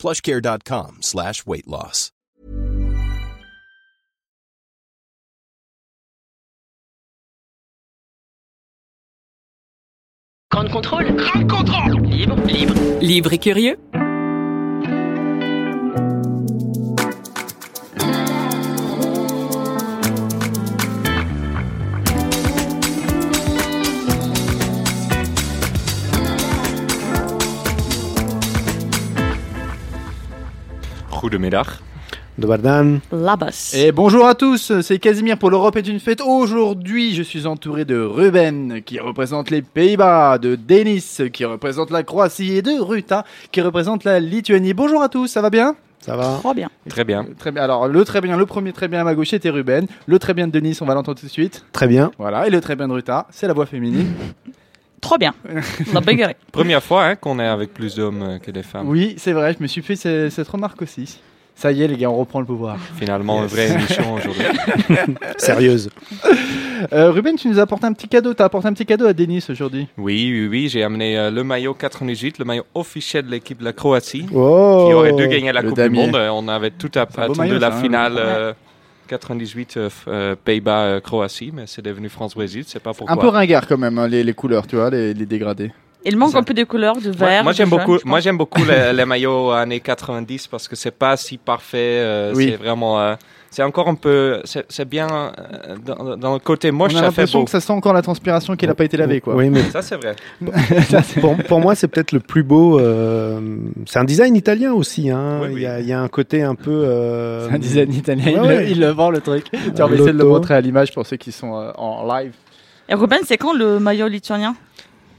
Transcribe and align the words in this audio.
plushcare.com 0.00 0.98
slash 1.02 1.46
weight 1.46 1.68
loss. 1.68 2.10
Grande 10.50 10.70
contrôle. 10.70 11.14
Grande 11.16 11.48
contrôle. 11.48 12.02
Libre, 12.06 12.36
libre. 12.46 12.74
Libre 13.00 13.32
et 13.32 13.38
curieux 13.38 13.78
Goedemiddag. 31.20 31.66
Dobar 32.38 32.58
dan. 32.58 33.00
Labas. 33.12 33.74
Et 33.76 33.92
bonjour 33.92 34.26
à 34.26 34.34
tous, 34.34 34.80
c'est 34.80 34.98
Casimir 34.98 35.36
pour 35.36 35.50
l'Europe 35.50 35.76
est 35.76 35.86
une 35.86 36.00
fête. 36.00 36.22
Aujourd'hui, 36.22 37.14
je 37.14 37.22
suis 37.22 37.46
entouré 37.46 37.84
de 37.84 38.00
Ruben 38.00 38.80
qui 38.82 38.98
représente 38.98 39.50
les 39.50 39.60
Pays-Bas, 39.60 40.38
de 40.38 40.56
Denis 40.56 41.04
qui 41.30 41.44
représente 41.44 41.90
la 41.90 42.04
Croatie 42.04 42.56
et 42.56 42.62
de 42.62 42.80
Ruta 42.80 43.26
qui 43.52 43.60
représente 43.60 44.04
la 44.04 44.18
Lituanie. 44.18 44.72
Bonjour 44.72 45.02
à 45.02 45.10
tous, 45.10 45.26
ça 45.26 45.42
va 45.42 45.50
bien? 45.50 45.76
Ça 46.00 46.16
va 46.16 46.38
Trop 46.38 46.54
bien. 46.54 46.70
Très 46.88 47.04
bien. 47.04 47.26
Très 47.38 47.50
bien. 47.50 47.64
Alors, 47.64 47.86
le 47.86 48.02
très 48.06 48.22
bien, 48.22 48.38
le 48.38 48.46
premier 48.46 48.72
très 48.72 48.88
bien 48.88 49.02
à 49.02 49.04
ma 49.04 49.14
gauche 49.14 49.34
était 49.34 49.50
Ruben. 49.50 49.86
Le 50.06 50.18
très 50.18 50.32
bien 50.32 50.46
de 50.46 50.52
Denis, 50.52 50.78
on 50.80 50.86
va 50.86 50.94
l'entendre 50.94 51.20
tout 51.20 51.26
de 51.26 51.30
suite. 51.30 51.66
Très 51.72 51.86
bien. 51.86 52.12
Voilà. 52.16 52.46
Et 52.46 52.50
le 52.50 52.62
très 52.62 52.76
bien 52.76 52.88
de 52.88 52.94
Ruta, 52.94 53.26
c'est 53.28 53.46
la 53.46 53.52
voix 53.52 53.66
féminine. 53.66 54.14
Trop 55.00 55.16
bien. 55.18 55.34
La 55.94 56.00
bagarre. 56.02 56.30
Première 56.52 56.82
fois 56.82 57.04
hein, 57.04 57.16
qu'on 57.16 57.38
est 57.38 57.46
avec 57.46 57.72
plus 57.72 57.94
d'hommes 57.96 58.22
euh, 58.22 58.38
que 58.38 58.50
des 58.50 58.62
femmes. 58.62 58.88
Oui, 58.88 59.14
c'est 59.18 59.32
vrai, 59.32 59.54
je 59.56 59.62
me 59.62 59.66
suis 59.68 59.82
fait 59.82 59.96
ce- 59.96 60.28
cette 60.30 60.48
remarque 60.48 60.82
aussi. 60.82 61.18
Ça 61.56 61.72
y 61.72 61.82
est, 61.82 61.88
les 61.88 61.96
gars, 61.96 62.08
on 62.10 62.16
reprend 62.16 62.40
le 62.40 62.46
pouvoir. 62.46 62.78
Finalement, 62.98 63.42
une 63.42 63.48
vraie 63.48 63.70
émission 63.70 64.14
aujourd'hui. 64.14 64.44
Sérieuse. 65.36 65.90
Euh, 66.92 67.10
Ruben, 67.10 67.36
tu 67.36 67.48
nous 67.48 67.58
as 67.58 67.62
apporté 67.62 67.84
un 67.86 67.92
petit 67.92 68.08
cadeau. 68.08 68.32
Tu 68.32 68.40
as 68.40 68.46
apporté 68.46 68.66
un 68.68 68.72
petit 68.72 68.86
cadeau 68.86 69.06
à 69.06 69.12
Denis 69.12 69.44
aujourd'hui. 69.50 69.86
Oui, 69.98 70.30
oui, 70.32 70.46
oui. 70.48 70.68
J'ai 70.70 70.82
amené 70.82 71.18
euh, 71.18 71.30
le 71.30 71.44
maillot 71.44 71.74
98, 71.74 72.38
le 72.38 72.44
maillot 72.46 72.64
officiel 72.74 73.26
de 73.26 73.30
l'équipe 73.32 73.58
de 73.58 73.64
la 73.64 73.74
Croatie, 73.74 74.24
Oh. 74.34 74.86
qui 74.88 74.94
aurait 74.94 75.12
dû 75.12 75.28
gagner 75.28 75.52
la 75.52 75.62
Coupe 75.62 75.76
damier. 75.76 76.06
du 76.06 76.12
Monde. 76.12 76.20
On 76.32 76.48
avait 76.48 76.70
tout 76.70 76.90
à- 76.94 77.02
attendu 77.02 77.58
la 77.58 77.66
hein. 77.68 77.82
finale 77.82 78.14
euh, 78.16 78.52
98 79.10 79.76
euh, 79.76 79.88
f- 79.88 79.92
euh, 80.08 80.36
Pays-Bas-Croatie, 80.42 81.50
mais 81.52 81.64
c'est 81.66 81.82
devenu 81.82 82.08
France-Brésil. 82.08 82.64
C'est 82.66 82.82
pas 82.82 82.94
pourquoi. 82.94 83.12
Un 83.14 83.18
peu 83.18 83.28
ringard 83.28 83.66
quand 83.66 83.76
même, 83.78 83.98
hein, 83.98 84.06
les, 84.08 84.22
les 84.22 84.32
couleurs, 84.34 84.66
tu 84.66 84.76
vois, 84.76 84.88
les, 84.90 85.12
les 85.14 85.26
dégradés. 85.26 85.72
Il 86.04 86.16
manque 86.16 86.32
Ça. 86.32 86.38
un 86.38 86.42
peu 86.42 86.54
de 86.54 86.64
couleur, 86.64 86.96
de 86.96 87.10
vert. 87.10 87.42
moi, 87.44 87.52
j'aime 87.52 87.68
beaucoup, 87.68 87.98
moi 88.04 88.20
j'aime 88.20 88.38
beaucoup 88.38 88.64
les, 88.70 88.92
les 88.92 89.04
maillots 89.04 89.50
années 89.50 89.80
90 89.80 90.46
parce 90.46 90.66
que 90.68 90.76
c'est 90.76 90.90
pas 90.96 91.16
si 91.16 91.36
parfait. 91.36 91.76
euh, 92.00 92.32
Oui. 92.34 92.46
C'est 92.50 92.56
vraiment, 92.56 92.98
euh, 93.00 93.14
c'est 93.50 93.62
encore 93.64 93.88
un 93.88 93.94
peu, 93.96 94.40
c'est 94.44 94.88
bien 94.88 95.08
euh, 95.10 95.76
dans, 95.84 96.16
dans 96.16 96.32
le 96.34 96.38
côté 96.38 96.70
moche, 96.70 96.92
on 96.94 96.98
a 96.98 97.00
ça 97.00 97.10
fait 97.10 97.22
l'impression 97.22 97.44
que 97.44 97.50
ça 97.50 97.60
sent 97.60 97.72
encore 97.72 97.92
la 97.92 98.02
transpiration 98.02 98.54
qui 98.56 98.66
n'a 98.66 98.74
pas 98.74 98.84
été 98.84 98.96
lavée, 98.96 99.20
quoi. 99.20 99.34
Oui, 99.34 99.50
mais 99.50 99.62
Ça 99.70 99.82
c'est 99.82 99.96
vrai. 99.96 100.14
pour, 101.20 101.36
pour 101.36 101.60
moi, 101.60 101.74
c'est 101.74 101.88
peut-être 101.88 102.12
le 102.12 102.20
plus 102.20 102.42
beau. 102.44 102.78
euh, 102.78 103.40
c'est 103.86 103.98
un 103.98 104.04
design 104.04 104.36
italien 104.36 104.72
aussi. 104.72 105.10
Hein. 105.10 105.40
Oui, 105.42 105.48
oui. 105.48 105.54
Il, 105.56 105.62
y 105.62 105.66
a, 105.66 105.80
il 105.80 105.86
y 105.86 105.92
a 105.92 106.00
un 106.00 106.08
côté 106.08 106.42
un 106.42 106.54
peu. 106.54 106.70
euh, 106.70 107.46
C'est 107.48 107.54
un 107.54 107.58
design 107.58 107.92
italien, 107.92 108.42
Ouais, 108.42 108.44
il, 108.44 108.48
le- 108.48 108.56
ouais. 108.56 108.70
il 108.72 108.80
le 108.80 108.88
vend 108.90 109.10
le 109.10 109.20
truc. 109.20 109.46
Tu 109.50 109.58
vas 109.58 109.86
essayer 109.86 110.12
de 110.12 110.18
le 110.18 110.24
montrer 110.24 110.54
à 110.54 110.60
l'image 110.60 110.92
pour 110.94 111.06
ceux 111.06 111.16
qui 111.16 111.32
sont 111.32 111.56
euh, 111.56 111.70
en 111.76 112.06
live. 112.06 112.32
Et 112.88 112.94
Ruben, 112.94 113.18
c'est 113.24 113.36
quand 113.36 113.52
le 113.52 113.78
maillot 113.80 114.08
lituanien? 114.08 114.54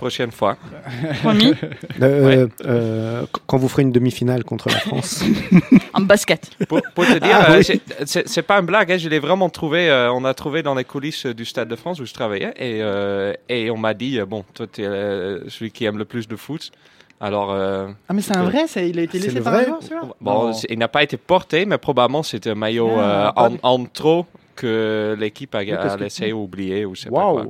Prochaine 0.02 0.32
fois. 0.32 0.58
Promis 1.22 1.54
euh, 2.02 2.48
euh, 2.66 3.24
quand 3.46 3.58
vous 3.58 3.68
ferez 3.70 3.84
une 3.84 3.92
demi-finale 3.92 4.44
contre 4.44 4.68
la 4.70 4.80
France. 4.80 5.24
En 5.94 6.02
basket. 6.02 6.50
Pour, 6.70 6.82
pour 6.96 7.06
te 7.06 7.20
dire, 7.20 7.36
Ah, 7.38 7.52
euh, 7.52 7.62
oui. 7.70 7.82
c'est 8.06 8.42
pas 8.42 8.58
une 8.60 8.66
blague. 8.66 8.92
hein, 8.94 8.98
je 8.98 9.10
l'ai 9.10 9.20
vraiment 9.20 9.50
trouvé. 9.50 9.90
euh, 9.90 10.12
on 10.12 10.24
a 10.26 10.34
trouvé 10.34 10.64
dans 10.64 10.74
les 10.74 10.86
coulisses 10.86 11.26
du 11.28 11.46
Stade 11.46 11.68
de 11.68 11.76
France 11.76 12.00
où 12.00 12.06
je 12.06 12.14
travaillais 12.14 12.54
et 12.58 12.80
euh, 12.82 13.34
et 13.50 13.70
on 13.70 13.78
m'a 13.78 13.94
dit 13.94 14.18
euh, 14.20 14.26
bon, 14.26 14.44
toi 14.54 14.66
tu 14.72 14.82
es 14.84 14.88
celui 15.50 15.70
qui 15.72 15.86
aime 15.86 15.98
le 15.98 16.06
plus 16.06 16.28
de 16.28 16.36
foot. 16.36 16.72
Alors 17.20 17.52
euh, 17.52 17.90
Ah, 18.10 18.14
mais 18.14 18.22
c'est 18.22 18.36
un 18.36 18.44
vrai, 18.44 18.66
ça, 18.68 18.82
il 18.82 18.98
a 18.98 19.04
été 19.04 19.20
laissé 19.20 19.36
le 19.36 19.44
par 19.44 19.54
celui-là 19.82 20.02
bon, 20.20 20.54
c'est- 20.54 20.68
il 20.72 20.80
n'a 20.80 20.88
pas 20.88 21.04
été 21.04 21.18
porté, 21.18 21.66
mais 21.68 21.78
probablement 21.78 22.24
c'était 22.24 22.50
un 22.52 22.56
maillot 22.56 22.90
Ah, 22.98 23.34
euh, 23.38 23.58
en, 23.62 23.82
en 23.82 23.86
trop 23.86 24.26
que 24.56 25.16
l'équipe 25.20 25.54
a, 25.54 25.60
Oui, 25.60 25.72
a 25.74 25.78
que- 25.96 26.04
laissé 26.04 26.32
ou 26.32 26.44
oublié 26.46 26.86
ou 26.86 26.96
je 26.96 27.02
sais 27.02 27.10
pas 27.10 27.32
quoi. 27.32 27.46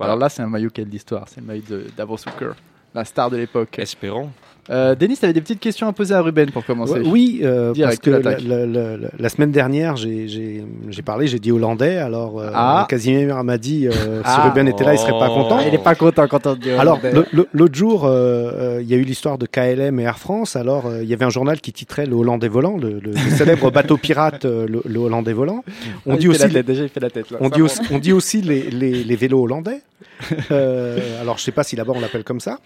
Alors 0.00 0.16
là, 0.16 0.28
c'est 0.28 0.42
un 0.42 0.48
maillot 0.48 0.70
qui 0.70 0.80
a 0.80 0.84
de 0.84 0.90
l'histoire. 0.90 1.28
C'est 1.28 1.40
le 1.40 1.46
maillot 1.46 1.64
de 1.68 1.86
Davos 1.96 2.18
Zucker, 2.18 2.52
la 2.94 3.04
star 3.04 3.30
de 3.30 3.36
l'époque. 3.36 3.78
Espérons. 3.78 4.30
Euh, 4.70 4.94
Denis, 4.94 5.16
tu 5.16 5.24
avais 5.24 5.32
des 5.32 5.40
petites 5.40 5.60
questions 5.60 5.88
à 5.88 5.92
poser 5.92 6.14
à 6.14 6.20
Ruben 6.20 6.50
pour 6.50 6.64
commencer. 6.64 7.00
Oui, 7.04 7.40
euh, 7.42 7.72
parce 7.80 7.98
que 7.98 8.10
la, 8.10 8.38
la- 8.38 8.66
la- 8.66 8.96
la 9.18 9.28
semaine 9.28 9.50
dernière, 9.50 9.96
j'ai- 9.96 10.62
parlé, 11.04 11.26
j'ai 11.26 11.38
dit 11.38 11.50
hollandais. 11.52 11.96
Alors, 11.96 12.38
euh, 12.40 12.50
Ah. 12.52 12.86
Casimir 12.88 13.42
m'a 13.44 13.56
dit 13.56 13.86
euh, 13.86 13.92
si 13.92 14.22
Ah. 14.24 14.48
Ruben 14.48 14.68
était 14.68 14.84
là, 14.84 14.92
il 14.94 14.98
serait 14.98 15.12
pas 15.12 15.28
Oh. 15.30 15.34
content. 15.42 15.60
Il 15.66 15.74
est 15.74 15.82
pas 15.82 15.94
content 15.94 16.26
quand 16.28 16.46
on 16.46 16.54
dit 16.54 16.70
Alors, 16.70 16.98
hollandais. 17.02 17.24
le- 17.32 17.48
l'autre 17.52 17.74
jour, 17.74 18.02
euh, 18.04 18.78
il 18.82 18.88
y 18.88 18.94
a 18.94 18.96
eu 18.98 19.02
l'histoire 19.04 19.38
de 19.38 19.46
KLM 19.46 19.98
et 20.00 20.02
Air 20.02 20.18
France. 20.18 20.54
Alors, 20.56 20.90
il 21.00 21.08
y 21.08 21.14
avait 21.14 21.24
un 21.24 21.30
journal 21.30 21.60
qui 21.60 21.72
titrait 21.72 22.04
Le 22.06 22.14
Hollandais 22.16 22.48
volant, 22.48 22.76
le, 22.76 23.00
le- 23.00 23.12
le 23.12 23.30
célèbre 23.36 23.70
bateau 23.70 23.96
pirate, 23.96 24.44
le, 24.44 24.82
le 24.84 24.98
Hollandais 24.98 25.32
volant. 25.32 25.64
On 26.06 26.14
Ah, 26.14 26.16
dit 26.16 26.26
il 26.26 26.34
fait 26.34 26.44
aussi, 26.44 26.48
la 26.48 26.48
tête, 26.60 26.66
déjà 26.66 26.82
il 26.82 26.88
fait 26.90 27.00
la 27.00 27.10
tête. 27.10 27.30
Là. 27.30 27.38
on 27.40 27.48
dit 27.48 27.62
aussi, 27.62 27.80
on 27.90 27.98
dit 27.98 28.12
aussi 28.12 28.42
les, 28.42 28.70
les- 28.70 29.02
les 29.04 29.16
vélos 29.16 29.42
hollandais. 29.42 29.80
Alors, 30.50 31.38
je 31.38 31.42
sais 31.42 31.52
pas 31.52 31.62
si 31.64 31.76
là-bas 31.76 31.92
on 31.96 32.00
l'appelle 32.00 32.24
comme 32.24 32.40
ça. 32.40 32.58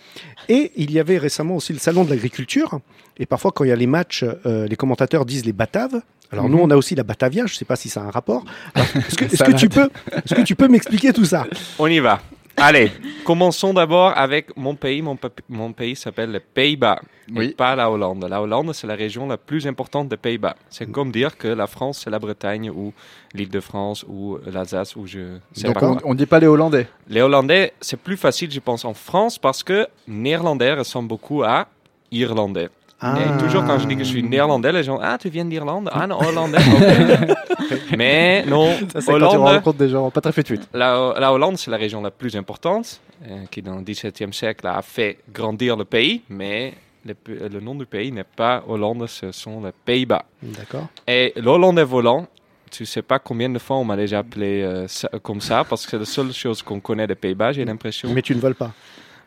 Et 0.49 0.73
il 0.77 0.91
y 0.91 0.99
avait 0.99 1.19
récemment 1.19 1.57
aussi 1.57 1.73
le 1.73 1.79
salon 1.93 2.05
de 2.05 2.11
l'agriculture. 2.11 2.81
Et 3.19 3.27
parfois, 3.27 3.53
quand 3.53 3.65
il 3.65 3.69
y 3.69 3.73
a 3.73 3.77
les 3.77 3.87
matchs, 3.87 4.25
euh, 4.47 4.67
les 4.67 4.77
commentateurs 4.77 5.25
disent 5.27 5.45
les 5.45 5.53
Bataves. 5.53 6.01
Alors 6.33 6.49
nous, 6.49 6.57
Mhm. 6.57 6.65
on 6.65 6.71
a 6.71 6.77
aussi 6.77 6.95
la 6.95 7.03
Batavia. 7.03 7.45
Je 7.47 7.55
sais 7.55 7.67
pas 7.67 7.77
si 7.77 7.91
ça 7.91 8.01
a 8.01 8.05
un 8.05 8.11
rapport. 8.11 8.45
Est-ce 8.75 9.17
que, 9.17 9.53
tu 9.57 9.69
peux, 9.69 9.91
est-ce 10.25 10.35
que 10.35 10.41
tu 10.43 10.55
peux 10.57 10.69
m'expliquer 10.69 11.13
tout 11.13 11.27
ça? 11.27 11.47
On 11.79 11.87
y 11.89 11.99
va. 11.99 12.21
Allez, 12.57 12.91
commençons 13.25 13.73
d'abord 13.75 14.13
avec 14.17 14.55
mon 14.57 14.75
pays. 14.75 15.03
Mon, 15.03 15.17
pa- 15.17 15.31
mon 15.49 15.73
pays 15.73 15.97
s'appelle 15.97 16.31
les 16.33 16.41
Pays-Bas, 16.41 17.01
et 17.29 17.33
Oui. 17.39 17.49
pas 17.55 17.75
la 17.75 17.91
Hollande. 17.91 18.27
La 18.29 18.41
Hollande, 18.43 18.73
c'est 18.75 18.87
la 18.87 18.95
région 18.95 19.27
la 19.27 19.37
plus 19.39 19.67
importante 19.67 20.09
des 20.09 20.19
Pays-Bas. 20.19 20.57
C'est 20.71 20.91
comme 20.91 21.11
dire 21.13 21.37
que 21.39 21.49
la 21.49 21.67
France, 21.67 22.03
c'est 22.05 22.11
la 22.11 22.19
Bretagne 22.19 22.71
ou 22.71 22.93
l'Île-de-France 23.35 24.05
ou 24.09 24.39
l'Alsace 24.51 24.97
ou 24.97 25.07
je 25.07 25.39
sais 25.55 25.63
pas 25.69 25.73
D'accord. 25.75 25.97
quoi. 25.99 26.11
On 26.11 26.15
dit 26.15 26.27
pas 26.27 26.41
les 26.41 26.47
Hollandais. 26.47 26.89
Les 27.09 27.21
Hollandais, 27.23 27.73
c'est 27.81 27.99
plus 27.99 28.17
facile, 28.19 28.51
je 28.51 28.61
pense, 28.61 28.85
en 28.85 28.95
France 28.95 29.39
parce 29.39 29.63
que 29.63 29.87
néerlandais 30.07 30.73
ressemble 30.75 31.09
beaucoup 31.09 31.43
à 31.43 31.69
irlandais. 32.13 32.69
Et 33.17 33.37
toujours 33.37 33.65
quand 33.65 33.81
je 33.81 33.87
dis 33.89 33.97
que 33.97 34.05
je 34.05 34.09
suis 34.11 34.23
néerlandais, 34.23 34.71
les 34.71 34.85
gens 34.85 34.97
Ah, 35.03 35.19
tu 35.19 35.29
viens 35.29 35.45
d'Irlande? 35.45 35.91
Ah 35.93 36.07
non, 36.07 36.21
hollandais. 36.21 36.59
Mais 37.97 38.45
non, 38.47 38.77
Ça, 38.93 39.01
c'est 39.01 39.07
quand 39.11 39.17
tu 39.19 39.37
Hollande, 39.37 39.41
rencontres 39.49 39.79
des 39.79 39.89
gens 39.89 40.09
pas 40.11 40.21
très 40.21 40.33
futuites. 40.33 40.69
la, 40.73 41.15
la 41.19 41.33
Hollande, 41.33 41.59
c'est 41.59 41.71
la 41.71 41.77
région 41.77 42.01
la 42.01 42.11
plus 42.11 42.37
importante, 42.37 43.01
euh, 43.27 43.45
qui 43.51 43.61
dans 43.63 43.75
le 43.77 43.83
XVIIe 43.83 44.33
siècle 44.33 44.67
a 44.67 44.81
fait 44.83 45.19
grandir 45.33 45.77
le 45.77 45.85
pays, 45.85 46.23
mais 46.29 46.75
le, 47.05 47.61
nom 47.61 47.75
du 47.75 47.87
pays 47.87 48.13
n'est 48.13 48.23
pas 48.25 48.63
Hollande, 48.69 49.07
ce 49.09 49.33
sont 49.33 49.63
les 49.65 49.73
Pays-Bas. 49.85 50.25
D'accord. 50.43 50.87
Et 51.09 51.33
l'Hollandais 51.37 51.85
volant, 51.85 52.27
tu 52.71 52.87
sais 52.87 53.03
pas 53.03 53.19
combien 53.19 53.49
de 53.51 53.59
fois 53.59 53.77
on 53.77 53.85
m'a 53.85 53.97
déjà 53.97 54.21
appelé 54.21 54.63
euh, 54.63 54.87
ça- 54.89 55.11
comme 55.23 55.41
ça, 55.41 55.65
parce 55.65 55.85
que 55.85 55.91
c'est 55.91 55.99
la 55.99 56.05
seule 56.05 56.33
chose 56.33 56.63
qu'on 56.63 56.81
connaît 56.81 57.07
des 57.07 57.15
Pays-Bas, 57.17 57.53
j'ai 57.53 57.65
l'impression. 57.65 58.11
Mais 58.13 58.23
tu 58.23 58.35
ne 58.35 58.41
voles 58.41 58.55
pas. 58.55 58.71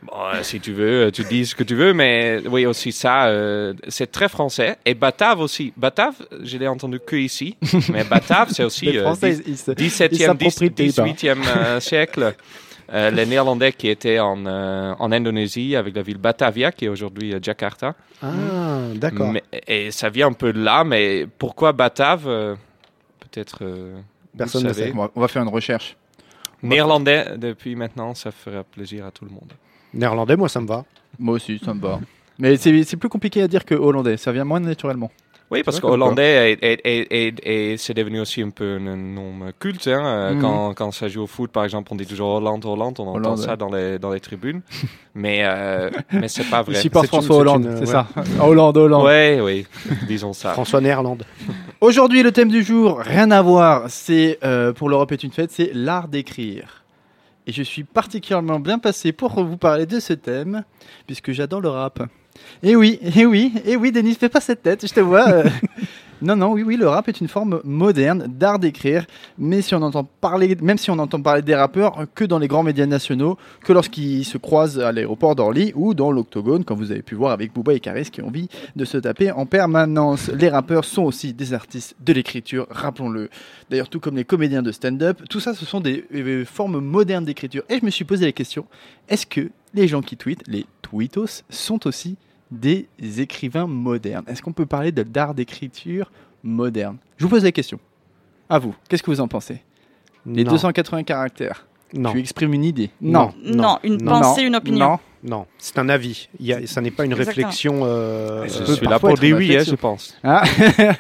Bon, 0.08 0.14
si 0.44 0.60
tu 0.60 0.74
veux, 0.74 1.06
euh, 1.08 1.12
tu 1.12 1.24
dis 1.24 1.46
ce 1.46 1.56
que 1.56 1.64
tu 1.64 1.76
veux, 1.76 1.94
mais 1.94 2.42
oui, 2.48 2.66
aussi 2.66 2.92
ça, 2.92 3.28
euh, 3.28 3.74
c'est 3.88 4.12
très 4.12 4.30
français. 4.30 4.78
Et 4.86 4.94
Batave 4.94 5.40
aussi. 5.40 5.74
Batave, 5.78 6.16
je 6.44 6.58
l'ai 6.58 6.68
entendu 6.68 7.00
que 7.00 7.16
ici, 7.16 7.56
mais 7.92 8.04
Batave, 8.04 8.50
c'est 8.52 8.64
aussi 8.64 8.98
euh, 8.98 9.02
Français, 9.04 9.32
dix- 9.36 9.44
ils 9.48 9.58
se- 9.58 9.72
17e, 9.72 10.08
Ils 10.12 10.18
s'approprient 10.20 10.66
le 10.66 10.70
Pays-Bas. 10.72 11.04
18e 11.06 11.38
euh, 11.58 11.80
siècle. 11.80 12.36
Euh, 12.94 13.10
les 13.10 13.26
Néerlandais 13.26 13.72
qui 13.72 13.88
étaient 13.90 14.20
en, 14.20 14.46
euh, 14.46 14.94
en 15.00 15.12
Indonésie 15.12 15.76
avec 15.76 15.96
la 15.96 16.04
ville 16.04 16.20
Batavia, 16.20 16.72
qui 16.72 16.86
est 16.86 16.88
aujourd'hui 16.90 17.34
euh, 17.34 17.40
Jakarta. 17.42 17.96
Ah, 18.22 18.78
d'accord. 18.94 19.34
Et 19.68 19.90
ça 19.90 20.10
vient 20.10 20.28
un 20.28 20.34
peu 20.34 20.54
de 20.54 20.62
là, 20.62 20.84
mais 20.84 21.26
pourquoi 21.40 21.72
Batave 21.74 22.26
Peut-être. 23.20 23.60
euh, 23.64 23.96
Personne 24.38 24.64
ne 24.66 24.74
savez. 24.74 24.88
sait. 24.88 24.94
On 24.96 25.00
va, 25.02 25.12
on 25.16 25.22
va 25.22 25.28
faire 25.28 25.42
une 25.42 25.48
recherche. 25.50 25.96
Néerlandais, 26.62 27.26
depuis 27.38 27.76
maintenant, 27.76 28.14
ça 28.14 28.32
fera 28.32 28.64
plaisir 28.64 29.06
à 29.06 29.12
tout 29.12 29.26
le 29.26 29.32
monde. 29.32 29.52
Néerlandais, 29.96 30.36
moi, 30.36 30.50
ça 30.50 30.60
me 30.62 30.68
va. 30.68 30.84
Moi 31.18 31.36
aussi, 31.36 31.60
ça 31.64 31.74
me 31.74 31.82
va. 31.82 32.00
Mais 32.38 32.58
c'est 32.58 32.84
c'est 32.84 32.98
plus 32.98 33.10
compliqué 33.10 33.42
à 33.42 33.48
dire 33.48 33.64
que 33.66 33.76
hollandais. 33.76 34.18
Ça 34.18 34.32
vient 34.32 34.44
moins 34.44 34.60
naturellement. 34.60 35.10
Oui, 35.52 35.62
parce 35.64 35.80
que 35.80 35.86
hollandais 35.86 36.54
est, 36.54 36.64
est- 36.64 36.82
est- 36.84 37.08
est- 37.12 37.48
est- 37.48 37.78
c'est 37.78 37.94
devenu 37.94 38.20
aussi 38.20 38.42
un 38.42 38.50
peu 38.50 38.78
un 38.82 38.96
nom 38.98 39.32
culte. 39.60 39.88
hein. 39.88 40.34
Mhm. 40.34 40.42
Quand, 40.42 40.74
quand 40.74 40.92
ça 40.92 41.08
joue 41.08 41.22
au 41.22 41.28
foot, 41.28 41.52
par 41.52 41.64
exemple, 41.64 41.90
on 41.94 41.96
dit 41.96 42.08
toujours 42.08 42.30
Hollande, 42.34 42.66
Hollande, 42.66 42.96
on 43.00 43.08
entend 43.16 43.38
ça 43.38 43.56
dans 43.56 43.70
les, 43.72 44.00
dans 44.00 44.12
les 44.12 44.20
tribunes. 44.20 44.62
mais 45.14 45.22
mais, 45.38 45.42
euh, 45.46 45.90
mais 46.12 46.28
c'est 46.28 46.50
pas 46.50 46.62
vrai. 46.64 46.76
supporte 46.76 47.06
une- 47.06 47.10
François 47.10 47.38
Hollande, 47.38 47.70
c'est 47.76 47.80
ouais. 47.82 47.86
ça. 47.86 48.08
Hollande, 48.42 48.76
Hollande. 48.78 49.06
Oui, 49.06 49.40
oui, 49.40 49.68
disons 50.08 50.34
ça. 50.34 50.54
François 50.54 50.82
Néerlande. 50.82 51.24
Aujourd'hui, 51.80 52.24
le 52.24 52.32
thème 52.32 52.50
du 52.50 52.64
jour, 52.64 53.00
rien 53.00 53.30
à 53.30 53.42
voir, 53.44 53.84
c'est 53.90 54.40
euh, 54.44 54.74
pour 54.74 54.90
l'Europe 54.90 55.12
est 55.12 55.24
une 55.24 55.32
fête, 55.32 55.52
c'est 55.52 55.70
l'art 55.76 56.08
d'écrire. 56.08 56.84
Et 57.48 57.52
je 57.52 57.64
suis 57.64 57.84
particulièrement 57.84 58.60
bien 58.60 58.80
passé 58.80 59.12
pour 59.12 59.44
vous 59.44 59.58
parler 59.58 59.86
de 59.86 60.00
ce 60.00 60.14
thème, 60.14 60.64
puisque 61.06 61.32
j'adore 61.32 61.62
le 61.62 61.70
rap. 61.70 62.02
Et 62.64 62.76
oui, 62.76 63.00
et 63.16 63.26
oui, 63.26 63.54
et 63.66 63.76
oui, 63.76 63.92
Denis, 63.92 64.16
fais 64.16 64.30
pas 64.30 64.42
cette 64.42 64.64
tête, 64.64 64.88
je 64.88 64.94
te 64.94 65.00
vois. 65.00 65.30
euh. 65.30 65.50
non, 66.22 66.38
non, 66.38 66.54
oui, 66.54 66.64
oui, 66.64 66.78
le 66.78 66.88
rap 66.88 67.10
est 67.10 67.20
une 67.20 67.28
forme 67.28 67.60
moderne 67.66 68.28
d'art 68.30 68.58
d'écrire, 68.58 69.06
mais 69.38 69.62
si 69.62 69.76
on 69.76 69.82
entend 69.82 70.04
parler, 70.04 70.56
même 70.62 70.78
si 70.78 70.90
on 70.90 70.98
entend 70.98 71.22
parler 71.22 71.42
des 71.42 71.56
rappeurs 71.56 72.06
que 72.16 72.24
dans 72.24 72.40
les 72.40 72.48
grands 72.48 72.64
médias 72.64 72.86
nationaux, 72.86 73.38
que 73.64 73.74
lorsqu'ils 73.74 74.24
se 74.24 74.38
croisent 74.38 74.80
à 74.80 74.94
l'aéroport 74.94 75.36
d'Orly 75.36 75.74
ou 75.76 75.94
dans 75.94 76.12
l'Octogone, 76.12 76.64
comme 76.64 76.78
vous 76.78 76.92
avez 76.92 77.02
pu 77.02 77.16
voir 77.16 77.34
avec 77.34 77.54
Booba 77.54 77.74
et 77.74 77.82
Karis 77.82 78.10
qui 78.12 78.22
ont 78.22 78.28
envie 78.28 78.48
de 78.76 78.86
se 78.86 78.98
taper 78.98 79.32
en 79.32 79.46
permanence. 79.46 80.30
Les 80.30 80.48
rappeurs 80.48 80.86
sont 80.86 81.04
aussi 81.04 81.34
des 81.34 81.54
artistes 81.54 81.96
de 82.00 82.14
l'écriture, 82.14 82.68
rappelons-le. 82.70 83.30
D'ailleurs, 83.70 83.90
tout 83.90 84.00
comme 84.00 84.16
les 84.16 84.26
comédiens 84.26 84.64
de 84.64 84.72
stand-up, 84.72 85.22
tout 85.30 85.42
ça, 85.42 85.54
ce 85.54 85.66
sont 85.66 85.82
des 85.82 86.06
euh, 86.14 86.46
formes 86.46 86.80
modernes 86.80 87.26
d'écriture. 87.26 87.64
Et 87.70 87.80
je 87.80 87.86
me 87.86 87.90
suis 87.90 88.06
posé 88.06 88.26
la 88.26 88.32
question 88.32 88.66
est-ce 89.10 89.26
que 89.26 89.50
les 89.74 89.88
gens 89.88 90.02
qui 90.02 90.18
tweetent, 90.18 90.48
les 90.48 90.66
tweetos, 90.82 91.44
sont 91.50 91.86
aussi 91.88 92.16
des 92.52 92.88
écrivains 93.20 93.68
modernes 93.68 94.26
Est-ce 94.28 94.42
qu'on 94.42 94.54
peut 94.54 94.66
parler 94.66 94.92
de 94.92 95.04
d'art 95.04 95.34
d'écriture 95.34 96.12
moderne? 96.44 96.98
Je 97.18 97.24
vous 97.24 97.30
pose 97.30 97.44
la 97.44 97.52
question. 97.52 97.80
À 98.50 98.60
vous, 98.60 98.76
qu'est-ce 98.88 99.02
que 99.04 99.10
vous 99.12 99.22
en 99.22 99.28
pensez? 99.28 99.62
Les 100.26 100.44
non. 100.44 100.52
280 100.52 101.04
caractères? 101.04 101.66
Non. 101.94 102.12
Tu 102.12 102.20
exprimes 102.20 102.54
une 102.54 102.64
idée? 102.64 102.90
Non. 103.02 103.34
Non, 103.44 103.80
une 103.84 103.98
non, 104.02 104.20
pensée, 104.20 104.42
Non. 104.42 104.48
une 104.48 104.56
opinion. 104.56 104.90
Non. 104.92 105.00
Non, 105.24 105.46
c'est 105.58 105.80
un 105.80 105.90
avis. 105.90 106.30
Il 106.40 106.46
y 106.46 106.54
a, 106.54 106.68
ça 106.68 106.82
n'est 106.82 106.92
pas 106.92 107.04
une 107.06 107.14
Exactement. 107.14 107.48
réflexion. 107.48 107.80
euh, 107.84 108.48
Je 108.48 108.60
peut 108.64 108.74
suis 108.76 108.86
là 108.86 109.00
pour 109.00 109.10
une 109.24 109.34
oui, 109.34 109.58
hein, 109.58 109.64
je 109.66 109.74
pense. 109.74 110.16
Ah. 110.24 110.44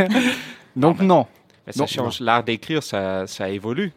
Donc 0.76 1.00
non. 1.02 1.28
Mais 1.68 1.74
ça 1.74 1.86
change. 1.86 2.20
L'art 2.22 2.44
d'écrire, 2.44 2.82
ça, 2.82 3.28
ça 3.28 3.50
évolue. 3.50 3.92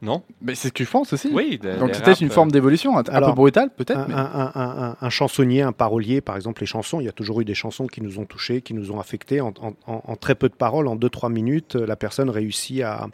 Non 0.00 0.22
Mais 0.42 0.54
c'est 0.54 0.68
ce 0.68 0.72
que 0.72 0.84
je 0.84 0.90
pense 0.90 1.12
aussi. 1.12 1.28
Oui. 1.32 1.58
de- 1.58 1.76
Donc 1.76 1.92
rap, 1.96 2.20
une 2.20 2.28
euh, 2.28 2.30
forme 2.30 2.52
d'évolution, 2.52 2.96
un, 2.96 3.02
peu 3.02 3.32
brutale 3.32 3.70
peut-être. 3.76 3.98
un, 3.98 4.06
mais- 4.06 4.14
un- 4.14 4.52
un- 4.54 4.82
un- 4.90 4.96
un 5.00 5.10
chansonnier, 5.10 5.62
un 5.62 5.72
parolier, 5.72 6.20
par 6.20 6.36
exemple, 6.36 6.60
les 6.62 6.66
chansons, 6.68 7.00
il 7.00 7.04
y 7.06 7.08
a 7.08 7.12
toujours 7.12 7.40
eu 7.40 7.44
des 7.44 7.54
chansons 7.54 7.88
qui 7.88 8.00
nous 8.00 8.20
ont 8.20 8.24
touchés, 8.24 8.60
qui 8.60 8.74
nous 8.74 8.92
ont 8.92 9.00
affectés. 9.00 9.40
En, 9.40 9.52
en- 9.60 9.72
en- 9.88 10.02
en 10.06 10.16
très 10.16 10.36
peu 10.36 10.48
de 10.48 10.54
paroles, 10.54 10.86
en 10.86 10.94
2-3 10.94 11.30
minutes, 11.32 11.74
euh, 11.74 11.84
la 11.84 11.96
personne 11.96 12.30
réussit 12.30 12.80
à, 12.82 13.08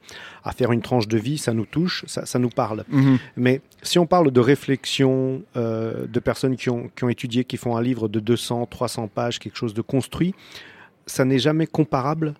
à 0.45 0.53
faire 0.53 0.73
une 0.73 0.83
tranche 0.83 1.09
de 1.09 1.17
vie, 1.17 1.39
ça 1.39 1.55
nous 1.55 1.65
touche, 1.65 2.05
ça, 2.07 2.27
ça 2.27 2.39
nous 2.39 2.51
parle. 2.51 2.85
Mhm. 2.91 3.19
Mais 3.37 3.63
si 3.83 3.99
on 3.99 4.05
parle 4.07 4.31
de 4.31 4.41
réflexion, 4.41 5.43
euh, 5.57 6.07
de 6.07 6.21
personnes 6.21 6.57
qui 6.57 6.69
ont, 6.69 6.91
qui 6.95 7.05
ont 7.05 7.09
étudié, 7.09 7.45
qui 7.45 7.57
font 7.57 7.77
un 7.79 7.83
livre 7.83 8.09
de 8.09 8.21
200, 8.21 8.67
300 8.67 9.09
pages, 9.09 9.39
quelque 9.39 9.57
chose 9.57 9.73
de 9.73 9.81
construit, 9.83 10.35
ça 11.07 11.25
n'est 11.25 11.39
jamais 11.39 11.67
comparable 11.67 12.35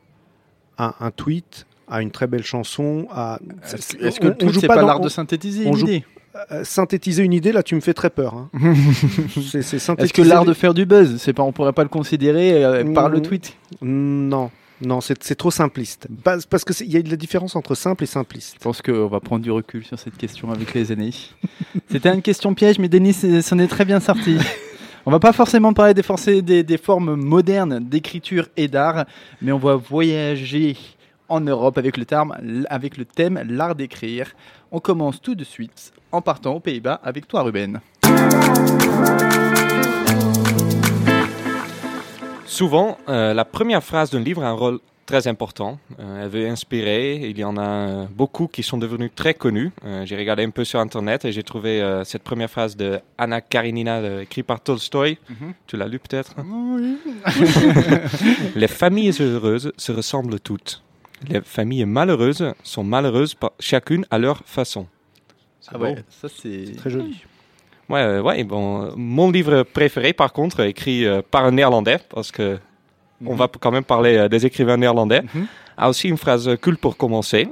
à 0.77 0.97
un 1.05 1.11
tweet, 1.11 1.67
à 1.89 2.03
une 2.03 2.11
très 2.11 2.27
belle 2.27 2.45
chanson, 2.45 3.07
à... 3.11 3.39
Est-ce 4.01 4.21
que 4.21 4.35
on 4.45 4.49
joue 4.49 4.61
pas 4.63 4.83
l'art 4.83 5.01
de 5.01 5.09
synthétiser 5.09 5.67
on 5.67 5.73
une 5.73 5.77
joue- 5.77 5.87
idée 5.87 6.05
Euh, 6.51 6.65
synthétiser 6.65 7.23
une 7.23 7.33
idée, 7.33 7.53
là, 7.53 7.63
tu 7.63 7.75
me 7.77 7.81
fais 7.81 7.95
très 7.95 8.11
peur. 8.11 8.35
hein. 8.35 8.51
Est-ce 9.37 9.79
synthétiser 9.79 10.13
que 10.13 10.23
l'art 10.23 10.45
de 10.45 10.53
faire 10.53 10.75
du 10.75 10.85
buzz, 10.85 11.17
c'est 11.19 11.33
pas, 11.33 11.43
on 11.45 11.53
pourrait 11.53 11.73
pas 11.73 11.85
le 11.85 11.89
considérer 11.89 12.65
euh, 12.65 12.93
par 12.93 13.09
le 13.09 13.19
Mm. 13.19 13.23
tweet 13.23 13.57
Non, 13.83 14.51
non, 14.85 15.01
c'est 15.01 15.35
trop 15.37 15.53
simpliste. 15.53 16.09
Parce 16.25 16.65
qu'il 16.65 16.91
y 16.93 16.97
a 16.97 17.03
de 17.03 17.09
la 17.11 17.17
différence 17.17 17.55
entre 17.55 17.75
simple 17.77 18.03
et 18.03 18.07
simpliste. 18.09 18.55
Je 18.59 18.65
pense 18.65 18.83
qu'on 18.83 19.07
va 19.07 19.21
prendre 19.21 19.43
du 19.43 19.51
recul 19.53 19.85
sur 19.85 19.97
cette 19.99 20.17
question 20.17 20.51
avec 20.51 20.75
les 20.75 20.91
années. 20.91 21.13
C'était 21.91 22.13
une 22.13 22.23
question 22.23 22.53
piège, 22.55 22.79
mais 22.81 22.89
Denis 22.89 23.15
s'en 23.43 23.59
est 23.61 23.69
très 23.69 23.85
bien 23.85 24.01
sorti. 24.01 24.37
On 25.07 25.11
va 25.11 25.21
pas 25.21 25.35
forcément 25.35 25.75
parler 25.75 25.93
des, 25.93 26.03
forcés- 26.03 26.41
des, 26.41 26.63
des 26.65 26.79
formes 26.79 27.15
modernes 27.15 27.79
d'écriture 27.79 28.49
et 28.57 28.69
d'art, 28.69 29.05
mais 29.43 29.53
on 29.53 29.59
va 29.59 29.77
voyager 29.77 30.79
en 31.29 31.41
Europe 31.41 31.79
avec 31.79 31.97
le, 31.97 32.05
terme, 32.05 32.37
avec 32.69 32.97
le 32.97 33.05
thème 33.05 33.43
l'art 33.49 33.75
d'écrire. 33.75 34.33
On 34.71 34.81
commence 34.81 35.21
tout 35.21 35.35
de 35.35 35.45
suite 35.45 35.93
en 36.13 36.23
partant 36.23 36.55
aux 36.55 36.61
Pays-Bas 36.61 37.01
avec 37.03 37.29
toi, 37.29 37.43
Ruben. 37.43 37.81
Souvent, 42.47 42.99
euh, 43.09 43.35
la 43.35 43.45
première 43.45 43.83
phrase 43.83 44.11
d'un 44.11 44.21
livre 44.21 44.45
a 44.45 44.49
un 44.49 44.53
rôle 44.53 44.79
très 45.07 45.29
important. 45.29 45.79
Euh, 45.99 46.25
elle 46.25 46.29
veut 46.29 46.49
inspirer. 46.49 47.29
Il 47.29 47.39
y 47.39 47.45
en 47.45 47.57
a 47.57 47.63
euh, 47.63 48.05
beaucoup 48.11 48.47
qui 48.47 48.63
sont 48.63 48.79
devenus 48.79 49.11
très 49.15 49.35
connus. 49.35 49.71
Euh, 49.85 50.05
j'ai 50.07 50.17
regardé 50.17 50.45
un 50.45 50.51
peu 50.51 50.65
sur 50.65 50.81
Internet 50.81 51.25
et 51.25 51.33
j'ai 51.33 51.43
trouvé 51.43 51.81
euh, 51.81 52.05
cette 52.05 52.23
première 52.23 52.51
phrase 52.51 52.77
de 52.77 53.01
Anna 53.19 53.41
Karenina, 53.41 54.23
écrite 54.23 54.47
par 54.47 54.61
Tolstoï. 54.61 55.19
Mhm. 55.29 55.55
Tu 55.67 55.77
l'as 55.77 55.89
lu 55.89 55.99
peut-être? 55.99 56.35
Les 58.57 58.69
familles 58.69 59.15
heureuses 59.21 59.73
se 59.77 59.93
ressemblent 59.93 60.41
toutes. 60.41 60.84
Les 61.29 61.41
familles 61.41 61.85
malheureuses 61.85 62.53
sont 62.63 62.85
malheureuses 62.85 63.37
chacune 63.61 64.05
à 64.11 64.19
leur 64.19 64.39
façon. 64.47 64.87
Ah 65.73 65.79
ouais, 65.79 65.97
ça 66.11 66.29
c'est... 66.29 66.77
Très 66.77 66.91
joli. 66.91 67.23
Ouais, 67.89 68.01
euh, 68.01 68.23
ouais, 68.23 68.45
bon, 68.45 68.93
mon 68.97 69.31
livre 69.31 69.63
préféré, 69.63 70.13
par 70.13 70.33
contre, 70.33 70.61
écrit 70.61 71.07
euh, 71.07 71.23
par 71.29 71.45
un 71.45 71.53
néerlandais, 71.53 71.99
parce 72.11 72.31
que 72.33 72.59
on 73.27 73.35
va 73.35 73.49
quand 73.49 73.71
même 73.71 73.85
parler 73.85 74.17
euh, 74.17 74.29
des 74.29 74.45
écrivains 74.47 74.77
néerlandais, 74.77 75.23
Mhm. 75.35 75.47
a 75.77 75.89
aussi 75.89 76.09
une 76.09 76.17
phrase 76.19 76.51
culte 76.61 76.81
pour 76.81 76.97
commencer. 76.97 77.49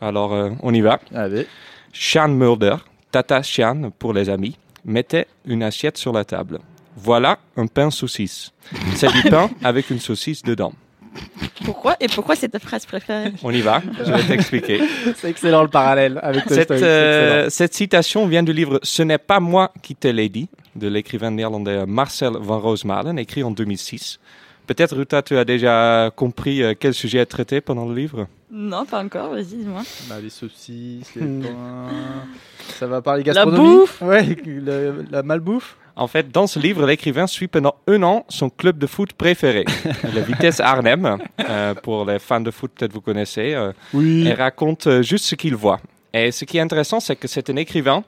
Alors, 0.00 0.32
euh, 0.34 0.50
on 0.62 0.72
y 0.74 0.80
va. 0.80 1.00
Allez. 1.14 1.46
Shan 1.92 2.28
Mulder, 2.28 2.76
Tata 3.10 3.42
Shan 3.42 3.90
pour 3.98 4.12
les 4.12 4.28
amis, 4.28 4.56
mettait 4.84 5.26
une 5.46 5.62
assiette 5.62 5.96
sur 5.96 6.12
la 6.12 6.24
table. 6.24 6.58
Voilà 6.96 7.38
un 7.56 7.66
pain 7.66 7.90
saucisse. 7.90 8.52
C'est 8.94 9.10
du 9.12 9.22
pain 9.28 9.50
avec 9.62 9.90
une 9.90 10.00
saucisse 10.00 10.42
dedans. 10.42 10.72
Pourquoi 11.64 11.96
Et 12.00 12.08
pourquoi 12.08 12.36
c'est 12.36 12.48
ta 12.48 12.58
phrase 12.58 12.86
préférée? 12.86 13.32
On 13.42 13.50
y 13.50 13.60
va, 13.60 13.82
je 13.98 14.12
vais 14.12 14.22
t'expliquer. 14.22 14.80
C'est 15.16 15.30
excellent 15.30 15.62
le 15.62 15.68
parallèle 15.68 16.20
avec 16.22 16.44
Cette, 16.48 16.70
euh, 16.70 17.48
cette 17.50 17.74
citation 17.74 18.26
vient 18.26 18.42
du 18.42 18.52
livre 18.52 18.78
Ce 18.82 19.02
n'est 19.02 19.18
pas 19.18 19.40
moi 19.40 19.72
qui 19.82 19.94
te 19.94 20.08
l'ai 20.08 20.28
dit 20.28 20.48
de 20.76 20.88
l'écrivain 20.88 21.30
néerlandais 21.30 21.86
Marcel 21.86 22.32
van 22.38 22.60
Roosmalen, 22.60 23.18
écrit 23.18 23.42
en 23.42 23.50
2006. 23.50 24.20
Peut-être, 24.66 24.96
Ruta, 24.96 25.22
tu 25.22 25.36
as 25.36 25.44
déjà 25.44 26.10
compris 26.14 26.62
euh, 26.62 26.74
quel 26.78 26.92
sujet 26.92 27.18
est 27.18 27.26
traité 27.26 27.60
pendant 27.60 27.86
le 27.88 27.94
livre? 27.94 28.26
Non, 28.50 28.84
pas 28.84 29.02
encore, 29.04 29.30
vas-y, 29.30 29.44
dis-moi. 29.56 29.82
Bah, 30.08 30.16
les 30.22 30.30
saucisses, 30.30 31.14
les 31.14 31.22
Hmm. 31.22 31.42
pains. 31.42 31.88
Ça 32.78 32.86
va 32.86 33.00
parler 33.00 33.22
La 33.22 33.32
gastronomie? 33.32 33.76
bouffe. 33.76 34.02
Ouais, 34.02 34.36
le- 34.44 35.04
la 35.10 35.22
malbouffe? 35.22 35.76
En 35.94 36.08
fait, 36.08 36.30
dans 36.30 36.46
ce 36.46 36.58
livre, 36.58 36.84
l'écrivain 36.86 37.26
suit 37.26 37.48
pendant 37.48 37.76
un 37.86 38.02
an 38.02 38.26
son 38.28 38.50
club 38.50 38.76
de 38.78 38.86
foot 38.86 39.12
préféré, 39.14 39.64
la 40.14 40.20
Vitesse 40.20 40.60
Arnhem. 40.60 41.16
Euh, 41.48 41.74
pour 41.74 42.04
les 42.04 42.18
fans 42.18 42.40
de 42.40 42.50
foot, 42.50 42.72
peut-être 42.76 42.92
vous 42.92 43.00
connaissez. 43.00 43.54
euh, 43.54 43.72
Oui. 43.94 44.26
et 44.26 44.34
raconte 44.34 44.86
euh, 44.88 45.02
juste 45.02 45.24
ce 45.26 45.34
qu'il 45.36 45.54
voit. 45.54 45.80
Et 46.12 46.32
ce 46.32 46.44
qui 46.44 46.58
est 46.58 46.60
intéressant, 46.60 47.00
c'est 47.00 47.16
que 47.16 47.28
c'est 47.28 47.48
un 47.50 47.56
écrivain, 47.56 48.04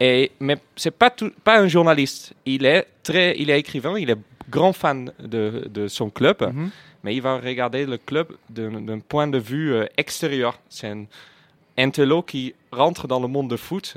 et, 0.00 0.32
mais 0.40 0.56
c'est 0.76 0.90
pas 0.90 1.10
tout- 1.10 1.32
pas 1.44 1.58
un 1.60 1.68
journaliste. 1.68 2.32
Il 2.46 2.64
est 2.64 2.86
très, 3.02 3.36
il 3.38 3.50
est 3.50 3.58
écrivain, 3.60 3.96
il 3.98 4.10
est 4.10 4.16
grand 4.50 4.72
fan 4.72 5.12
de, 5.22 5.68
de 5.70 5.88
son 5.88 6.10
club, 6.10 6.38
Mhm. 6.52 6.70
mais 7.04 7.14
il 7.14 7.22
va 7.22 7.38
regarder 7.38 7.86
le 7.86 7.96
club 7.98 8.28
d'un 8.50 9.00
point 9.00 9.28
de 9.28 9.38
vue 9.38 9.72
euh, 9.72 9.86
extérieur. 9.96 10.58
C'est 10.68 10.88
un 10.88 11.04
intello 11.78 12.22
qui 12.22 12.54
rentre 12.72 13.06
dans 13.08 13.20
le 13.20 13.28
monde 13.28 13.48
de 13.48 13.56
foot, 13.56 13.94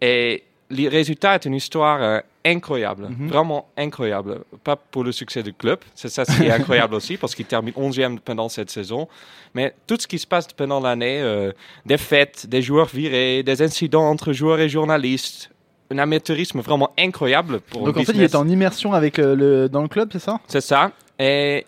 et 0.00 0.42
le 0.70 0.88
résultat 0.88 1.34
est 1.36 1.44
une 1.46 1.54
histoire 1.54 2.02
euh, 2.02 2.20
incroyable, 2.44 3.08
Mhm. 3.08 3.28
vraiment 3.28 3.68
incroyable. 3.76 4.40
Pas 4.64 4.76
pour 4.76 5.02
le 5.04 5.12
succès 5.12 5.42
du 5.42 5.52
club, 5.52 5.78
c'est 5.94 6.08
ça 6.08 6.24
qui 6.24 6.44
est 6.44 6.50
incroyable 6.50 6.94
aussi, 6.98 7.16
parce 7.16 7.34
qu'il 7.34 7.46
termine 7.46 7.74
11e 7.76 8.18
pendant 8.20 8.48
cette 8.48 8.70
saison. 8.70 9.08
Mais 9.54 9.74
tout 9.86 9.96
ce 9.98 10.06
qui 10.06 10.18
se 10.18 10.26
passe 10.26 10.46
pendant 10.52 10.80
l'année, 10.80 11.20
euh, 11.22 11.52
des 11.86 11.98
fêtes, 11.98 12.46
des 12.46 12.62
joueurs 12.62 12.88
virés, 12.88 13.42
des 13.42 13.62
incidents 13.62 14.08
entre 14.08 14.32
joueurs 14.32 14.60
et 14.60 14.68
journalistes, 14.68 15.50
un 15.90 15.98
amateurisme 15.98 16.60
vraiment 16.60 16.92
incroyable 16.98 17.60
pour 17.60 17.84
Donc 17.84 17.96
en 17.96 18.04
fait, 18.04 18.12
il 18.12 18.22
est 18.22 18.34
en 18.34 18.48
immersion 18.48 18.92
avec 18.92 19.18
euh, 19.18 19.34
le, 19.34 19.68
dans 19.68 19.82
le 19.82 19.88
club, 19.88 20.10
c'est 20.12 20.18
ça? 20.18 20.40
C'est 20.46 20.60
ça. 20.60 20.92
Et 21.18 21.64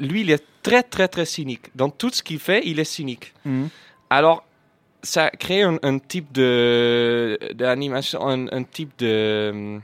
lui, 0.00 0.22
il 0.22 0.30
est 0.30 0.42
très, 0.62 0.82
très, 0.82 1.08
très 1.08 1.24
cynique. 1.24 1.70
Dans 1.74 1.88
tout 1.88 2.10
ce 2.10 2.22
qu'il 2.22 2.38
fait, 2.38 2.62
il 2.64 2.80
est 2.80 2.84
cynique. 2.84 3.32
Alors, 4.10 4.44
ça 5.02 5.30
crée 5.30 5.62
un, 5.62 5.78
un 5.82 5.98
type 5.98 6.32
de 6.32 7.38
d'animation, 7.54 8.26
un, 8.26 8.48
un 8.48 8.64
type 8.64 8.90
de 8.98 9.78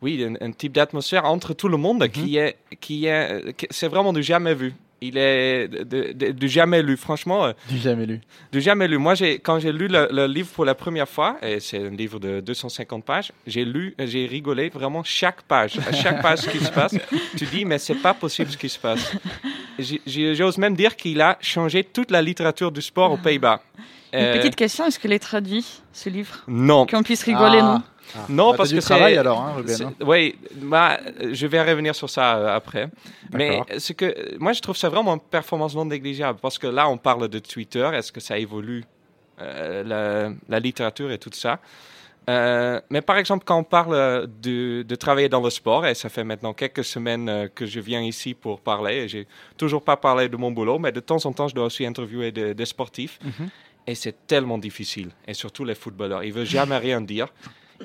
oui, 0.00 0.24
un, 0.24 0.46
un 0.46 0.52
type 0.52 0.72
d'atmosphère 0.72 1.24
entre 1.26 1.52
tout 1.54 1.68
le 1.68 1.76
monde 1.76 2.08
qui 2.08 2.38
est 2.38 2.56
qui 2.80 3.06
est 3.06 3.54
c'est 3.70 3.88
vraiment 3.88 4.12
du 4.12 4.22
jamais 4.22 4.54
vu. 4.54 4.74
Il 5.00 5.16
est 5.16 5.68
de- 5.68 6.46
jamais 6.48 6.82
lu. 6.82 6.96
Franchement, 6.96 7.44
euh, 7.46 7.52
Du 7.68 7.78
jamais 7.78 8.04
lu. 8.06 8.20
du 8.50 8.60
jamais 8.60 8.88
lu. 8.88 8.98
Moi, 8.98 9.14
j'ai 9.14 9.38
quand 9.38 9.58
j'ai 9.60 9.70
lu 9.72 9.86
le, 9.86 10.08
le 10.10 10.26
livre 10.26 10.48
pour 10.52 10.64
la 10.64 10.74
première 10.74 11.08
fois, 11.08 11.36
et 11.42 11.60
c'est 11.60 11.78
un 11.78 11.90
livre 11.90 12.18
de 12.18 12.40
250 12.40 13.04
pages, 13.04 13.30
j'ai 13.46 13.64
lu, 13.64 13.94
j'ai 13.98 14.26
rigolé 14.26 14.68
vraiment 14.70 15.04
chaque 15.04 15.42
page. 15.42 15.78
À 15.88 15.92
chaque 15.92 16.20
page 16.20 16.40
qui 16.48 16.58
se 16.58 16.70
passe, 16.72 16.96
tu 17.36 17.44
dis 17.46 17.64
mais 17.64 17.78
c'est 17.78 17.94
pas 18.02 18.14
possible 18.14 18.50
ce 18.50 18.56
qui 18.56 18.68
se 18.68 18.78
passe. 18.78 19.12
j'ose 20.06 20.58
même 20.58 20.74
dire 20.74 20.96
qu'il 20.96 21.20
a 21.20 21.38
changé 21.40 21.84
toute 21.84 22.10
la 22.10 22.22
littérature 22.22 22.72
du 22.72 22.82
sport 22.82 23.12
aux 23.12 23.16
Pays-Bas. 23.18 23.60
Une 24.12 24.20
Euh, 24.20 24.38
petite 24.38 24.56
question, 24.56 24.86
est-ce 24.86 24.98
que 24.98 25.06
les 25.06 25.18
traduit, 25.18 25.66
ce 25.92 26.08
livre? 26.08 26.42
Non, 26.48 26.86
Qu'on 26.86 27.02
puisse 27.02 27.22
rigoler, 27.24 27.58
Ah. 27.60 27.74
non? 27.74 27.82
Non, 28.28 28.50
Bah, 28.50 28.58
parce 28.58 28.72
que 28.72 28.80
c'est. 28.80 28.94
alors, 28.94 29.40
hein, 29.40 29.54
Ruben, 29.56 29.82
hein. 29.82 29.94
Oui, 30.04 30.36
bah, 30.54 30.98
je 31.32 31.46
vais 31.46 31.62
revenir 31.62 31.94
sur 31.94 32.10
ça 32.10 32.36
euh, 32.36 32.56
après. 32.56 32.88
Mais 33.32 33.60
ce 33.78 33.92
que 33.92 34.38
moi 34.38 34.52
je 34.52 34.60
trouve 34.60 34.76
ça 34.76 34.88
vraiment 34.88 35.14
une 35.14 35.20
performance 35.20 35.74
non 35.74 35.84
négligeable 35.84 36.38
parce 36.40 36.58
que 36.58 36.66
là 36.66 36.88
on 36.88 36.96
parle 36.96 37.28
de 37.28 37.38
Twitter, 37.38 37.88
est-ce 37.94 38.12
que 38.12 38.20
ça 38.20 38.38
évolue 38.38 38.84
euh, 39.40 39.84
la, 39.84 40.34
la 40.48 40.58
littérature 40.60 41.10
et 41.12 41.18
tout 41.18 41.30
ça. 41.32 41.60
Euh, 42.28 42.80
mais 42.90 43.00
par 43.00 43.16
exemple, 43.16 43.44
quand 43.46 43.56
on 43.56 43.64
parle 43.64 44.26
de, 44.42 44.82
de 44.82 44.94
travailler 44.96 45.28
dans 45.28 45.40
le 45.40 45.48
sport, 45.48 45.86
et 45.86 45.94
ça 45.94 46.08
fait 46.08 46.24
maintenant 46.24 46.52
quelques 46.52 46.84
semaines 46.84 47.48
que 47.54 47.64
je 47.64 47.80
viens 47.80 48.02
ici 48.02 48.34
pour 48.34 48.60
parler, 48.60 48.96
et 48.96 49.08
j'ai 49.08 49.26
toujours 49.56 49.82
pas 49.82 49.96
parlé 49.96 50.28
de 50.28 50.36
mon 50.36 50.50
boulot, 50.50 50.78
mais 50.78 50.92
de 50.92 51.00
temps 51.00 51.24
en 51.24 51.32
temps, 51.32 51.48
je 51.48 51.54
dois 51.54 51.64
aussi 51.66 51.86
interviewer 51.86 52.32
des, 52.32 52.66
sportifs. 52.66 53.18
Mhm. 53.22 53.48
Et 53.86 53.94
c'est 53.94 54.26
tellement 54.26 54.58
difficile. 54.58 55.10
Et 55.26 55.32
surtout 55.32 55.64
les 55.64 55.74
footballeurs, 55.74 56.22
ils 56.22 56.32
veulent 56.32 56.44
jamais 56.44 56.76
rien 56.76 57.00
dire. 57.00 57.28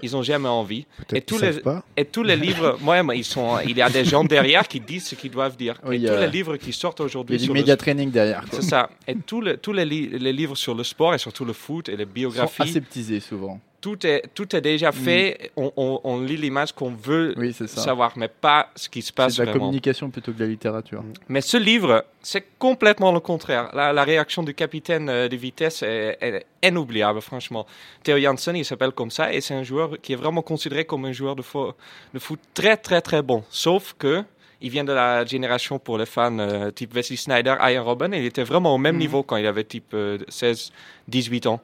Ils 0.02 0.16
ont 0.16 0.24
jamais 0.24 0.50
envie. 0.50 0.86
Et 1.14 1.22
tous 1.22 1.38
les, 1.40 1.60
pas. 1.60 1.84
et 1.96 2.06
tous 2.06 2.24
les 2.24 2.36
livres, 2.36 2.78
moi, 2.82 3.00
ils 3.16 3.24
sont, 3.24 3.60
il 3.60 3.78
y 3.78 3.82
a 3.82 3.90
des 3.90 4.04
gens 4.04 4.24
derrière 4.24 4.68
qui 4.68 4.80
disent 4.80 5.08
ce 5.08 5.16
qu'ils 5.16 5.30
doivent 5.32 5.56
dire. 5.56 5.80
Oui, 5.86 6.04
et 6.04 6.10
tous 6.10 6.18
les 6.20 6.28
livres 6.28 6.58
qui 6.58 6.74
sortent 6.74 7.00
Il 7.00 7.04
y 7.04 7.06
aujourd'hui 7.06 7.36
a 7.36 7.40
du 7.40 7.48
le 7.48 7.54
média 7.54 7.78
training 7.78 8.10
derrière. 8.10 8.44
c'est 8.52 8.64
ça. 8.64 8.90
Et 9.08 9.16
tous 9.16 9.42
les, 9.42 9.58
tous 9.58 9.72
les, 9.74 9.86
li- 9.86 10.10
les 10.10 10.34
livres 10.34 10.56
sur 10.56 10.74
le 10.74 10.84
sport 10.84 11.14
et 11.14 11.18
surtout 11.20 11.46
le 11.46 11.54
foot 11.54 11.90
et 11.90 11.96
les 11.96 12.04
Ils 12.04 12.08
sont 12.08 12.14
biographies, 12.14 12.62
aseptisés 12.64 13.20
souvent. 13.20 13.60
Tout, 13.84 14.08
est, 14.08 14.24
tout 14.34 14.56
est 14.56 14.62
déjà 14.62 14.94
fait. 14.94 15.52
On, 15.58 15.72
on- 15.76 16.00
on 16.06 16.22
lit 16.22 16.38
l'image 16.38 16.72
qu'on 16.72 16.92
veut 16.92 17.34
Oui, 17.36 17.54
savoir, 17.54 18.14
mais 18.16 18.30
pas 18.30 18.70
ce 18.78 18.88
qui 18.88 19.02
se 19.02 19.12
passe 19.12 19.34
C'est 19.36 19.42
de 19.42 19.46
la 19.48 19.52
vraiment. 19.52 19.66
communication 19.66 20.10
plutôt 20.10 20.32
que 20.32 20.38
de 20.38 20.44
la 20.46 20.50
littérature. 20.50 21.04
Mais 21.28 21.42
ce 21.42 21.58
livre, 21.58 22.06
c'est 22.22 22.46
complètement 22.58 23.12
le 23.12 23.20
contraire. 23.20 23.70
La, 23.74 23.92
la 23.92 24.04
réaction 24.06 24.42
du 24.42 24.54
capitaine 24.54 25.10
euh, 25.10 25.28
de 25.28 25.36
vitesse 25.36 25.84
est, 25.84 26.18
est 26.22 26.46
inoubliable, 26.64 27.20
franchement. 27.22 27.66
Theo 28.04 28.18
Janssen, 28.20 28.56
il 28.56 28.64
s'appelle 28.64 28.92
comme 28.94 29.12
ça, 29.12 29.34
et 29.34 29.42
c'est 29.42 29.54
un 29.54 29.64
joueur 29.64 30.00
qui 30.02 30.14
est 30.14 30.16
vraiment 30.24 30.42
considéré 30.42 30.86
comme 30.86 31.04
un 31.04 31.12
joueur 31.12 31.36
de, 31.36 31.42
fo- 31.44 31.74
de 32.14 32.20
foot 32.20 32.40
très, 32.54 32.78
très, 32.78 33.02
très 33.02 33.22
bon. 33.22 33.44
Sauf 33.50 33.96
que 34.00 34.24
il 34.62 34.70
vient 34.70 34.86
de 34.86 34.94
la 34.94 35.26
génération 35.26 35.78
pour 35.78 35.98
les 35.98 36.06
fans 36.06 36.40
euh, 36.40 36.72
type 36.72 36.94
Wesley 36.96 37.18
Snyder, 37.18 37.56
Ian 37.60 37.84
Robben, 37.84 38.14
et 38.14 38.20
il 38.20 38.26
était 38.26 38.44
vraiment 38.46 38.74
au 38.74 38.78
même 38.78 38.96
niveau 38.98 39.22
quand 39.22 39.36
il 39.36 39.46
avait 39.46 39.66
type 39.66 39.94
euh, 39.94 40.18
16, 40.30 40.72
18 41.10 41.48
ans. 41.48 41.60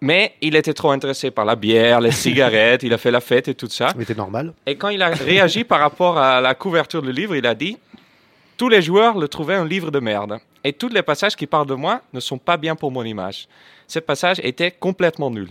Mais 0.00 0.34
il 0.40 0.54
était 0.54 0.74
trop 0.74 0.90
intéressé 0.92 1.30
par 1.32 1.44
la 1.44 1.56
bière, 1.56 2.00
les 2.00 2.12
cigarettes, 2.12 2.82
il 2.84 2.92
a 2.92 2.98
fait 2.98 3.10
la 3.10 3.20
fête 3.20 3.48
et 3.48 3.54
tout 3.54 3.68
ça. 3.68 3.92
C'était 3.98 4.14
normal. 4.14 4.52
Et 4.66 4.76
quand 4.76 4.90
il 4.90 5.02
a 5.02 5.08
réagi 5.08 5.64
par 5.64 5.80
rapport 5.80 6.16
à 6.18 6.40
la 6.40 6.54
couverture 6.54 7.02
du 7.02 7.10
livre, 7.12 7.34
il 7.34 7.46
a 7.46 7.54
dit 7.54 7.76
Tous 8.56 8.68
les 8.68 8.80
joueurs 8.82 9.18
le 9.18 9.26
trouvaient 9.28 9.56
un 9.56 9.64
livre 9.66 9.90
de 9.90 9.98
merde. 9.98 10.38
Et 10.64 10.72
tous 10.72 10.88
les 10.88 11.02
passages 11.02 11.34
qui 11.36 11.46
parlent 11.46 11.66
de 11.66 11.74
moi 11.74 12.00
ne 12.12 12.20
sont 12.20 12.38
pas 12.38 12.56
bien 12.56 12.76
pour 12.76 12.90
mon 12.92 13.02
image. 13.04 13.48
Ces 13.86 14.00
passages 14.00 14.38
étaient 14.42 14.70
complètement 14.70 15.30
nuls. 15.30 15.50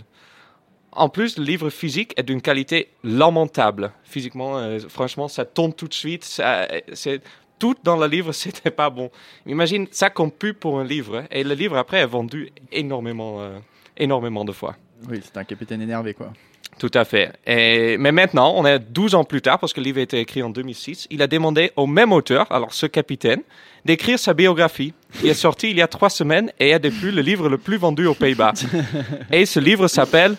En 0.92 1.08
plus, 1.10 1.36
le 1.38 1.44
livre 1.44 1.68
physique 1.70 2.12
est 2.16 2.22
d'une 2.22 2.40
qualité 2.40 2.88
lamentable. 3.04 3.92
Physiquement, 4.04 4.56
euh, 4.58 4.78
franchement, 4.88 5.28
ça 5.28 5.44
tombe 5.44 5.74
tout 5.76 5.88
de 5.88 5.94
suite. 5.94 6.24
ça- 6.24 6.66
c'est 6.94 7.20
tout 7.58 7.74
dans 7.84 7.96
le 7.96 8.06
livre, 8.06 8.32
c'était 8.42 8.70
pas 8.70 8.88
bon. 8.88 9.10
Imagine 9.46 9.86
ça 9.90 10.08
comme 10.10 10.30
pub 10.30 10.56
pour 10.56 10.78
un 10.78 10.84
livre. 10.84 11.24
Et 11.30 11.44
le 11.44 11.54
livre 11.54 11.76
après 11.76 11.98
est 11.98 12.06
vendu 12.06 12.50
énormément, 12.72 13.40
euh, 13.40 13.58
énormément 13.98 14.44
de 14.44 14.52
fois. 14.52 14.76
Oui, 15.08 15.20
c'est 15.22 15.36
un 15.36 15.44
capitaine 15.44 15.82
énervé, 15.82 16.14
quoi. 16.14 16.32
Tout 16.78 16.90
à 16.94 17.04
fait. 17.04 17.32
Et, 17.44 17.98
mais 17.98 18.12
maintenant, 18.12 18.52
on 18.56 18.64
est 18.64 18.78
12 18.78 19.16
ans 19.16 19.24
plus 19.24 19.42
tard, 19.42 19.58
parce 19.58 19.72
que 19.72 19.80
le 19.80 19.84
livre 19.84 19.98
a 19.98 20.02
été 20.02 20.20
écrit 20.20 20.42
en 20.42 20.50
2006, 20.50 21.08
il 21.10 21.22
a 21.22 21.26
demandé 21.26 21.72
au 21.76 21.86
même 21.86 22.12
auteur, 22.12 22.50
alors 22.52 22.72
ce 22.72 22.86
capitaine, 22.86 23.40
d'écrire 23.84 24.18
sa 24.18 24.32
biographie, 24.32 24.94
qui 25.18 25.28
est 25.28 25.34
sortie 25.34 25.70
il 25.70 25.76
y 25.76 25.82
a 25.82 25.88
trois 25.88 26.10
semaines 26.10 26.52
et 26.60 26.70
est 26.70 26.78
depuis 26.78 27.10
le 27.10 27.22
livre 27.22 27.48
le 27.48 27.58
plus 27.58 27.78
vendu 27.78 28.06
aux 28.06 28.14
Pays-Bas. 28.14 28.52
et 29.32 29.44
ce 29.44 29.58
livre 29.58 29.88
s'appelle 29.88 30.36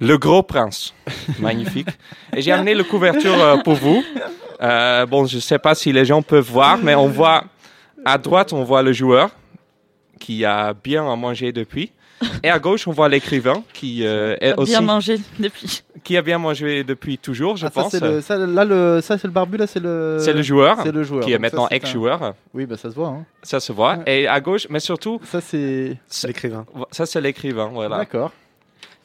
Le 0.00 0.18
Gros 0.18 0.42
Prince. 0.42 0.92
Magnifique. 1.38 1.88
Et 2.36 2.42
j'ai 2.42 2.52
amené 2.52 2.74
la 2.74 2.84
couverture 2.84 3.40
euh, 3.40 3.56
pour 3.58 3.74
vous. 3.74 4.04
Euh, 4.60 5.06
bon, 5.06 5.24
je 5.24 5.36
ne 5.36 5.40
sais 5.40 5.58
pas 5.58 5.74
si 5.74 5.92
les 5.92 6.04
gens 6.04 6.20
peuvent 6.20 6.50
voir, 6.50 6.78
mais 6.78 6.94
on 6.94 7.08
voit 7.08 7.44
à 8.04 8.18
droite, 8.18 8.52
on 8.52 8.64
voit 8.64 8.82
le 8.82 8.92
joueur 8.92 9.30
qui 10.18 10.44
a 10.44 10.74
bien 10.74 11.10
à 11.10 11.16
manger 11.16 11.52
depuis. 11.52 11.92
Et 12.42 12.50
à 12.50 12.58
gauche, 12.58 12.86
on 12.86 12.92
voit 12.92 13.08
l'écrivain 13.08 13.62
qui 13.72 14.04
euh, 14.06 14.36
est 14.40 14.54
aussi 14.58 14.72
Bien 14.72 14.80
mangé 14.82 15.18
depuis. 15.38 15.82
qui 16.04 16.16
a 16.16 16.22
bien 16.22 16.38
mangé 16.38 16.84
depuis 16.84 17.16
toujours, 17.18 17.56
je 17.56 17.66
Ah, 17.66 17.70
ça, 17.74 17.82
pense. 17.82 17.92
c'est 17.92 18.00
le, 18.00 18.20
ça, 18.20 18.36
là, 18.36 18.64
le, 18.64 19.00
ça, 19.02 19.16
c'est 19.18 19.26
le 19.26 19.32
barbu, 19.32 19.56
là, 19.56 19.66
c'est 19.66 19.80
le. 19.80 20.18
C'est 20.20 20.32
le 20.32 20.42
joueur, 20.42 20.78
C'est 20.82 20.92
le 20.92 21.02
joueur. 21.02 21.24
qui 21.24 21.30
est 21.32 21.38
Donc 21.38 21.46
ça, 21.46 21.50
maintenant 21.56 21.66
un- 21.66 21.74
ex-joueur. 21.74 22.34
Oui, 22.54 22.66
bah 22.66 22.76
ça 22.76 22.90
se 22.90 22.94
voit. 22.94 23.08
Hein. 23.08 23.24
Ça 23.42 23.58
se 23.60 23.72
voit. 23.72 23.96
Ouais. 23.96 24.22
Et 24.22 24.26
à 24.28 24.40
gauche, 24.40 24.66
mais 24.70 24.80
surtout, 24.80 25.20
Ça, 25.24 25.40
c'est. 25.40 25.96
ça, 26.08 26.28
L'écrivain. 26.28 26.66
ça, 26.90 27.06
c'est 27.06 27.20
l'écrivain. 27.20 27.70
Voilà. 27.72 27.98
D'accord. 27.98 28.32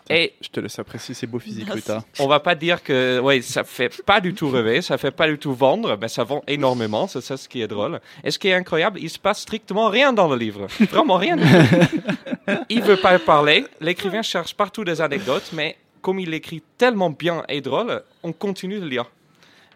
Et 0.10 0.34
Je 0.40 0.50
te 0.50 0.60
laisse 0.60 0.78
apprécier 0.78 1.16
ces 1.16 1.26
beaux 1.26 1.40
physiques, 1.40 1.66
Merci. 1.66 1.82
Ruta. 1.92 2.04
on 2.20 2.28
va 2.28 2.40
pas 2.40 2.54
dire 2.54 2.84
que 2.84 3.20
ouais, 3.20 3.42
ça 3.42 3.64
fait 3.64 4.04
pas 4.04 4.22
du 4.22 4.36
tout 4.36 4.50
rêver, 4.50 4.82
ça 4.84 5.00
fait 5.00 5.10
pas 5.12 5.28
du 5.28 5.40
tout 5.40 5.54
vendre, 5.54 5.98
mais 6.00 6.08
ça 6.10 6.24
vend 6.24 6.44
énormément. 6.48 7.08
C'est 7.08 7.22
ça 7.22 7.38
ce 7.38 7.50
qui 7.50 7.62
est 7.62 7.68
drôle. 7.68 8.00
Et 8.24 8.30
ce 8.30 8.38
qui 8.38 8.50
est 8.50 8.54
incroyable, 8.54 9.00
il 9.02 9.10
se 9.10 9.18
passe 9.18 9.40
strictement 9.42 9.90
rien 9.90 10.14
dans 10.14 10.28
le 10.28 10.36
livre. 10.36 10.68
Vraiment 10.92 11.18
rien. 11.18 11.38
du 11.38 11.44
tout. 12.48 12.54
il 12.70 12.84
veut 12.84 12.98
pas 12.98 13.18
parler. 13.18 13.66
L'écrivain 13.82 14.22
cherche 14.22 14.54
partout 14.54 14.84
des 14.84 15.02
anecdotes, 15.02 15.50
mais 15.54 15.76
comme 16.02 16.20
il 16.20 16.32
écrit 16.36 16.62
tellement 16.78 17.10
bien 17.10 17.44
et 17.50 17.62
drôle, 17.62 18.04
on 18.22 18.32
continue 18.32 18.80
de 18.80 18.86
lire. 18.86 19.06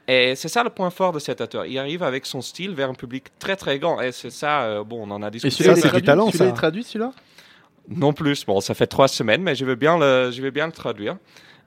Et 0.07 0.35
c'est 0.35 0.47
ça 0.47 0.63
le 0.63 0.69
point 0.69 0.89
fort 0.91 1.11
de 1.11 1.19
cet 1.19 1.41
auteur. 1.41 1.65
Il 1.65 1.77
arrive 1.79 2.01
avec 2.03 2.25
son 2.27 2.41
style 2.41 2.71
vers 2.75 2.89
un 2.89 2.93
public 2.95 3.25
très 3.39 3.55
très 3.55 3.77
grand. 3.79 3.99
Et 4.01 4.11
c'est 4.11 4.31
ça, 4.31 4.61
euh, 4.63 4.83
bon, 4.83 5.07
on 5.07 5.11
en 5.11 5.21
a 5.23 5.27
Et 5.27 5.31
discuté. 5.31 5.55
celui-là, 5.55 5.75
Ça, 5.75 5.81
il 5.81 5.85
est 5.87 5.89
c'est 5.91 5.95
du 5.97 6.03
talent, 6.03 6.25
celui-là, 6.27 6.37
ça. 6.37 6.45
il 6.45 6.49
est 6.49 6.55
traduit, 6.55 6.83
celui-là? 6.83 7.11
Non 7.87 8.13
plus. 8.13 8.45
Bon, 8.45 8.59
ça 8.61 8.73
fait 8.73 8.87
trois 8.87 9.07
semaines, 9.07 9.41
mais 9.41 9.55
je 9.55 9.65
vais 9.65 9.75
bien 9.75 9.97
le, 9.97 10.31
je 10.31 10.41
vais 10.41 10.51
bien 10.51 10.65
le 10.67 10.71
traduire. 10.73 11.17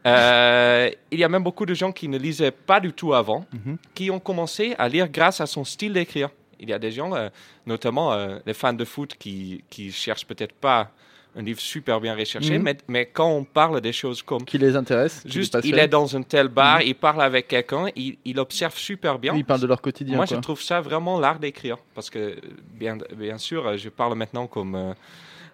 Euh, 0.07 0.90
il 1.11 1.19
y 1.19 1.25
a 1.25 1.28
même 1.28 1.45
beaucoup 1.45 1.64
de 1.66 1.75
gens 1.75 1.92
qui 1.92 2.09
ne 2.09 2.19
lisaient 2.19 2.50
pas 2.50 2.81
du 2.81 2.92
tout 2.92 3.14
avant, 3.14 3.47
Mhm. 3.52 3.76
qui 3.95 4.11
ont 4.11 4.19
commencé 4.19 4.75
à 4.78 4.88
lire 4.88 5.09
grâce 5.09 5.40
à 5.40 5.47
son 5.47 5.64
style 5.64 5.92
d'écrire. 5.92 6.28
Il 6.59 6.69
y 6.69 6.73
a 6.73 6.78
des 6.78 6.90
gens, 6.90 7.14
euh, 7.14 7.28
notamment 7.66 8.12
euh, 8.12 8.38
les 8.47 8.54
fans 8.54 8.73
de 8.73 8.85
foot, 8.85 9.14
qui, 9.19 9.64
qui 9.71 9.92
cherchent 9.92 10.26
peut-être 10.26 10.54
pas 10.54 10.90
un 11.35 11.42
livre 11.42 11.61
super 11.61 11.99
bien 12.00 12.14
recherché, 12.14 12.59
Mhm. 12.59 12.62
mais, 12.62 12.76
mais 12.88 13.07
quand 13.07 13.31
on 13.31 13.42
parle 13.45 13.81
des 13.81 13.92
choses 13.92 14.23
comme 14.23 14.45
Qui 14.45 14.59
les 14.59 14.76
intéresse 14.76 15.23
juste, 15.25 15.57
il 15.64 15.78
est 15.78 15.88
dans 15.88 16.14
un 16.14 16.23
tel 16.23 16.49
bar, 16.49 16.83
il 16.83 16.95
parle 16.95 17.23
avec 17.23 17.49
quelqu'un, 17.49 17.87
il, 17.97 18.19
il 18.25 18.38
observe 18.38 18.76
super 18.76 19.19
bien. 19.19 19.33
Oui, 19.33 19.38
ils 19.38 19.45
parlent 19.45 19.61
de 19.62 19.66
leur 19.66 19.81
quotidien. 19.81 20.16
Moi, 20.16 20.26
quoi. 20.26 20.37
je 20.37 20.40
trouve 20.42 20.61
ça 20.61 20.81
vraiment 20.83 21.19
l'art 21.19 21.38
d'écrire. 21.38 21.78
Parce 21.95 22.11
que, 22.11 22.37
bien, 22.75 22.99
bien 23.16 23.38
sûr, 23.38 23.78
je 23.78 23.88
parle 23.88 24.14
maintenant 24.14 24.47
comme, 24.47 24.95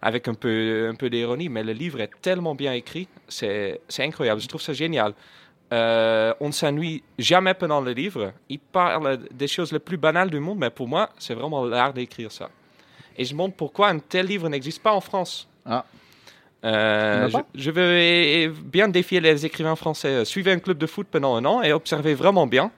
avec 0.03 0.29
un 0.29 0.35
peu, 0.35 0.89
un 0.91 0.95
peu 0.95 1.11
d'ironie, 1.11 1.49
mais 1.49 1.63
le 1.65 1.73
livre 1.73 2.01
est 2.01 2.11
tellement 2.23 2.55
bien 2.55 2.73
écrit, 2.73 3.09
c'est 3.29 3.81
incroyable. 3.99 4.41
Je 4.41 4.47
trouve 4.49 4.63
ça 4.63 4.73
génial. 4.73 5.13
Euh, 5.73 6.33
on 6.41 6.47
ne 6.47 6.53
s'ennuie 6.53 7.03
jamais 7.19 7.53
pendant 7.55 7.81
le 7.81 7.93
livre. 7.93 8.33
Il 8.49 8.59
parle 8.59 9.19
des 9.31 9.47
choses 9.49 9.71
les 9.73 9.79
plus 9.79 9.99
banales 9.99 10.31
du 10.31 10.41
monde, 10.41 10.59
mais 10.59 10.71
pour 10.71 10.89
moi, 10.89 11.11
c'est 11.19 11.35
vraiment 11.35 11.65
l'art 11.67 11.93
d'écrire 11.93 12.33
ça. 12.33 12.49
Et 13.17 13.25
je 13.25 13.35
montre 13.35 13.55
pourquoi 13.57 13.89
un 13.89 13.99
tel 13.99 14.27
livre 14.27 14.49
n'existe 14.49 14.83
pas 14.83 14.93
en 14.93 15.01
France. 15.01 15.47
Ah. 15.67 15.85
Euh, 16.65 17.29
je, 17.29 17.37
je 17.55 17.71
veux 17.71 18.53
bien 18.65 18.89
défier 18.89 19.21
les 19.21 19.45
écrivains 19.45 19.77
français. 19.77 20.25
Suivez 20.25 20.53
un 20.53 20.59
club 20.59 20.79
de 20.79 20.87
foot 20.87 21.07
pendant 21.11 21.35
un 21.37 21.45
an 21.45 21.63
et 21.63 21.73
observez 21.73 22.15
vraiment 22.15 22.47
bien. 22.47 22.71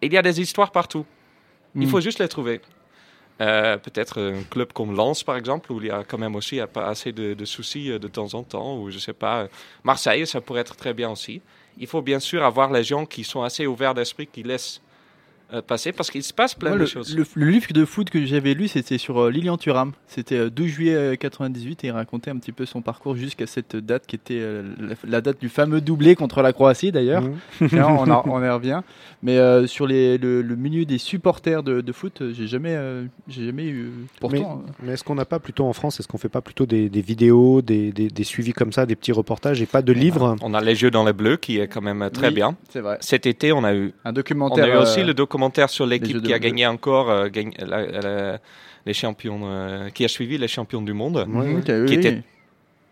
Il 0.00 0.12
y 0.12 0.16
a 0.16 0.22
des 0.22 0.40
histoires 0.40 0.70
partout. 0.72 1.04
Il 1.74 1.86
Mm. 1.86 1.90
faut 1.90 2.00
juste 2.00 2.18
les 2.18 2.28
trouver. 2.28 2.60
Euh, 3.40 3.76
Peut-être 3.78 4.20
un 4.20 4.42
club 4.42 4.72
comme 4.72 4.94
Lens, 4.96 5.22
par 5.22 5.36
exemple, 5.36 5.72
où 5.72 5.80
il 5.80 5.86
y 5.86 5.90
a 5.90 6.02
quand 6.04 6.18
même 6.18 6.34
aussi 6.34 6.60
assez 6.60 7.12
de, 7.12 7.34
de 7.34 7.44
soucis 7.44 7.90
euh, 7.90 7.98
de 7.98 8.08
temps 8.08 8.34
en 8.34 8.42
temps, 8.42 8.78
ou 8.78 8.90
je 8.90 8.98
sais 8.98 9.12
pas, 9.12 9.42
euh, 9.42 9.48
Marseille, 9.84 10.26
ça 10.26 10.40
pourrait 10.40 10.62
être 10.62 10.76
très 10.76 10.92
bien 10.92 11.10
aussi. 11.10 11.40
Il 11.78 11.86
faut 11.86 12.02
bien 12.02 12.18
sûr 12.18 12.44
avoir 12.44 12.72
les 12.72 12.82
gens 12.82 13.06
qui 13.06 13.22
sont 13.22 13.42
assez 13.42 13.66
ouverts 13.66 13.94
d'esprit, 13.94 14.26
qui 14.26 14.42
laissent 14.42 14.80
passer, 15.66 15.92
parce 15.92 16.10
qu'il 16.10 16.22
se 16.22 16.32
passe 16.34 16.54
plein 16.54 16.70
Moi, 16.70 16.76
de 16.78 16.82
le, 16.82 16.86
choses. 16.88 17.16
le- 17.16 17.24
le 17.34 17.46
livre 17.50 17.72
de 17.72 17.84
foot 17.84 18.10
que 18.10 18.24
j'avais 18.26 18.54
lu, 18.54 18.68
c'était 18.68 18.98
sur 18.98 19.18
euh, 19.22 19.30
Lilian 19.30 19.56
Thuram. 19.56 19.92
C'était 20.06 20.36
euh, 20.36 20.50
12 20.50 20.66
juillet 20.68 20.94
euh, 20.94 21.16
98 21.16 21.84
et 21.84 21.86
il 21.88 21.90
racontait 21.90 22.30
un 22.30 22.36
petit 22.36 22.52
peu 22.52 22.66
son 22.66 22.82
parcours 22.82 23.16
jusqu'à 23.16 23.46
cette 23.46 23.76
date 23.76 24.06
qui 24.06 24.16
était 24.16 24.38
euh, 24.40 24.62
la, 24.78 24.94
la 25.08 25.20
date 25.20 25.40
du 25.40 25.48
fameux 25.48 25.80
doublé 25.80 26.16
contre 26.16 26.42
la 26.42 26.52
Croatie 26.52 26.92
d'ailleurs. 26.92 27.22
Tiens, 27.68 27.86
on, 27.88 28.10
en- 28.10 28.22
on 28.26 28.42
y 28.44 28.48
revient. 28.50 28.82
Mais 29.22 29.38
euh, 29.38 29.66
sur 29.66 29.86
les, 29.86 30.18
le, 30.18 30.42
le 30.42 30.56
milieu 30.56 30.84
des 30.84 30.98
supporters 30.98 31.62
de, 31.62 31.80
de 31.80 31.92
foot, 31.92 32.20
euh, 32.22 32.32
j'ai 32.32 32.46
jamais, 32.46 32.74
euh, 32.76 33.04
j'ai 33.26 33.46
jamais 33.46 33.66
eu. 33.66 33.90
Pourtant, 34.20 34.62
euh, 34.66 34.72
Mais 34.82 34.92
est-ce 34.92 35.02
qu'on 35.04 35.14
n'a 35.14 35.24
pas 35.24 35.38
plutôt 35.38 35.64
en 35.64 35.72
France, 35.72 35.98
est-ce 35.98 36.08
qu'on 36.08 36.18
fait 36.18 36.28
pas 36.28 36.40
plutôt 36.42 36.66
des, 36.66 36.88
des 36.88 37.00
vidéos, 37.00 37.62
des, 37.62 37.90
des- 37.92 38.08
des 38.08 38.24
suivis 38.24 38.52
comme 38.52 38.72
ça, 38.72 38.86
des 38.86 38.96
petits 38.96 39.12
reportages 39.12 39.62
et 39.62 39.66
pas 39.66 39.82
de 39.82 39.92
livres 39.92 40.36
On 40.42 40.52
a 40.54 40.60
Les 40.60 40.74
Jeux 40.74 40.90
dans 40.90 41.04
les 41.04 41.12
Bleus, 41.12 41.36
qui 41.38 41.58
est 41.58 41.68
quand 41.68 41.80
même 41.82 42.02
euh, 42.02 42.10
très 42.10 42.28
Oui. 42.28 42.34
bien. 42.34 42.56
c'est 42.70 42.80
vrai. 42.80 42.98
Cet 43.00 43.26
été, 43.26 43.52
on 43.52 43.64
a 43.64 43.74
eu 43.74 43.92
Un 44.04 44.10
On 44.10 44.12
documentaire. 44.12 44.64
a 44.64 44.68
eu 44.68 44.76
aussi 44.76 45.00
euh, 45.00 45.04
le 45.06 45.14
documentaire 45.14 45.37
sur 45.70 45.84
Jeux 45.84 45.90
l'équipe 45.90 46.22
qui 46.22 46.32
a 46.34 46.38
gagné 46.38 46.66
encore, 46.66 47.10
euh, 47.10 47.28
la- 47.66 47.86
la- 47.86 48.38
les 48.86 48.92
champions, 48.94 49.40
euh, 49.44 49.88
qui 49.90 50.04
a 50.04 50.08
suivi 50.08 50.38
les 50.38 50.48
champions 50.48 50.82
du 50.82 50.92
monde. 50.92 51.16
Ouais, 51.28 51.46
mhm, 51.46 51.62
qui 51.62 51.72
oui, 51.72 51.82
était, 51.82 51.84
qui 51.86 51.94
était 51.94 52.22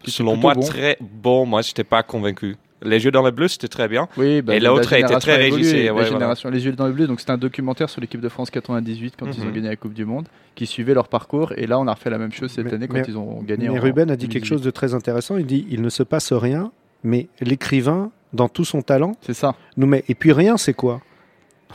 Selon 0.07 0.37
moi, 0.37 0.55
bon. 0.55 0.61
très 0.61 0.97
bon. 1.01 1.47
Moi, 1.47 1.63
j'étais 1.63 1.85
pas 1.85 2.03
convaincu. 2.03 2.57
Les 2.83 3.01
Jeux 3.01 3.11
dans 3.11 3.23
le 3.23 3.31
bleu, 3.31 3.49
c'était 3.49 3.69
très 3.69 3.89
bien. 3.89 4.07
Oui, 4.19 4.43
bah, 4.43 4.55
Et 4.55 4.61
la 4.61 4.69
l'autre 4.69 4.93
a 4.93 4.99
été 4.99 5.07
génération 5.09 5.19
très 5.33 5.37
régissé, 5.37 5.77
La 5.77 5.83
ouais, 5.85 5.91
voilà. 5.93 6.09
génération 6.11 6.51
Les 6.51 6.65
Yeux 6.67 6.73
dans 6.73 6.87
le 6.87 6.93
bleu, 6.93 7.07
donc 7.07 7.21
c'est 7.21 7.31
un 7.31 7.39
documentaire 7.39 7.89
sur 7.89 8.03
l'équipe 8.03 8.21
de 8.21 8.29
France 8.29 8.51
98 8.51 9.15
quand 9.19 9.27
ils 9.35 9.41
ont 9.41 9.47
Mhm. 9.47 9.53
gagné 9.53 9.69
la 9.69 9.77
Coupe 9.77 9.95
du 9.95 10.05
Monde, 10.05 10.29
qui 10.55 10.67
suivait 10.67 10.93
leur 10.93 11.09
parcours. 11.09 11.53
Et 11.57 11.67
là, 11.67 11.79
on 11.81 11.87
a 11.87 11.95
refait 11.95 12.11
la 12.11 12.19
même 12.19 12.33
chose 12.33 12.51
cette 12.53 12.67
Mais- 12.67 12.75
année 12.75 12.87
quand 12.87 12.95
mais- 12.95 13.05
ils 13.09 13.17
ont 13.17 13.43
gagné. 13.43 13.69
Mais 13.71 13.79
en- 13.79 13.83
Ruben 13.83 14.11
a 14.11 14.17
dit 14.17 14.27
quelque 14.29 14.45
2018. 14.45 14.49
chose 14.49 14.63
de 14.63 14.71
très 14.71 14.93
intéressant. 14.93 15.39
Il 15.39 15.47
dit 15.47 15.67
il 15.71 15.81
ne 15.81 15.89
se 15.89 16.03
passe 16.03 16.33
rien, 16.35 16.71
mais 17.03 17.29
l'écrivain, 17.41 18.11
dans 18.35 18.51
tout 18.51 18.67
son 18.67 18.83
talent, 18.83 19.17
C'est 19.23 19.33
ça. 19.35 19.55
nous 19.79 19.87
met. 19.87 20.05
Et 20.11 20.15
puis 20.15 20.33
rien, 20.33 20.59
c'est 20.59 20.75
quoi? 20.75 21.01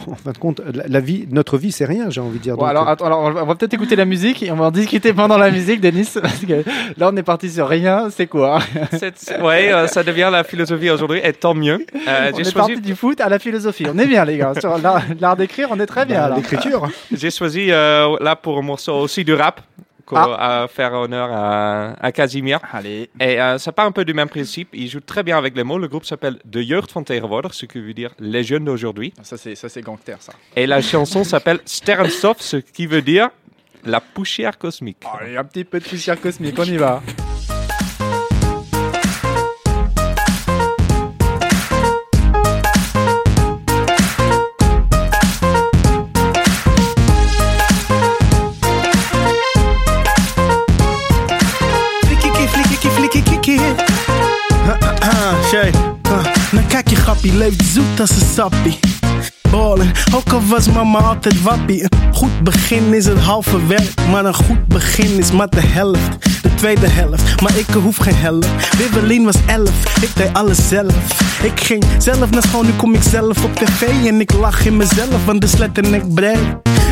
En 0.07 0.15
fin 0.15 0.31
de 0.31 0.37
compte, 0.37 0.61
la, 0.73 0.87
la 0.87 0.99
vie, 0.99 1.27
notre 1.29 1.57
vie, 1.57 1.71
c'est 1.71 1.85
rien, 1.85 2.09
j'ai 2.09 2.21
envie 2.21 2.37
de 2.39 2.43
dire. 2.43 2.55
Bon, 2.55 2.61
Donc, 2.61 2.69
alors, 2.69 2.87
euh, 2.87 2.91
attends, 2.91 3.05
alors, 3.05 3.23
on 3.23 3.45
va, 3.45 3.55
peut-être 3.55 3.73
écouter 3.73 3.95
la 3.95 4.05
musique 4.05 4.41
et 4.41 4.51
on 4.51 4.55
va 4.55 4.65
en 4.65 4.71
discuter 4.71 5.13
pendant 5.13 5.37
la 5.37 5.51
musique, 5.51 5.81
Denis. 5.81 6.09
Parce 6.21 6.39
que 6.39 6.63
là, 6.97 7.09
on 7.11 7.17
est 7.17 7.23
parti 7.23 7.49
sur 7.49 7.67
rien. 7.67 8.09
C'est 8.09 8.27
quoi? 8.27 8.59
Ouais, 9.41 9.71
euh, 9.71 9.87
ça 9.87 10.03
devient 10.03 10.29
la 10.31 10.43
philosophie 10.43 10.89
aujourd'hui, 10.89 11.19
et 11.23 11.33
tant 11.33 11.53
mieux. 11.53 11.85
Euh, 12.07 12.31
On 12.33 12.37
est 12.37 12.43
choisi, 12.43 12.53
parti 12.53 12.81
du 12.81 12.95
foot 12.95 13.19
à 13.21 13.29
la 13.29 13.37
philosophie. 13.37 13.85
On 13.93 13.97
est 13.99 14.07
bien, 14.07 14.25
les 14.25 14.37
gars. 14.37 14.53
Sur 14.59 14.77
l'art 14.77 15.35
d'écrire, 15.35 15.67
on 15.71 15.79
est 15.79 15.85
très 15.85 16.05
bien. 16.05 16.21
bah, 16.21 16.29
là. 16.29 16.35
l'écriture. 16.37 16.89
j'ai 17.11 17.29
choisi 17.29 17.67
euh, 17.69 18.15
là 18.21 18.35
pour 18.35 18.57
un 18.57 18.61
morceau 18.61 18.93
aussi 18.93 19.23
du 19.23 19.33
rap, 19.33 19.61
Ah. 20.17 20.63
euh, 20.63 20.67
faire 20.67 20.93
honneur 20.93 21.29
à, 21.31 21.93
à 21.99 22.11
Casimir. 22.11 22.59
Allez. 22.71 23.09
Et 23.19 23.41
euh, 23.41 23.57
ça 23.57 23.71
part 23.71 23.85
un 23.85 23.91
peu 23.91 24.05
du 24.05 24.13
même 24.13 24.29
principe. 24.29 24.69
Il 24.73 24.87
joue 24.89 24.99
très 24.99 25.23
bien 25.23 25.37
avec 25.37 25.55
les 25.55 25.63
mots. 25.63 25.77
Le 25.77 25.87
groupe 25.87 26.05
s'appelle 26.05 26.37
De 26.45 26.61
Jeugd 26.61 26.91
van 26.93 27.03
Tegenwoordig, 27.03 27.53
ce 27.53 27.65
qui 27.65 27.79
veut 27.79 27.93
dire 27.93 28.11
les 28.19 28.43
jeunes 28.43 28.65
d'aujourd'hui. 28.65 29.13
Ça, 29.23 29.37
c'est 29.37 29.55
ça, 29.55 29.69
c'est 29.69 29.81
gangster, 29.81 30.17
ça. 30.21 30.33
Et 30.55 30.67
la 30.67 30.81
chanson 30.81 31.23
s'appelle 31.23 31.59
Sterrenstoff, 31.65 32.41
ce 32.41 32.57
qui 32.57 32.87
veut 32.87 33.01
dire 33.01 33.29
la 33.83 33.99
poussière 33.99 34.57
cosmique. 34.57 34.97
Allez, 35.19 35.37
un 35.37 35.43
petit 35.43 35.63
peu 35.63 35.79
de 35.79 35.85
poussière 35.85 36.19
cosmique. 36.19 36.55
On 36.57 36.63
y 36.63 36.77
va. 36.77 37.01
Grappie, 57.21 57.39
leeft 57.39 57.63
zoet 57.65 57.99
als 57.99 58.09
een 58.09 58.27
sappie. 58.33 58.79
Ballen, 59.51 59.91
ook 60.15 60.29
al 60.33 60.41
was 60.45 60.67
mama 60.67 60.99
altijd 60.99 61.41
wappie. 61.41 61.83
Een 61.83 62.13
goed 62.13 62.43
begin 62.43 62.93
is 62.93 63.05
het 63.05 63.19
halve 63.19 63.65
werk, 63.67 63.93
maar 64.11 64.25
een 64.25 64.33
goed 64.33 64.67
begin 64.67 65.17
is 65.17 65.31
maar 65.31 65.49
de 65.49 65.61
helft. 65.61 66.41
De 66.41 66.55
tweede 66.55 66.87
helft, 66.89 67.41
maar 67.41 67.57
ik 67.57 67.65
hoef 67.83 67.97
geen 67.97 68.15
helft. 68.15 68.77
Wibbelin 68.77 69.23
was 69.23 69.35
elf, 69.45 70.01
ik 70.01 70.15
deed 70.15 70.33
alles 70.33 70.67
zelf. 70.67 70.93
Ik 71.43 71.59
ging 71.59 71.83
zelf 71.97 72.29
naar 72.29 72.43
school, 72.43 72.63
nu 72.63 72.73
kom 72.73 72.93
ik 72.93 73.01
zelf 73.03 73.43
op 73.43 73.55
tv 73.55 74.05
en 74.05 74.19
ik 74.19 74.33
lach 74.33 74.65
in 74.65 74.77
mezelf, 74.77 75.25
want 75.25 75.41
de 75.41 75.47
sletternek 75.47 76.13
breed. 76.13 76.39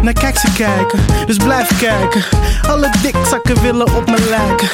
Nou 0.02 0.14
kijk 0.14 0.38
ze 0.38 0.48
kijken, 0.58 1.00
dus 1.26 1.38
blijf 1.38 1.80
kijken. 1.80 2.24
Alle 2.68 2.90
dikzakken 3.02 3.62
willen 3.62 3.96
op 3.96 4.06
me 4.10 4.28
lijken. 4.30 4.70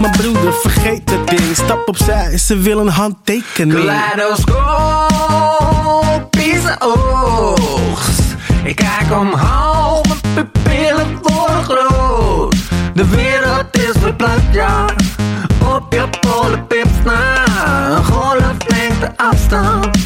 Mijn 0.00 0.12
broeder, 0.12 0.52
vergeet 0.52 1.06
dat 1.06 1.28
ding. 1.28 1.56
Stap 1.56 1.88
opzij, 1.88 2.38
ze 2.38 2.58
willen 2.58 2.88
handtekening. 2.88 3.84
Ik 8.64 8.76
kijk 8.76 9.20
omhoog, 9.20 10.02
mijn 10.06 10.20
pupillen 10.34 11.18
worden 11.22 11.64
groot. 11.64 12.54
De 12.94 13.08
wereld 13.08 13.76
is 13.76 13.92
verplaatst, 14.00 14.52
ja. 14.52 14.84
Op 15.74 15.92
je 15.92 16.04
polenpips 16.20 17.02
na. 17.04 17.44
Een 17.96 18.04
golflengte 18.04 19.12
afstand 19.16 19.98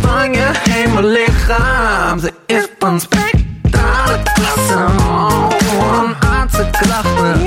van 0.00 0.32
je 0.32 0.50
hemellichaam. 0.70 2.18
Ze 2.18 2.32
is 2.46 2.68
van 2.78 3.00
spectrale 3.00 4.22
klasse. 4.34 4.86
Oh, 5.08 5.48
een 6.02 6.28
aardse 6.28 6.68
krachten. 6.70 7.42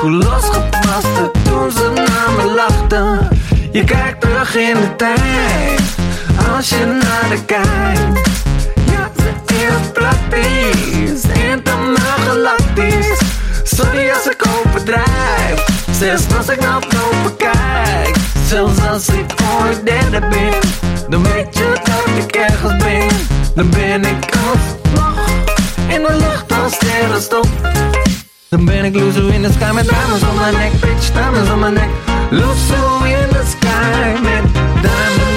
Hoe 0.00 0.10
losgebarsten 0.10 1.30
toen 1.42 1.70
ze 1.70 1.92
naar 1.94 2.30
me 2.36 2.54
lachten. 2.54 3.28
Je 3.72 3.84
kijkt 3.84 4.20
terug 4.20 4.56
in 4.56 4.74
de 4.74 4.96
tijd, 4.96 5.80
als 6.56 6.68
je 6.68 6.84
naar 6.86 7.28
de 7.28 7.44
kijkt. 7.44 8.30
Ja, 8.84 9.10
ze 9.46 9.54
is 9.54 9.90
praktisch, 9.92 11.22
intermaal 11.50 12.18
galactisch. 12.26 13.18
Sorry 13.62 14.10
als 14.10 14.26
ik 14.26 14.44
overdrijf, 14.58 15.64
zelfs 15.90 16.36
als 16.36 16.48
ik 16.48 16.60
naar 16.60 16.80
boven 16.80 17.36
kijk. 17.36 18.16
Zelfs 18.46 18.88
als 18.90 19.08
ik 19.08 19.34
ooit 19.60 19.86
derde 19.86 20.20
ben, 20.28 20.60
dan 21.08 21.22
weet 21.22 21.58
je 21.58 21.72
dat 21.84 22.24
ik 22.24 22.36
ergens 22.36 22.84
ben. 22.84 23.08
Dan 23.54 23.70
ben 23.70 24.04
ik 24.04 24.24
alsnog 24.36 25.28
in 25.88 26.02
de 26.02 26.16
lucht 26.16 26.62
als 26.62 26.74
sterrenstof. 26.74 27.48
Dan 28.48 28.64
ben 28.64 28.84
ik 28.84 28.94
loser 28.94 29.34
in 29.34 29.42
the 29.42 29.52
sky 29.52 29.72
met 29.72 29.88
diamonds 29.88 30.22
on 30.22 30.34
my 30.36 30.50
neck, 30.58 30.72
bitch, 30.80 31.12
diamonds 31.12 31.50
on 31.50 31.58
my 31.58 31.70
neck. 31.70 31.88
Loser 32.30 33.06
in 33.06 33.28
the 33.28 33.44
sky 33.46 34.20
met 34.22 34.42
diamonds 34.82 35.31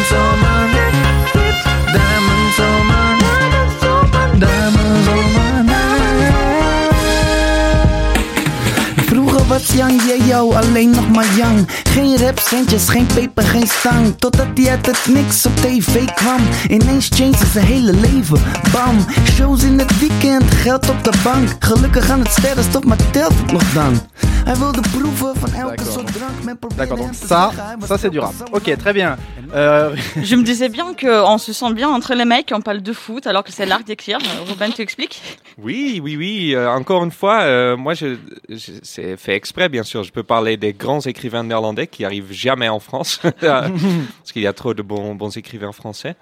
Vroeger 9.66 9.84
was 9.88 9.98
Yang 10.08 10.26
Yeo 10.28 10.52
alleen 10.54 10.90
nog 10.90 11.10
maar 11.10 11.26
Yang. 11.38 11.66
Geen 11.84 12.18
rapcentjes, 12.18 12.90
geen 12.90 13.06
peper, 13.06 13.44
geen 13.44 13.68
stang. 13.68 14.16
Totdat 14.20 14.48
hij 14.56 14.70
uit 14.70 14.86
het 14.86 15.06
niks 15.10 15.46
op 15.46 15.56
tv 15.56 16.06
kwam. 16.06 16.40
Ineens 16.70 17.10
changed 17.14 17.48
zijn 17.52 17.66
hele 17.66 17.94
leven. 17.94 18.40
Bam, 18.72 19.06
shows 19.36 19.64
in 19.64 19.80
het 19.80 20.00
weekend, 20.00 20.44
geld 20.54 20.90
op 20.90 21.04
de 21.04 21.14
bank. 21.24 21.50
Gelukkig 21.60 22.10
aan 22.10 22.20
het 22.20 22.32
sterrenstof, 22.32 22.84
maar 22.84 22.98
telt 23.12 23.34
het 23.38 23.52
nog 23.52 23.74
dan? 23.74 24.00
Hij 24.46 24.56
wilde 24.56 24.82
proeven 24.98 25.36
van 25.36 25.54
elke 25.54 25.76
D'accord. 25.76 25.94
soort 25.94 26.14
drank. 26.14 26.60
D'accord, 26.78 26.98
donc 26.98 27.14
ça, 27.28 27.52
ça 27.88 27.98
c'est 27.98 28.12
du 28.12 28.20
rap. 28.20 28.34
Ok, 28.52 28.64
très 28.78 28.94
bien. 28.94 29.18
Euh, 29.54 29.96
Je 30.30 30.36
me 30.36 30.44
disais 30.44 30.70
bien 30.70 30.94
qu'on 30.94 31.38
se 31.40 31.54
sent 31.54 31.74
bien 31.74 31.90
entre 31.90 32.14
les 32.14 32.26
mecs, 32.26 32.52
on 32.54 32.62
parle 32.62 32.82
de 32.82 32.94
foot 32.94 33.26
alors 33.28 33.44
que 33.44 33.52
c'est 33.52 33.66
l'art 33.66 33.84
d'écrire. 33.86 34.20
Robin, 34.48 34.70
tu 34.76 34.82
expliques? 34.82 35.20
Oui, 35.58 36.00
oui, 36.04 36.16
oui. 36.18 36.54
euh, 36.56 36.70
encore 36.70 37.04
une 37.04 37.12
fois, 37.12 37.42
euh, 37.42 37.76
moi, 37.78 37.94
je, 37.96 38.18
je- 38.50 38.72
c'est 38.84 39.18
fait 39.18 39.34
exprès, 39.36 39.55
bien 39.70 39.84
sûr. 39.84 40.04
Je 40.04 40.12
peux 40.12 40.24
parler 40.24 40.58
des 40.58 40.74
grands 40.74 41.02
écrivains 41.02 41.44
néerlandais 41.44 41.88
qui 41.88 42.06
arrivent 42.06 42.32
jamais 42.32 42.70
en 42.70 42.80
France, 42.80 43.20
parce 43.40 44.32
qu'il 44.32 44.42
y 44.42 44.48
a 44.48 44.54
trop 44.54 44.74
de 44.74 44.82
bons 44.82 45.38
écrivains 45.38 45.72
français. 45.72 46.16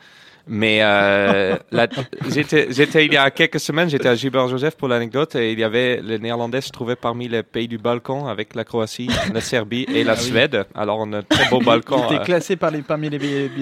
Mais 0.45 0.79
euh, 0.82 1.56
j'étais, 2.29 2.67
j'étais 2.69 3.06
il 3.06 3.13
y 3.13 3.17
a 3.17 3.32
quelques 3.32 3.60
semaines, 3.62 3.89
j'étais 3.89 4.10
à 4.10 4.15
Gilbert 4.15 4.49
Joseph 4.49 4.75
pour 4.75 4.89
l'anecdote, 4.89 5.36
et 5.36 5.53
il 5.53 5.60
y 5.60 5.63
avait 5.63 6.01
les 6.01 6.19
Néerlandais 6.19 6.60
se 6.60 6.69
trouvaient 6.69 6.97
parmi 6.97 7.29
les 7.29 7.43
pays 7.43 7.67
du 7.69 7.77
Balkan 7.77 8.27
avec 8.27 8.53
la 8.56 8.65
Croatie, 8.65 9.10
la 9.34 9.39
Serbie 9.39 9.86
et 9.88 10.03
la 10.03 10.17
Suède. 10.17 10.65
Alors 10.75 10.99
on 10.99 11.13
a 11.13 11.19
un 11.19 11.21
très 11.23 11.49
beau 11.49 11.60
Balkan. 11.65 12.08
il 12.10 12.13
était 12.15 12.21
euh, 12.21 12.25
classé 12.25 12.56
par 12.58 12.71
les, 12.71 12.82
parmi 12.82 13.10
les, 13.10 13.19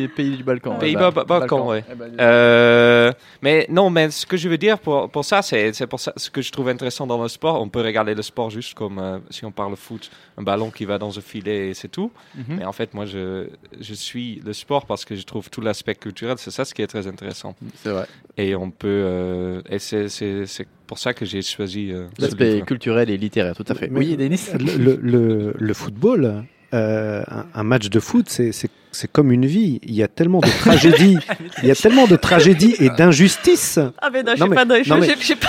pays 0.08 0.38
du 0.38 0.44
Balkan. 0.44 0.76
Pays-Bas, 0.80 1.10
Eh 1.12 1.16
ben, 1.16 1.24
Ba- 1.24 1.40
Balkan, 1.40 1.68
ouais. 1.68 1.84
Eh 1.92 1.96
ben, 1.96 2.12
Euh, 2.20 3.12
mais 3.42 3.68
non, 3.70 3.90
mais 3.92 4.10
ce 4.10 4.26
que 4.26 4.38
je 4.38 4.50
veux 4.50 4.58
dire 4.58 4.80
pour, 4.80 5.10
pour 5.10 5.24
ça, 5.24 5.42
c'est 5.44 5.74
c'est 5.74 5.88
pour 5.88 6.00
ça 6.00 6.14
ce 6.18 6.30
que 6.32 6.42
je 6.42 6.52
trouve 6.52 6.70
intéressant 6.70 7.06
dans 7.06 7.22
le 7.22 7.28
sport. 7.30 7.62
On 7.62 7.70
peut 7.70 7.82
regarder 7.82 8.16
le 8.16 8.22
sport 8.24 8.50
juste 8.50 8.74
comme 8.74 8.98
euh, 8.98 9.20
si 9.30 9.46
on 9.46 9.52
parle 9.52 9.76
foot, 9.76 10.10
un 10.38 10.42
ballon 10.42 10.72
qui 10.72 10.86
va 10.86 10.98
dans 10.98 11.16
un 11.18 11.22
filet 11.22 11.70
et 11.70 11.74
c'est 11.76 11.90
tout. 11.90 12.12
mhm. 12.36 12.46
Mais 12.58 12.66
en 12.66 12.72
fait, 12.72 12.94
moi, 12.96 13.06
je, 13.06 13.48
je 13.80 13.94
suis 13.94 14.42
le 14.44 14.54
sport 14.54 14.86
parce 14.88 15.06
que 15.06 15.16
je 15.16 15.24
trouve 15.24 15.50
tout 15.52 15.62
l'aspect 15.62 15.94
culturel. 15.96 16.38
C'est 16.40 16.50
ça 16.52 16.66
ce 16.72 16.74
qui 16.74 16.82
est 16.82 16.88
très 16.88 17.06
intéressant. 17.06 17.54
C'est 17.84 17.90
vrai. 17.90 18.06
Et 18.38 18.56
on 18.56 18.72
peut, 18.72 18.88
euh, 18.88 19.62
et 19.70 19.78
c'est 19.78 20.08
c'est 20.08 20.46
c'est 20.46 20.66
pour 20.88 20.98
ça 21.00 21.14
que 21.14 21.26
j'ai 21.26 21.42
choisi 21.42 21.92
euh, 21.92 22.08
L'aspect 22.18 22.62
culturel 22.66 23.10
et 23.10 23.18
littéraire, 23.18 23.56
tout 23.56 23.66
à 23.68 23.76
fait. 23.76 23.90
Mais- 23.90 24.00
oui, 24.00 24.16
Denis 24.18 24.42
le- 24.78 25.54
le 25.58 25.74
football, 25.74 26.46
euh, 26.74 27.24
un, 27.30 27.46
un 27.54 27.64
match 27.64 27.90
de 27.90 28.00
foot, 28.00 28.28
c'est- 28.30 28.52
c'est 28.52 28.70
c'est 28.94 29.10
comme 29.10 29.32
une 29.32 29.46
vie. 29.46 29.80
Il 29.84 29.94
y 29.96 30.04
a 30.04 30.10
tellement 30.10 30.42
de 30.42 30.50
tragédies, 30.60 31.18
il 31.64 31.70
y 31.70 31.72
a 31.72 31.76
tellement 31.76 32.08
de 32.08 32.18
tragédies 32.18 32.76
et 32.80 32.90
d'injustices. 32.90 33.80
Ah 34.02 34.10
mais 34.12 34.22
non, 34.22 34.32
Non, 34.32 34.36
j'ai 34.38 34.50
mais- 34.50 34.56
pas 34.58 34.66
non, 34.66 34.76
mais- 34.76 34.84
pas 34.84 34.98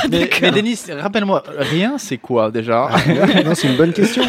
Mais, 0.08 0.18
d'accord. 0.20 0.38
mais 0.42 0.50
Denis, 0.52 0.78
rappelle-moi, 0.96 1.42
rien, 1.58 1.98
c'est 1.98 2.18
quoi 2.18 2.52
déjà 2.52 2.88
non, 3.44 3.56
c'est 3.56 3.66
une 3.66 3.76
bonne 3.76 3.92
question. 3.92 4.22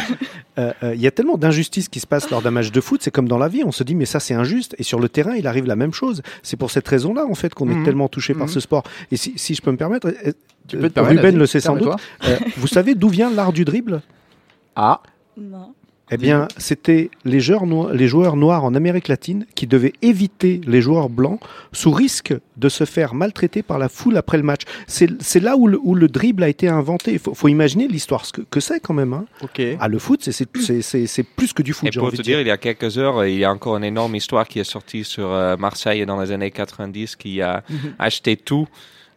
Euh, 0.58 0.72
euh, 0.82 0.94
Il 0.96 1.00
y 1.00 1.06
a 1.06 1.12
tellement 1.12 1.36
d'injustices 1.36 1.88
qui 1.88 2.00
se 2.00 2.08
passent 2.08 2.28
lors 2.30 2.42
d'un 2.42 2.50
match 2.50 2.72
de 2.72 2.80
foot. 2.80 3.02
C'est 3.04 3.12
comme 3.12 3.28
dans 3.28 3.38
la 3.38 3.46
vie. 3.48 3.62
On 3.64 3.70
se 3.72 3.82
dit, 3.84 3.94
mais 3.94 4.04
ça, 4.04 4.18
c'est 4.20 4.34
injuste. 4.34 4.74
Et 4.78 4.82
sur 4.84 4.98
le 5.00 5.08
terrain, 5.08 5.34
il 5.36 5.46
arrive 5.46 5.66
la 5.66 5.76
même 5.76 5.92
chose. 5.92 6.22
C'est 6.42 6.56
pour 6.56 6.70
cette 6.72 6.86
raison-là, 6.88 7.24
en 7.24 7.34
fait, 7.34 7.54
qu'on 7.54 7.66
Mhm. 7.66 7.82
est 7.82 7.84
tellement 7.84 8.08
touché 8.08 8.34
par 8.34 8.46
Mhm. 8.46 8.52
ce 8.52 8.60
sport. 8.60 8.82
Et 9.12 9.16
si, 9.16 9.32
si 9.36 9.54
je 9.54 9.62
peux 9.62 9.70
me 9.70 9.76
permettre, 9.76 10.08
euh, 10.08 10.32
Tu 10.68 10.76
peux 10.76 10.88
te 10.88 10.94
permettre, 10.94 11.22
Ruben 11.22 11.36
le 11.38 11.46
sait 11.46 11.60
sans 11.60 11.76
doute. 11.76 11.92
Euh, 12.26 12.36
vous 12.56 12.66
savez 12.68 12.94
d'où 12.96 13.08
vient 13.08 13.30
l'art 13.32 13.52
du 13.52 13.64
dribble? 13.64 14.00
Ah, 14.76 15.00
Non. 15.36 15.72
Eh 16.10 16.18
bien, 16.18 16.48
c'était 16.58 17.10
les 17.24 17.40
joueurs, 17.40 17.66
noi- 17.66 17.90
les 17.94 18.08
joueurs 18.08 18.36
noirs 18.36 18.62
en 18.64 18.74
Amérique 18.74 19.08
latine 19.08 19.46
qui 19.54 19.66
devaient 19.66 19.94
éviter 20.02 20.60
les 20.66 20.82
joueurs 20.82 21.08
blancs 21.08 21.40
sous 21.72 21.90
risque 21.90 22.34
de 22.58 22.68
se 22.68 22.84
faire 22.84 23.14
maltraiter 23.14 23.62
par 23.62 23.78
la 23.78 23.88
foule 23.88 24.16
après 24.18 24.36
le 24.36 24.42
match. 24.42 24.62
C'est 24.86 25.40
là 25.40 25.56
où 25.56 25.66
le, 25.66 25.78
où 25.82 25.94
le 25.94 26.08
dribble 26.08 26.42
a 26.42 26.48
été 26.48 26.68
inventé. 26.68 27.12
Il 27.14 27.18
faut, 27.18 27.32
faut 27.34 27.48
imaginer 27.48 27.88
l'histoire 27.88 28.26
ce 28.26 28.32
que, 28.32 28.42
que 28.42 28.60
c'est 28.60 28.80
quand 28.80 28.92
même. 28.94 29.14
Hein. 29.14 29.24
Ah, 29.80 29.88
le 29.88 29.98
foot, 29.98 30.20
c'est- 30.30 30.44
plus 31.36 31.52
que 31.54 31.62
du 31.62 31.72
foot, 31.72 31.88
Et 31.88 31.90
pour 31.98 32.08
envie 32.08 32.18
te 32.18 32.22
dire. 32.22 32.36
dire, 32.36 32.40
il 32.42 32.48
y 32.48 32.50
a 32.52 32.58
quelques 32.58 32.98
heures, 32.98 33.24
il 33.24 33.38
y 33.38 33.44
a 33.44 33.50
encore 33.50 33.76
une 33.78 33.84
énorme 33.84 34.14
histoire 34.14 34.46
qui 34.46 34.58
est 34.60 34.64
sortie 34.64 35.04
sur 35.04 35.32
euh, 35.32 35.56
Marseille 35.56 36.04
dans 36.04 36.20
les 36.20 36.30
années 36.32 36.50
90 36.50 37.16
qui 37.16 37.40
a 37.40 37.62
acheté 37.98 38.36
tout, 38.36 38.68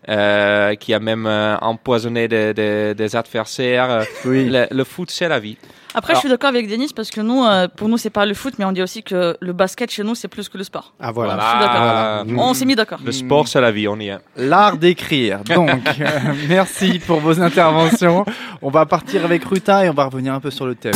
euh, 0.07 0.73
qui 0.75 0.93
a 0.93 0.99
même 1.01 1.25
euh, 1.27 1.57
empoisonné 1.57 2.29
des, 2.29 2.53
des- 2.53 2.93
des 2.95 3.15
adversaires. 3.17 4.05
Oui. 4.25 4.49
Le, 4.49 4.67
le 4.71 4.83
foot, 4.85 5.11
c'est 5.11 5.27
la 5.27 5.39
vie. 5.39 5.57
Après, 5.97 6.13
Alors- 6.13 6.21
je 6.21 6.27
suis 6.27 6.29
d'accord 6.29 6.49
avec 6.49 6.69
Denis 6.69 6.91
parce 6.95 7.09
que 7.09 7.21
nous, 7.21 7.43
euh, 7.43 7.67
pour 7.75 7.89
nous, 7.89 7.97
c'est 7.97 8.11
pas 8.11 8.27
le 8.27 8.35
foot, 8.35 8.53
mais 8.59 8.65
on 8.65 8.71
dit 8.71 8.83
aussi 8.83 9.01
que 9.01 9.35
le 9.39 9.51
basket 9.51 9.89
chez 9.89 10.03
nous, 10.03 10.13
c'est 10.13 10.27
plus 10.27 10.47
que 10.47 10.55
le 10.55 10.63
sport. 10.63 10.93
Ah, 10.99 11.11
voilà. 11.11 11.39
Je 11.39 11.49
suis 11.49 11.59
d'accord. 11.59 11.81
Voilà. 11.81 12.23
On 12.37 12.53
s'est 12.53 12.65
mis 12.65 12.75
d'accord. 12.75 12.99
Le 13.03 13.11
sport, 13.11 13.47
c'est 13.47 13.59
la 13.59 13.71
vie, 13.71 13.87
on 13.87 13.99
y 13.99 14.09
est. 14.09 14.19
L'art 14.35 14.77
d'écrire. 14.77 15.39
Donc, 15.43 15.71
euh, 15.71 16.05
merci 16.47 16.99
pour 16.99 17.19
vos 17.19 17.41
interventions. 17.41 18.25
On 18.61 18.69
va 18.69 18.85
partir 18.85 19.25
avec 19.25 19.43
Ruta 19.43 19.85
et 19.85 19.89
on 19.89 19.93
va 19.93 20.05
revenir 20.05 20.35
un 20.35 20.39
peu 20.39 20.51
sur 20.51 20.67
le 20.67 20.75
thème. 20.75 20.93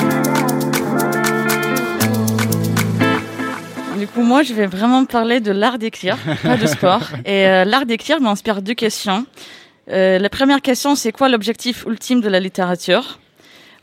Du 3.98 4.06
coup, 4.06 4.22
moi, 4.22 4.44
je 4.44 4.54
vais 4.54 4.68
vraiment 4.68 5.06
parler 5.06 5.40
de 5.40 5.52
l'art 5.52 5.80
d'écrire, 5.80 6.18
pas 6.44 6.58
de 6.58 6.68
sport. 6.68 7.02
Et 7.26 7.48
euh, 7.48 7.66
l'art 7.66 7.88
d'écrire 7.88 8.22
m'inspire 8.22 8.62
deux 8.62 8.76
questions. 8.76 9.26
Euh, 9.90 10.20
la 10.20 10.30
première 10.30 10.62
question, 10.62 10.94
c'est 10.94 11.12
quoi 11.12 11.28
l'objectif 11.28 11.86
ultime 11.88 12.22
de 12.22 12.30
la 12.30 12.40
littérature? 12.40 13.18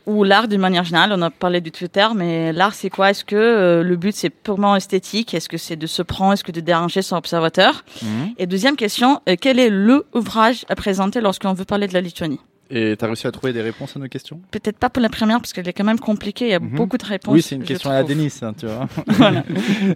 Ou 0.09 0.23
l'art 0.23 0.47
d'une 0.47 0.59
manière 0.61 0.83
générale 0.83 1.13
On 1.15 1.21
a 1.21 1.29
parlé 1.29 1.61
du 1.61 1.71
Twitter, 1.71 2.07
mais 2.15 2.51
l'art, 2.53 2.73
c'est 2.73 2.89
quoi? 2.89 3.11
Est-ce 3.11 3.23
que 3.23 3.35
euh, 3.35 3.83
le 3.83 3.95
but, 3.95 4.15
c'est 4.15 4.29
purement 4.29 4.75
esthétique? 4.75 5.33
Est-ce 5.33 5.47
que 5.47 5.57
c'est 5.57 5.75
de 5.75 5.87
se 5.87 6.01
prendre? 6.01 6.33
Est-ce 6.33 6.43
que 6.43 6.51
de 6.51 6.61
déranger 6.61 7.01
son 7.01 7.15
observateur? 7.15 7.83
Mhm. 8.01 8.29
Et 8.37 8.45
deuxième 8.47 8.75
question, 8.75 9.21
euh, 9.29 9.35
quel 9.39 9.59
est 9.59 9.69
le 9.69 10.05
ouvrage 10.13 10.65
à 10.69 10.75
présenter 10.75 11.21
lorsqu'on 11.21 11.53
veut 11.53 11.65
parler 11.65 11.87
de 11.87 11.93
la 11.93 12.01
Lituanie? 12.01 12.39
Et 12.71 12.95
t'as 12.97 13.07
réussi 13.07 13.25
à 13.25 13.31
trouver 13.31 13.51
des 13.51 13.63
réponses 13.63 13.95
à 13.95 13.99
nos 13.99 14.07
questions? 14.07 14.39
Peut-être 14.51 14.77
pas 14.77 14.89
pour 14.91 15.01
la 15.01 15.09
première, 15.09 15.39
parce 15.39 15.53
qu'elle 15.53 15.67
est 15.67 15.73
quand 15.73 15.83
même 15.83 15.99
compliquée. 15.99 16.45
Il 16.45 16.51
y 16.51 16.53
a 16.53 16.59
Mhm. 16.59 16.69
beaucoup 16.75 16.97
de 16.99 17.05
réponses. 17.05 17.33
Oui, 17.33 17.41
c'est 17.41 17.55
une 17.55 17.63
question 17.63 17.89
à 17.89 17.93
la. 17.93 18.03
Denis, 18.03 18.31
hein, 18.43 18.53
tu 18.59 18.67
vois. 18.67 18.87
Voilà. 19.07 19.43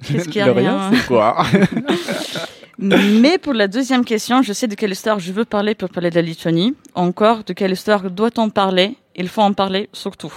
Qu'est-ce 0.08 0.26
qu'il 0.26 0.38
y 0.38 0.41
a 0.41 0.45
Le 0.52 0.52
rien, 0.54 0.89
rien 0.89 0.91
c'est 0.99 1.06
quoi? 1.08 1.45
Mais 2.80 3.38
pour 3.38 3.54
la 3.54 3.67
deuxième 3.67 4.04
question, 4.04 4.41
je 4.41 4.52
sais 4.54 4.67
de 4.67 4.76
quelle 4.76 4.91
histoire 4.91 5.19
je 5.19 5.32
veux 5.32 5.45
parler 5.45 5.76
pour 5.76 5.89
parler 5.89 6.10
de 6.10 6.15
la 6.15 6.21
Lituanie. 6.23 6.73
Encore, 6.95 7.43
de 7.43 7.54
quelle 7.54 7.71
histoire 7.71 8.10
doit-on 8.10 8.49
parler 8.49 8.95
Il 9.15 9.30
faut 9.30 9.41
en 9.41 9.54
parler 9.54 9.89
surtout. 9.93 10.34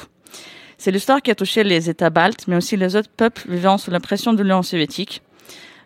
C'est 0.79 0.91
l'histoire 0.91 1.23
qui 1.23 1.31
a 1.31 1.35
touché 1.35 1.65
les 1.65 1.89
États 1.89 2.11
baltes, 2.11 2.47
mais 2.49 2.57
aussi 2.57 2.77
les 2.77 2.97
autres 2.97 3.11
peuples 3.17 3.43
vivant 3.49 3.79
sous 3.79 3.91
la 3.91 4.01
pression 4.01 4.35
de 4.35 4.43
l'Union 4.43 4.63
soviétique. 4.63 5.23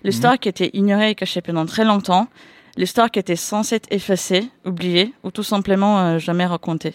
L'histoire 0.02 0.38
qui 0.38 0.48
a 0.48 0.50
été 0.50 0.76
ignorée 0.76 1.10
et 1.10 1.14
cachée 1.14 1.42
pendant 1.42 1.66
très 1.66 1.84
longtemps. 1.84 2.28
L'histoire 2.76 3.10
qui 3.10 3.18
était 3.18 3.36
censée 3.36 3.76
être 3.76 3.92
effacée, 3.92 4.48
oubliée, 4.64 5.12
ou 5.22 5.30
tout 5.30 5.42
simplement 5.42 6.00
euh, 6.00 6.18
jamais 6.18 6.46
racontée. 6.46 6.94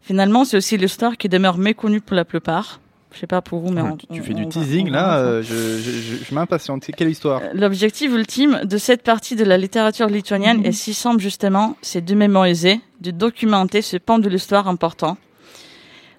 Finalement, 0.00 0.44
c'est 0.44 0.56
aussi 0.56 0.76
l'histoire 0.76 1.16
qui 1.16 1.28
demeure 1.28 1.58
méconnue 1.58 2.00
pour 2.00 2.16
la 2.16 2.24
plupart. 2.24 2.80
Je 3.12 3.18
sais 3.20 3.26
pas 3.26 3.42
pour 3.42 3.60
vous, 3.60 3.70
mais 3.70 3.82
on- 3.82 3.96
tu 3.96 4.06
on- 4.10 4.22
fais 4.22 4.34
du 4.34 4.44
on 4.44 4.48
teasing 4.48 4.88
là, 4.90 5.18
euh, 5.18 5.42
je, 5.42 5.54
je, 5.54 6.24
je, 6.24 6.34
m'impatiente. 6.34 6.86
Quelle 6.96 7.10
histoire 7.10 7.42
L'objectif 7.54 8.10
ultime 8.12 8.60
de 8.64 8.78
cette 8.78 9.02
partie 9.02 9.36
de 9.36 9.44
la 9.44 9.58
littérature 9.58 10.06
lituanienne 10.08 10.64
est 10.64 10.72
si 10.72 10.94
simple 10.94 11.20
justement, 11.20 11.76
c'est 11.82 12.04
de 12.04 12.14
mémoriser, 12.14 12.80
de 13.00 13.10
documenter 13.10 13.82
ce 13.82 13.96
pan 13.98 14.18
de 14.18 14.28
l'histoire 14.28 14.66
important. 14.68 15.16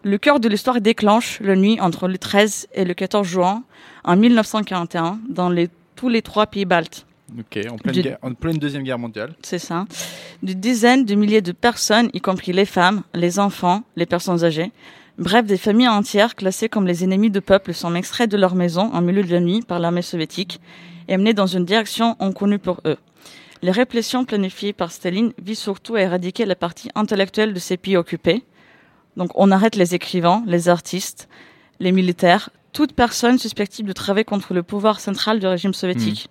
Le 0.03 0.17
cœur 0.17 0.39
de 0.39 0.49
l'histoire 0.49 0.81
déclenche 0.81 1.39
la 1.41 1.55
nuit 1.55 1.79
entre 1.79 2.07
le 2.07 2.17
13 2.17 2.67
et 2.73 2.83
le 2.85 2.93
14 2.93 3.25
juin 3.27 3.63
en 4.03 4.17
1941 4.17 5.19
dans 5.29 5.49
les, 5.49 5.69
tous 5.95 6.09
les 6.09 6.21
trois 6.21 6.45
pays 6.45 6.65
baltes. 6.65 7.05
Ok, 7.39 7.57
en 7.71 7.77
pleine, 7.77 7.93
Du- 7.95 8.01
guerre- 8.03 8.17
en 8.21 8.33
pleine 8.33 8.57
deuxième 8.57 8.83
guerre 8.83 8.99
mondiale. 8.99 9.33
C'est 9.41 9.59
ça. 9.59 9.85
De 10.43 10.53
dizaines 10.53 11.05
de 11.05 11.15
milliers 11.15 11.41
de 11.41 11.53
personnes, 11.53 12.09
y 12.13 12.19
compris 12.21 12.51
les 12.51 12.65
femmes, 12.65 13.01
les 13.15 13.39
enfants, 13.39 13.83
les 13.95 14.05
personnes 14.05 14.43
âgées. 14.43 14.71
Bref, 15.19 15.45
des 15.45 15.57
familles 15.57 15.89
entières 15.89 16.35
classées 16.35 16.69
comme 16.69 16.87
les 16.87 17.03
ennemis 17.03 17.29
de 17.29 17.39
peuple 17.39 17.75
sont 17.75 17.93
extraits 17.93 18.29
de 18.31 18.37
leur 18.37 18.55
maison 18.55 18.89
en 18.93 19.01
milieu 19.01 19.23
de 19.23 19.31
la 19.31 19.39
nuit 19.39 19.61
par 19.61 19.79
l'armée 19.79 20.01
soviétique 20.01 20.59
et 21.07 21.13
amenés 21.13 21.35
dans 21.35 21.45
une 21.45 21.65
direction 21.65 22.15
inconnue 22.19 22.57
pour 22.57 22.81
eux. 22.85 22.97
Les 23.61 23.71
répressions 23.71 24.25
planifiées 24.25 24.73
par 24.73 24.91
Staline 24.91 25.31
visent 25.39 25.59
surtout 25.59 25.95
à 25.95 26.01
éradiquer 26.01 26.45
la 26.45 26.55
partie 26.55 26.89
intellectuelle 26.95 27.53
de 27.53 27.59
ces 27.59 27.77
pays 27.77 27.95
occupés. 27.95 28.43
Donc 29.15 29.29
on 29.35 29.51
arrête 29.51 29.75
les 29.75 29.93
écrivains, 29.93 30.43
les 30.47 30.67
artistes, 30.67 31.29
les 31.79 31.91
militaires, 31.91 32.49
toute 32.71 32.93
personne 32.93 33.37
susceptible 33.37 33.89
de 33.89 33.93
travailler 33.93 34.25
contre 34.25 34.55
le 34.55 34.63
pouvoir 34.63 34.99
central 34.99 35.39
du 35.39 35.45
régime 35.45 35.75
soviétique. 35.75 36.27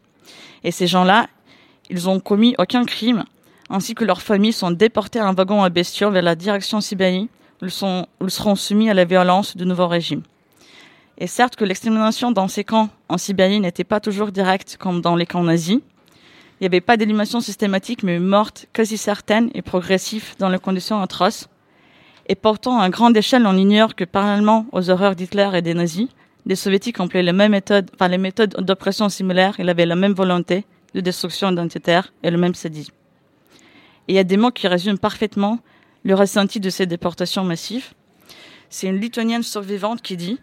Et 0.65 0.73
ces 0.73 0.89
gens-là, 0.89 1.29
ils 1.89 2.09
ont 2.09 2.19
commis 2.19 2.57
aucun 2.59 2.85
crime, 2.85 3.23
ainsi 3.71 3.95
que 3.95 4.05
leurs 4.05 4.23
familles 4.23 4.53
sont 4.53 4.73
déportées 4.73 5.21
en 5.21 5.35
wagon 5.35 5.63
à 5.63 5.71
bestiaux 5.71 6.11
vers 6.11 6.23
la 6.23 6.35
direction 6.35 6.81
Sibérie, 6.81 7.29
ils, 7.63 7.71
sont, 7.71 8.07
seront 8.29 8.57
soumis 8.57 8.91
à 8.91 8.95
la 8.95 9.05
violence 9.05 9.57
du 9.57 9.65
nouveau 9.65 9.89
régime. 9.89 10.23
Et 11.19 11.27
certes 11.27 11.57
que 11.57 11.65
l'extermination 11.65 12.33
dans 12.33 12.49
ces 12.49 12.65
camps 12.65 12.89
en 13.09 13.19
Sibérie 13.19 13.61
n'était 13.61 13.85
pas 13.85 14.01
toujours 14.01 14.33
directe 14.33 14.77
comme 14.79 15.01
dans 15.01 15.15
les 15.15 15.27
camps 15.27 15.45
nazis. 15.45 15.79
Il 15.79 16.63
n'y 16.63 16.67
avait 16.67 16.81
pas 16.81 16.97
d'élimination 16.97 17.41
systématique, 17.41 18.03
mais 18.03 18.17
une 18.17 18.27
morte 18.27 18.67
quasi 18.73 18.97
certaine 18.97 19.51
et 19.55 19.63
progressive 19.63 20.35
dans 20.39 20.49
les 20.49 20.59
conditions 20.59 21.01
atroces. 21.01 21.49
Et 22.29 22.35
pourtant, 22.35 22.81
à 22.81 22.89
grande 22.89 23.17
échelle, 23.17 23.47
on 23.47 23.57
ignore 23.57 23.95
que 23.95 24.05
parallèlement 24.05 24.67
aux 24.73 24.91
horreurs 24.91 25.17
d'Hitler 25.17 25.51
et 25.55 25.63
des 25.63 25.75
nazis, 25.75 26.09
les 26.47 26.57
soviétiques 26.57 27.01
employaient 27.01 27.25
les 27.25 27.33
mêmes 27.33 27.53
méthodes, 27.53 27.91
enfin 27.95 28.09
les 28.09 28.19
méthodes 28.19 28.57
d'oppression 28.59 29.09
similaires, 29.09 29.55
ils 29.59 29.69
avaient 29.69 29.87
la 29.87 29.97
même 29.97 30.13
volonté 30.13 30.65
de 30.95 31.01
destruction 31.01 31.51
identitaire 31.53 32.13
et 32.23 32.31
le 32.31 32.39
même 32.39 32.55
sadisme. 32.55 32.93
Et 34.09 34.15
il 34.15 34.17
y 34.17 34.19
a 34.19 34.25
des 34.25 34.37
mots 34.37 34.51
qui 34.51 34.67
résument 34.67 34.99
parfaitement 34.99 35.61
le 36.05 36.15
ressenti 36.15 36.61
de 36.61 36.71
ces 36.71 36.87
déportations 36.87 37.45
massives. 37.45 37.93
C'est 38.71 38.89
une 38.89 38.99
lituanienne 38.99 39.43
survivante 39.43 40.03
qui 40.03 40.17
dit 40.17 40.39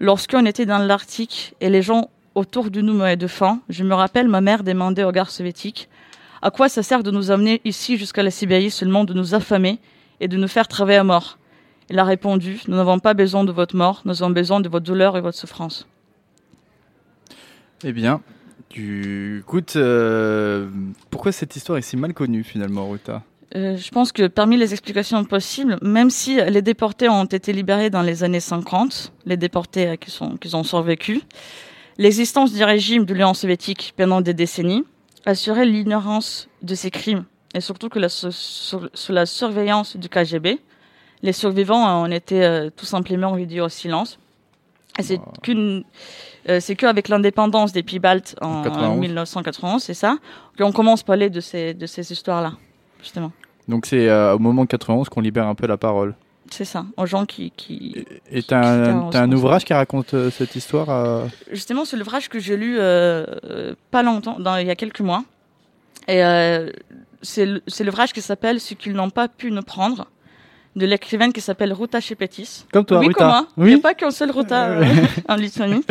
Lorsqu'on 0.00 0.44
était 0.46 0.66
dans 0.66 0.78
l'Arctique 0.78 1.54
et 1.60 1.70
les 1.70 1.82
gens 1.82 2.10
autour 2.34 2.70
de 2.70 2.80
nous 2.80 2.94
mouraient 2.94 3.16
de 3.16 3.26
faim, 3.26 3.60
je 3.68 3.84
me 3.84 3.94
rappelle 3.94 4.28
ma 4.28 4.40
mère 4.40 4.64
demander 4.64 5.04
aux 5.04 5.12
gardes 5.12 5.30
soviétiques 5.30 5.88
À 6.42 6.50
quoi 6.50 6.68
ça 6.68 6.82
sert 6.82 7.02
de 7.02 7.10
nous 7.10 7.30
amener 7.30 7.60
ici 7.64 7.96
jusqu'à 7.96 8.22
la 8.22 8.30
Sibérie 8.30 8.70
seulement 8.70 9.04
de 9.04 9.14
nous 9.14 9.34
affamer 9.34 9.78
et 10.20 10.28
de 10.28 10.36
nous 10.36 10.48
faire 10.48 10.68
travailler 10.68 10.98
à 10.98 11.04
mort? 11.04 11.38
Il 11.90 11.98
a 11.98 12.04
répondu 12.04 12.60
Nous 12.68 12.76
n'avons 12.76 12.98
pas 12.98 13.14
besoin 13.14 13.44
de 13.44 13.52
votre 13.52 13.76
mort, 13.76 14.02
nous 14.04 14.22
avons 14.22 14.32
besoin 14.32 14.60
de 14.60 14.68
votre 14.68 14.84
douleur 14.84 15.16
et 15.16 15.20
votre 15.20 15.38
souffrance. 15.38 15.86
Eh 17.84 17.92
bien, 17.92 18.22
tu 18.70 19.40
écoute, 19.40 19.76
euh, 19.76 20.68
pourquoi 21.10 21.32
cette 21.32 21.54
histoire 21.54 21.78
est 21.78 21.82
si 21.82 21.96
mal 21.96 22.14
connue 22.14 22.42
finalement, 22.42 22.88
Ruta? 22.88 23.22
Euh, 23.56 23.76
je 23.76 23.88
pense 23.90 24.10
que 24.10 24.26
parmi 24.26 24.56
les 24.56 24.72
explications 24.72 25.24
possibles, 25.24 25.78
même 25.80 26.10
si 26.10 26.36
les 26.36 26.62
déportés 26.62 27.08
ont 27.08 27.24
été 27.24 27.52
libérés 27.52 27.88
dans 27.88 28.02
les 28.02 28.24
années 28.24 28.40
50, 28.40 29.12
les 29.26 29.36
déportés 29.36 29.88
euh, 29.88 29.96
qui, 29.96 30.10
sont, 30.10 30.36
qui 30.36 30.52
ont 30.54 30.64
survécu, 30.64 31.20
l'existence 31.96 32.52
du 32.52 32.64
régime 32.64 33.04
de 33.04 33.14
l'Union 33.14 33.34
soviétique 33.34 33.94
pendant 33.96 34.20
des 34.20 34.34
décennies 34.34 34.84
assurait 35.24 35.66
l'ignorance 35.66 36.48
de 36.62 36.74
ces 36.74 36.90
crimes 36.90 37.24
et 37.54 37.60
surtout 37.60 37.88
que 37.88 37.98
la, 37.98 38.08
sous, 38.08 38.80
la 39.08 39.26
surveillance 39.26 39.96
du 39.96 40.08
KGB, 40.08 40.58
les 41.22 41.32
survivants 41.32 42.02
ont 42.02 42.10
été 42.10 42.44
euh, 42.44 42.68
tout 42.76 42.84
simplement 42.84 43.32
réduits 43.32 43.60
au 43.60 43.68
silence. 43.68 44.18
Qu'une, 45.42 45.84
euh, 46.48 46.60
c'est 46.60 46.76
qu'avec 46.76 47.08
l'indépendance 47.08 47.72
des 47.72 47.82
pays 47.82 47.98
baltes 47.98 48.36
en, 48.40 48.48
En 48.48 48.60
en 48.60 48.62
91. 48.62 49.00
1991, 49.00 49.82
c'est 49.82 49.94
ça, 49.94 50.18
qu'on 50.58 50.72
commence 50.72 51.00
à 51.00 51.04
parler 51.04 51.30
de 51.30 51.40
ces, 51.40 51.74
de 51.74 51.86
ces 51.86 52.12
histoires-là, 52.12 52.52
justement. 53.00 53.32
Donc 53.68 53.86
c'est 53.86 54.08
euh, 54.08 54.34
au 54.34 54.38
moment 54.38 54.66
91 54.66 55.08
qu'on 55.08 55.20
libère 55.20 55.46
un 55.46 55.54
peu 55.54 55.66
la 55.66 55.76
parole. 55.76 56.14
C'est 56.50 56.66
ça, 56.66 56.84
aux 56.98 57.06
gens 57.06 57.24
qui... 57.24 57.50
qui... 57.56 58.04
Et 58.30 58.42
t'as 58.42 58.60
un, 58.60 59.10
un 59.14 59.32
ouvrage 59.32 59.64
qui 59.64 59.72
raconte 59.72 60.12
euh, 60.12 60.30
cette 60.30 60.54
histoire 60.54 60.90
euh, 60.90 61.24
Justement, 61.50 61.86
c'est 61.86 61.96
l'ouvrage 61.96 62.28
que 62.28 62.38
j'ai 62.38 62.56
lu 62.58 62.76
pas 63.90 64.02
longtemps, 64.02 64.38
dans, 64.38 64.56
il 64.58 64.66
y 64.66 64.70
a 64.70 64.76
quelques 64.76 65.00
mois. 65.00 65.24
Et 66.06 66.20
c'est 67.22 67.84
l'ouvrage 67.84 68.12
qui 68.12 68.20
s'appelle 68.20 68.60
Ce 68.60 68.74
qu'ils 68.74 68.92
n'ont 68.92 69.10
pas 69.10 69.28
pu 69.28 69.50
nous 69.50 69.62
prendre, 69.62 70.06
de 70.76 70.86
l'écrivaine 70.86 71.32
qui 71.32 71.40
s'appelle 71.40 71.72
Ruta 71.72 72.00
Shepetis. 72.00 72.64
Comme 72.72 72.84
toi, 72.84 72.98
oui, 72.98 73.06
Ruta. 73.06 73.18
comme 73.18 73.28
moi. 73.28 73.46
Il 73.56 73.62
Oui. 73.62 73.68
n'y 73.70 73.76
a 73.76 73.82
pas 73.82 73.94
qu'un 73.94 74.10
seul 74.10 74.30
Ruta 74.30 74.70
euh, 74.70 74.84
en 75.28 75.36
Lituanie. 75.36 75.84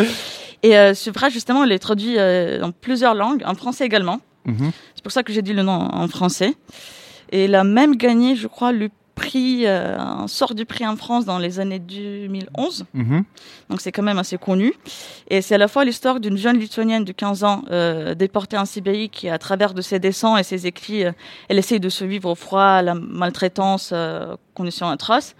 Et 0.62 0.78
euh, 0.78 0.94
ce 0.94 1.10
ouvrage, 1.10 1.34
justement, 1.34 1.64
il 1.64 1.72
est 1.72 1.80
traduit 1.80 2.16
euh, 2.18 2.60
dans 2.60 2.72
plusieurs 2.72 3.16
langues, 3.16 3.44
en 3.46 3.56
français 3.56 3.86
également. 3.86 4.20
Mhm. 4.46 4.72
C'est 4.96 5.04
pour 5.04 5.12
ça 5.12 5.24
que 5.24 5.32
j'ai 5.32 5.42
dit 5.42 5.54
le 5.54 5.64
nom 5.64 5.72
en 5.92 6.08
français. 6.08 6.54
Et 7.34 7.46
il 7.46 7.56
a 7.56 7.64
même 7.64 7.96
gagné, 7.96 8.36
je 8.36 8.48
crois, 8.48 8.72
le 8.72 8.90
prix, 9.16 9.66
euh, 9.66 9.98
un 9.98 10.28
sort 10.28 10.54
du 10.54 10.66
prix 10.66 10.86
en 10.86 10.96
France 10.96 11.26
dans 11.26 11.40
les 11.40 11.60
années 11.60 11.80
2011. 11.80 12.86
Mhm. 12.94 13.24
Donc 13.70 13.82
c'est 13.82 13.92
quand 13.92 14.04
même 14.04 14.20
assez 14.20 14.38
connu. 14.38 14.72
Et 15.30 15.42
c'est 15.42 15.56
à 15.56 15.58
la 15.58 15.68
fois 15.68 15.84
l'histoire 15.84 16.20
d'une 16.20 16.38
jeune 16.38 16.60
lituanienne 16.60 17.04
de 17.04 17.12
15 17.12 17.44
ans 17.44 17.64
euh, 17.72 18.14
déportée 18.14 18.56
en 18.56 18.66
Sibérie 18.66 19.10
qui, 19.10 19.30
à 19.30 19.40
travers 19.40 19.74
de 19.74 19.82
ses 19.82 19.98
dessins 19.98 20.38
et 20.38 20.44
ses 20.44 20.68
écrits, 20.68 21.06
euh, 21.06 21.12
elle 21.50 21.58
essaye 21.58 21.80
de 21.80 21.90
survivre 21.90 22.30
au 22.30 22.36
froid, 22.36 22.62
à 22.62 22.82
la 22.84 22.94
maltraitance, 22.94 23.90
euh, 23.94 24.36
conditions 24.54 24.88
atroces. 24.88 25.36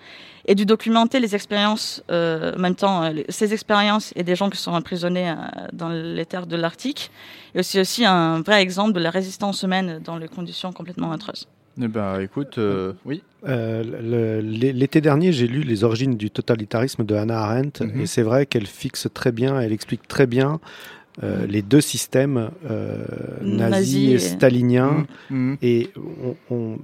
et 0.46 0.56
de 0.56 0.66
documenter 0.66 1.22
les 1.22 1.36
expériences, 1.36 2.04
en 2.10 2.60
même 2.60 2.76
temps, 2.76 3.10
ces 3.30 3.54
expériences 3.54 4.12
et 4.18 4.24
des 4.24 4.36
gens 4.36 4.50
qui 4.50 4.58
sont 4.58 4.74
emprisonnés 4.74 5.34
dans 5.72 5.88
les 5.88 6.26
terres 6.26 6.48
de 6.48 6.58
l'Arctique. 6.58 7.12
Et 7.56 7.60
aussi, 7.60 7.80
aussi 7.80 8.04
un 8.04 8.42
vrai 8.42 8.62
exemple 8.62 8.92
de 8.92 9.00
la 9.00 9.10
résistance 9.10 9.64
humaine 9.64 10.02
dans 10.04 10.18
les 10.18 10.28
conditions 10.28 10.74
complètement 10.74 11.14
atroces. 11.14 11.48
Eh 11.82 11.88
ben, 11.88 12.20
écoute, 12.22 12.58
euh, 12.60 12.94
oui. 13.06 13.24
Euh, 13.48 14.42
L'été 14.42 15.02
dernier, 15.02 15.32
j'ai 15.34 15.48
lu 15.48 15.64
Les 15.64 15.84
origines 15.84 16.16
du 16.16 16.30
totalitarisme 16.30 17.04
de 17.04 17.16
Hannah 17.16 17.40
Arendt, 17.42 17.84
Mhm. 17.84 18.02
et 18.02 18.06
c'est 18.06 18.22
vrai 18.22 18.46
qu'elle 18.46 18.68
fixe 18.68 19.08
très 19.14 19.32
bien, 19.32 19.60
elle 19.60 19.72
explique 19.74 20.08
très 20.08 20.28
bien 20.28 20.60
euh, 21.24 21.46
les 21.46 21.62
deux 21.62 21.82
systèmes 21.82 22.50
euh, 22.70 23.04
Nazi 23.42 23.70
nazis 23.72 24.10
et 24.10 24.14
et- 24.14 24.20
staliniens. 24.20 25.06
Mhm. 25.30 25.58
Et 25.62 25.90
on, 25.98 26.36
on- 26.56 26.78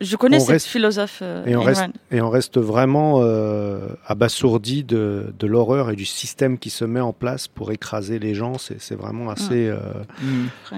Je 0.00 0.16
connais 0.16 0.38
On 0.38 0.40
cette 0.40 0.48
reste- 0.48 0.66
philosophe. 0.68 1.18
euh, 1.22 1.44
et 1.44 1.54
on 1.56 1.62
reste, 1.62 1.80
Rand. 1.82 1.92
et 2.10 2.20
on 2.22 2.30
reste 2.30 2.56
vraiment 2.58 3.16
euh, 3.20 3.88
abasourdi 4.06 4.82
de, 4.82 5.32
de 5.38 5.46
l'horreur 5.46 5.90
et 5.90 5.96
du 5.96 6.06
système 6.06 6.58
qui 6.58 6.70
se 6.70 6.86
met 6.86 7.00
en 7.00 7.12
place 7.12 7.48
pour 7.48 7.70
écraser 7.70 8.18
les 8.18 8.34
gens. 8.34 8.56
C'est 8.56 8.80
c'est 8.80 8.94
vraiment 8.94 9.28
assez. 9.30 9.68
euh, 9.68 9.78
euh, 10.72 10.76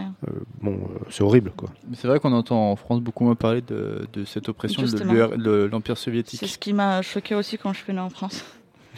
bon, 0.61 0.73
euh, 0.73 0.99
c'est 1.11 1.23
horrible, 1.23 1.53
quoi. 1.57 1.69
Mais 1.89 1.97
C'est 1.97 2.09
vrai 2.09 2.19
qu'on 2.19 2.33
entend 2.33 2.73
en 2.73 2.77
France 2.77 3.01
beaucoup 3.01 3.25
moins 3.25 3.35
parler 3.37 3.61
de, 3.63 4.07
de 4.13 4.25
cette 4.25 4.49
oppression 4.49 4.83
de 4.83 4.89
Justement. 4.89 5.13
l'UR 5.13 5.39
de 5.39 5.69
l'Empire 5.71 5.97
C'est 5.97 6.05
soviétique. 6.05 6.45
ce 6.49 6.59
qui 6.59 6.73
m'a 6.73 7.01
choqué 7.03 7.35
aussi 7.37 7.59
quand 7.59 7.73
je 7.73 7.79
suis 7.79 7.87
venue 7.87 8.01
en 8.01 8.11
France. 8.11 8.45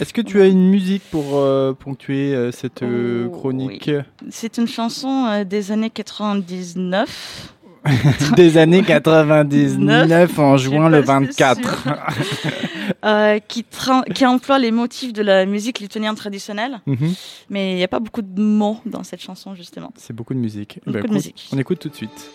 Est-ce 0.00 0.12
que 0.12 0.22
tu 0.22 0.40
as 0.40 0.46
une 0.46 0.70
musique 0.70 1.02
pour 1.10 1.36
euh, 1.38 1.72
ponctuer 1.72 2.34
euh, 2.34 2.50
cette 2.50 2.82
euh, 2.82 3.26
Oh, 3.28 3.30
chronique? 3.30 3.90
C'est 4.30 4.58
une 4.58 4.66
chanson 4.66 5.26
euh, 5.28 5.44
des 5.44 5.70
années 5.70 5.90
99. 5.90 7.54
des 8.36 8.56
années 8.56 8.82
99 8.82 10.38
en 10.38 10.56
juin 10.56 10.88
le 10.88 11.02
pas 11.02 11.20
si 11.20 11.32
c'est 11.32 11.44
24 11.44 11.88
euh, 13.04 13.38
qui, 13.46 13.64
qui 14.14 14.26
emploie 14.26 14.58
les 14.58 14.70
motifs 14.70 15.12
de 15.12 15.22
la 15.22 15.44
musique 15.46 15.80
lituanienne 15.80 16.14
traditionnelle, 16.14 16.80
Mhm. 16.86 17.14
mais 17.50 17.72
il 17.72 17.76
n'y 17.76 17.84
a 17.84 17.88
pas 17.88 18.00
beaucoup 18.00 18.22
de 18.22 18.40
mots 18.40 18.78
dans 18.86 19.02
cette 19.04 19.20
chanson 19.20 19.54
justement. 19.54 19.92
C'est 19.96 20.14
beaucoup 20.14 20.34
de 20.34 20.38
musique. 20.38 20.80
Beaucoup 20.86 20.92
Bah, 20.92 20.92
de 20.92 20.98
écoute, 21.06 21.12
musique. 21.12 21.48
On 21.52 21.58
écoute 21.58 21.78
tout 21.78 21.88
de 21.88 21.94
suite. 21.96 22.30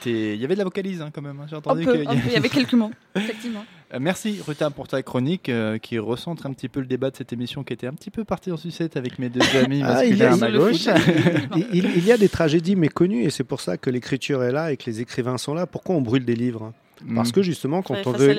C'était. 0.00 0.34
Il 0.34 0.40
y 0.40 0.44
avait 0.44 0.54
de 0.54 0.58
la 0.58 0.64
vocalise 0.64 1.00
hein, 1.02 1.10
quand 1.12 1.22
même. 1.22 1.38
hein, 1.40 1.46
J'ai 1.48 1.56
entendu 1.56 1.84
qu'il 1.86 2.02
y 2.02 2.06
a- 2.06 2.14
y 2.32 2.36
avait 2.36 2.48
quelques 2.48 2.74
mots, 2.74 2.90
effectivement. 3.14 3.64
Euh, 3.94 3.98
Merci 4.00 4.40
Ruta 4.46 4.70
pour 4.70 4.86
ta 4.86 5.02
chronique 5.02 5.48
euh, 5.48 5.78
qui 5.78 5.98
recentre 5.98 6.44
un 6.46 6.52
petit 6.52 6.68
peu 6.68 6.80
le 6.80 6.86
débat 6.86 7.10
de 7.10 7.16
cette 7.16 7.32
émission 7.32 7.64
qui 7.64 7.72
était 7.72 7.86
un 7.86 7.94
petit 7.94 8.10
peu 8.10 8.24
parti 8.24 8.52
en 8.52 8.56
sucette 8.56 8.96
avec 8.96 9.18
mes 9.18 9.28
deux 9.30 9.40
amis 9.64 9.80
Ah, 9.84 10.04
il 10.04 10.16
y 10.16 10.22
a- 10.22 10.32
à 10.32 10.36
ma 10.36 10.48
le 10.50 10.58
gauche. 10.58 10.84
foot. 10.84 10.94
il, 11.56 11.66
il- 11.72 11.96
il 11.96 12.04
y 12.04 12.12
a 12.12 12.16
des 12.18 12.28
tragédies 12.28 12.76
méconnues 12.76 13.22
et 13.24 13.30
c'est 13.30 13.44
pour 13.44 13.60
ça 13.60 13.76
que 13.76 13.88
l'écriture 13.90 14.42
est 14.42 14.52
là 14.52 14.72
et 14.72 14.76
que 14.76 14.84
les 14.90 15.00
écrivains 15.00 15.38
sont 15.38 15.54
là. 15.54 15.66
Pourquoi 15.66 15.94
on 15.94 16.00
brûle 16.02 16.24
des 16.24 16.36
livres 16.36 16.72
Parce 17.14 17.28
Mm. 17.28 17.32
que 17.32 17.42
justement, 17.42 17.82
quand 17.82 17.94
on, 18.06 18.12
veut, 18.12 18.36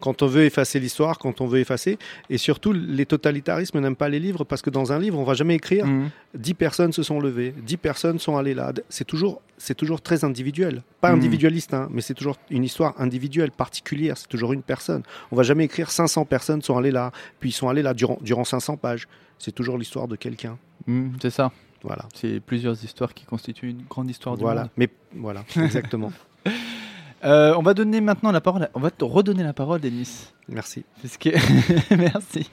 quand 0.00 0.22
on 0.22 0.26
veut 0.26 0.44
effacer 0.44 0.78
l'histoire, 0.80 1.18
quand 1.18 1.40
on 1.40 1.46
veut 1.46 1.58
effacer, 1.60 1.98
et 2.30 2.38
surtout 2.38 2.72
les 2.72 3.06
totalitarismes 3.06 3.80
n'aiment 3.80 3.96
pas 3.96 4.08
les 4.08 4.20
livres 4.20 4.44
parce 4.44 4.62
que 4.62 4.70
dans 4.70 4.92
un 4.92 4.98
livre, 4.98 5.18
on 5.18 5.24
va 5.24 5.34
jamais 5.34 5.54
écrire 5.56 5.86
Mm. 5.86 6.10
10 6.34 6.54
personnes 6.54 6.92
se 6.92 7.02
sont 7.02 7.20
levées, 7.20 7.54
10 7.56 7.76
personnes 7.76 8.18
sont 8.18 8.36
allées 8.36 8.54
là. 8.54 8.72
C'est 8.88 9.04
toujours, 9.06 9.42
c'est 9.56 9.74
toujours 9.74 10.00
très 10.00 10.24
individuel. 10.24 10.82
Pas 11.00 11.10
Mm. 11.12 11.16
individualiste, 11.16 11.74
hein, 11.74 11.88
mais 11.90 12.00
c'est 12.00 12.14
toujours 12.14 12.36
une 12.50 12.64
histoire 12.64 12.94
individuelle, 12.98 13.50
particulière. 13.50 14.16
C'est 14.16 14.28
toujours 14.28 14.52
une 14.52 14.62
personne. 14.62 15.02
On 15.32 15.36
va 15.36 15.42
jamais 15.42 15.64
écrire 15.64 15.90
500 15.90 16.24
personnes 16.24 16.62
sont 16.62 16.76
allées 16.76 16.90
là, 16.92 17.10
puis 17.40 17.50
ils 17.50 17.52
sont 17.52 17.68
allés 17.68 17.82
là 17.82 17.94
durant, 17.94 18.18
durant 18.22 18.44
500 18.44 18.76
pages. 18.76 19.08
C'est 19.38 19.52
toujours 19.52 19.78
l'histoire 19.78 20.08
de 20.08 20.16
quelqu'un. 20.16 20.58
Mm, 20.86 21.10
C'est 21.20 21.30
ça. 21.30 21.50
Voilà. 21.84 22.06
C'est 22.14 22.40
plusieurs 22.40 22.82
histoires 22.84 23.14
qui 23.14 23.24
constituent 23.24 23.70
une 23.70 23.82
grande 23.88 24.10
histoire 24.10 24.36
du 24.36 24.42
Voilà. 24.42 24.62
monde. 24.62 24.70
Mais 24.76 24.88
voilà, 25.14 25.44
exactement. 25.56 26.12
Euh, 27.24 27.54
on 27.56 27.62
va 27.62 27.74
donner 27.74 28.00
maintenant 28.00 28.30
la 28.30 28.40
parole. 28.40 28.64
à- 28.64 28.70
On 28.74 28.80
va 28.80 28.90
te 28.90 29.04
redonner 29.04 29.42
la 29.42 29.52
parole, 29.52 29.80
Denis. 29.80 30.28
Merci. 30.48 30.84
Puisque... 31.00 31.30
Merci. 31.90 32.48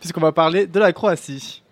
Puisqu'on 0.00 0.20
va 0.20 0.32
parler 0.32 0.66
de 0.66 0.78
la 0.80 0.92
Croatie. 0.92 1.62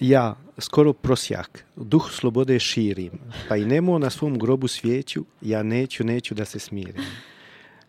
Ja, 0.00 0.34
skoro 0.58 0.92
prosjak, 0.92 1.64
duh 1.76 2.10
slobode 2.10 2.58
širim, 2.60 3.18
pa 3.48 3.56
i 3.56 3.64
nemo 3.64 3.98
na 3.98 4.10
svom 4.10 4.38
grobu 4.38 4.68
svijeću, 4.68 5.24
ja 5.42 5.62
neću, 5.62 6.04
neću 6.04 6.34
da 6.34 6.44
se 6.44 6.58
smirim. 6.58 6.94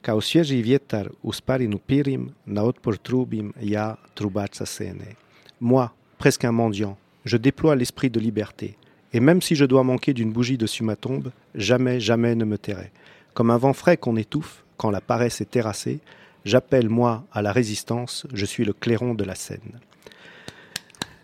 Kao 0.02 0.21
svježi 0.21 0.62
vjetar 0.62 1.10
u 1.23 1.34
sparinu 1.34 1.78
pirim, 1.78 2.30
na 2.45 2.63
otpor 2.63 2.97
trubim, 2.97 3.54
ja, 3.62 3.95
trubač 4.13 4.56
sa 4.56 4.65
sene. 4.65 5.15
Moi, 5.60 5.88
presque 6.17 6.50
un 6.50 6.56
mendiant, 6.56 6.95
je 7.28 7.38
déploie 7.38 7.76
l'esprit 7.76 8.10
de 8.10 8.20
liberté, 8.20 8.78
Et 9.13 9.20
même 9.20 9.42
si 9.42 9.56
je 9.56 9.66
dois 9.66 9.84
manquer 9.84 10.13
d'une 10.13 10.32
bougie 10.32 10.58
dessus 10.58 10.84
ma 10.84 10.96
tombe, 10.96 11.32
jamais, 11.56 12.00
jamais 12.00 12.36
ne 12.36 12.46
me 12.46 12.58
tairai. 12.58 12.92
Comme 13.34 13.52
un 13.52 13.58
vent 13.58 13.74
frais 13.74 13.98
qu'on 13.98 14.16
étouffe 14.16 14.63
quand 14.78 14.92
la 14.92 15.02
paresse 15.02 15.42
est 15.42 15.50
terrassée, 15.50 16.00
j'appelle 16.46 16.90
moi 16.90 17.26
à 17.32 17.42
la 17.42 17.52
résistance, 17.52 18.28
je 18.34 18.46
suis 18.46 18.66
le 18.66 18.74
clairon 18.74 19.13
de 19.13 19.24
la 19.24 19.36
Seine. 19.36 19.80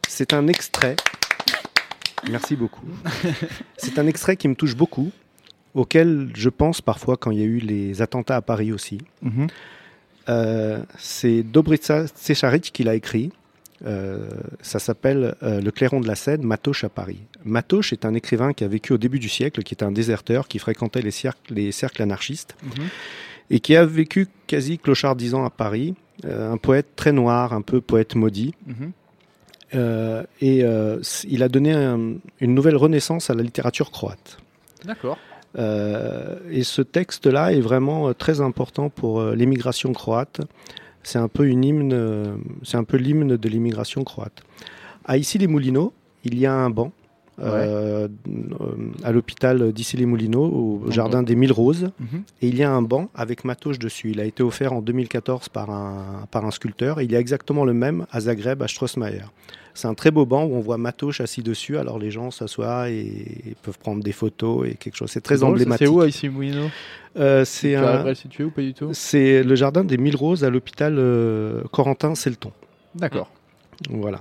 C'est 0.08 0.34
un 0.34 0.48
extrait. 0.48 0.96
Merci 2.30 2.56
beaucoup. 2.56 2.88
C'est 3.78 4.00
un 4.00 4.08
extrait 4.08 4.38
qui 4.38 4.48
me 4.48 4.56
touche 4.56 4.76
beaucoup, 4.76 5.12
auquel 5.74 6.30
je 6.36 6.50
pense 6.50 6.82
parfois 6.82 7.18
quand 7.18 7.32
il 7.32 7.39
y 7.39 7.44
a 7.44 7.46
eu 7.46 7.60
les 7.60 8.02
attentats 8.02 8.38
à 8.38 8.42
Paris 8.42 8.72
aussi. 8.72 9.00
Mhm. 9.22 9.48
Euh, 10.30 10.84
c'est 10.98 11.44
Dobritsa 11.44 12.08
Tsecharic 12.08 12.72
qui 12.72 12.84
l'a 12.84 12.96
écrit. 12.96 13.32
Euh, 13.86 14.30
ça 14.62 14.80
s'appelle 14.80 15.36
euh, 15.43 15.60
Le 15.62 15.72
clairon 15.72 16.00
de 16.00 16.08
la 16.08 16.15
Seine, 16.15 16.43
Matoche 16.43 16.84
à 16.86 16.89
Paris. 16.89 17.19
Matoche 17.43 17.91
est 17.91 18.06
un 18.06 18.13
écrivain 18.13 18.54
qui 18.54 18.63
a 18.63 18.67
vécu 18.67 18.93
au 18.93 18.98
début 18.98 19.19
du 19.19 19.28
siècle, 19.30 19.62
qui 19.63 19.74
était 19.74 19.84
un 19.84 19.91
déserteur, 19.91 20.48
qui 20.48 20.58
fréquentait 20.60 21.02
les 21.02 21.12
cercles, 21.12 21.54
les 21.54 21.72
cercles 21.72 22.02
anarchistes 22.02 22.56
Mhm. 22.63 22.86
et 23.50 23.60
qui 23.60 23.76
a 23.76 23.86
vécu 23.86 24.28
quasi 24.48 24.78
clochardisant 24.78 25.43
à 25.43 25.50
Paris. 25.50 25.96
Euh, 26.26 26.52
un 26.52 26.58
poète 26.58 26.96
très 26.96 27.12
noir, 27.12 27.52
un 27.54 27.62
peu 27.62 27.82
poète 27.82 28.15
maudit. 28.15 28.54
Mhm. 28.67 28.91
Et 30.41 30.63
il 31.28 31.43
a 31.43 31.50
donné 31.50 31.74
un- 31.74 32.13
une 32.39 32.54
nouvelle 32.54 32.76
renaissance 32.76 33.30
à 33.30 33.34
la 33.34 33.41
littérature 33.41 33.89
croate. 33.91 34.38
D'accord. 34.86 35.17
Et 35.58 36.63
ce 36.63 36.82
texte-là 36.84 37.54
est 37.54 37.60
vraiment 37.60 38.13
très 38.13 38.39
important 38.39 38.89
pour 38.89 39.24
l'émigration 39.24 39.91
croate. 39.93 40.41
C'est 41.04 41.20
un 41.20 41.28
peu 41.28 41.46
une 41.48 41.63
hymne, 41.63 41.92
euh, 41.94 42.36
c'est 42.63 42.78
un 42.78 42.84
peu 42.84 42.98
l'hymne 42.98 43.36
de 43.38 43.50
l'immigration 43.50 44.04
croate. 44.04 44.44
À 45.06 45.18
Issy-les-Moulineaux, 45.18 45.94
il 46.24 46.38
y 46.39 46.46
a 46.46 46.54
un 46.54 46.70
banc 46.70 46.92
euh, 47.39 48.08
euh, 48.30 48.78
à 49.04 49.12
l'hôpital 49.12 49.74
d'Issy-les-Moulineaux, 49.74 50.46
au 50.46 50.82
Dans 50.86 50.92
jardin 50.92 51.24
des 51.24 51.36
Mille 51.36 51.52
Roses, 51.52 51.89
Mhm. 52.00 52.22
et 52.42 52.48
il 52.48 52.56
y 52.58 52.63
a 52.63 52.72
un 52.72 52.82
banc 52.84 53.10
avec 53.16 53.44
Matoche 53.44 53.80
dessus. 53.80 54.12
Il 54.12 54.20
a 54.20 54.26
été 54.26 54.44
offert 54.44 54.72
en 54.72 54.82
2014 54.82 55.50
par 55.50 55.70
un, 55.72 56.26
par 56.32 56.46
un 56.46 56.52
sculpteur. 56.52 57.00
Et 57.00 57.06
il 57.06 57.12
y 57.12 57.16
a 57.16 57.20
exactement 57.20 57.66
le 57.66 57.74
même 57.74 58.06
à 58.12 58.20
Zagreb, 58.22 58.62
à 58.62 58.68
Strossmayer. 58.68 59.24
C'est 59.75 59.88
un 59.88 59.93
très 59.95 60.12
beau 60.12 60.25
banc 60.25 60.43
où 60.45 60.55
on 60.55 60.59
voit 60.59 60.77
Matoche 60.77 61.19
assis 61.21 61.41
dessus. 61.41 61.77
Alors 61.77 61.97
les 61.97 62.12
gens 62.12 62.29
s'assoient 62.31 62.89
et 62.91 63.55
peuvent 63.63 63.79
prendre 63.79 64.03
des 64.03 64.12
photos 64.12 64.67
et 64.67 64.75
quelque 64.75 64.95
chose. 64.95 65.09
C'est 65.09 65.21
très 65.21 65.38
drôle, 65.38 65.57
ça, 65.57 65.63
emblématique. 65.63 65.88
C'est 65.88 65.93
où, 65.93 66.03
ici, 66.05 66.29
Euh, 67.17 67.41
Tu 67.41 67.45
C'est 67.51 67.75
un- 67.75 68.03
le 68.03 68.15
situer 68.15 68.43
ou 68.43 68.49
pas 68.51 68.62
du 68.62 68.73
tout? 68.73 68.89
C'est 68.93 69.43
le 69.43 69.55
jardin 69.55 69.83
des 69.83 69.97
Mille 69.97 70.15
Roses 70.15 70.43
à 70.43 70.49
l'hôpital 70.49 70.95
euh, 70.97 71.63
Corentin-Selton. 71.71 72.51
D'accord. 72.95 73.29
Voilà. 73.89 74.19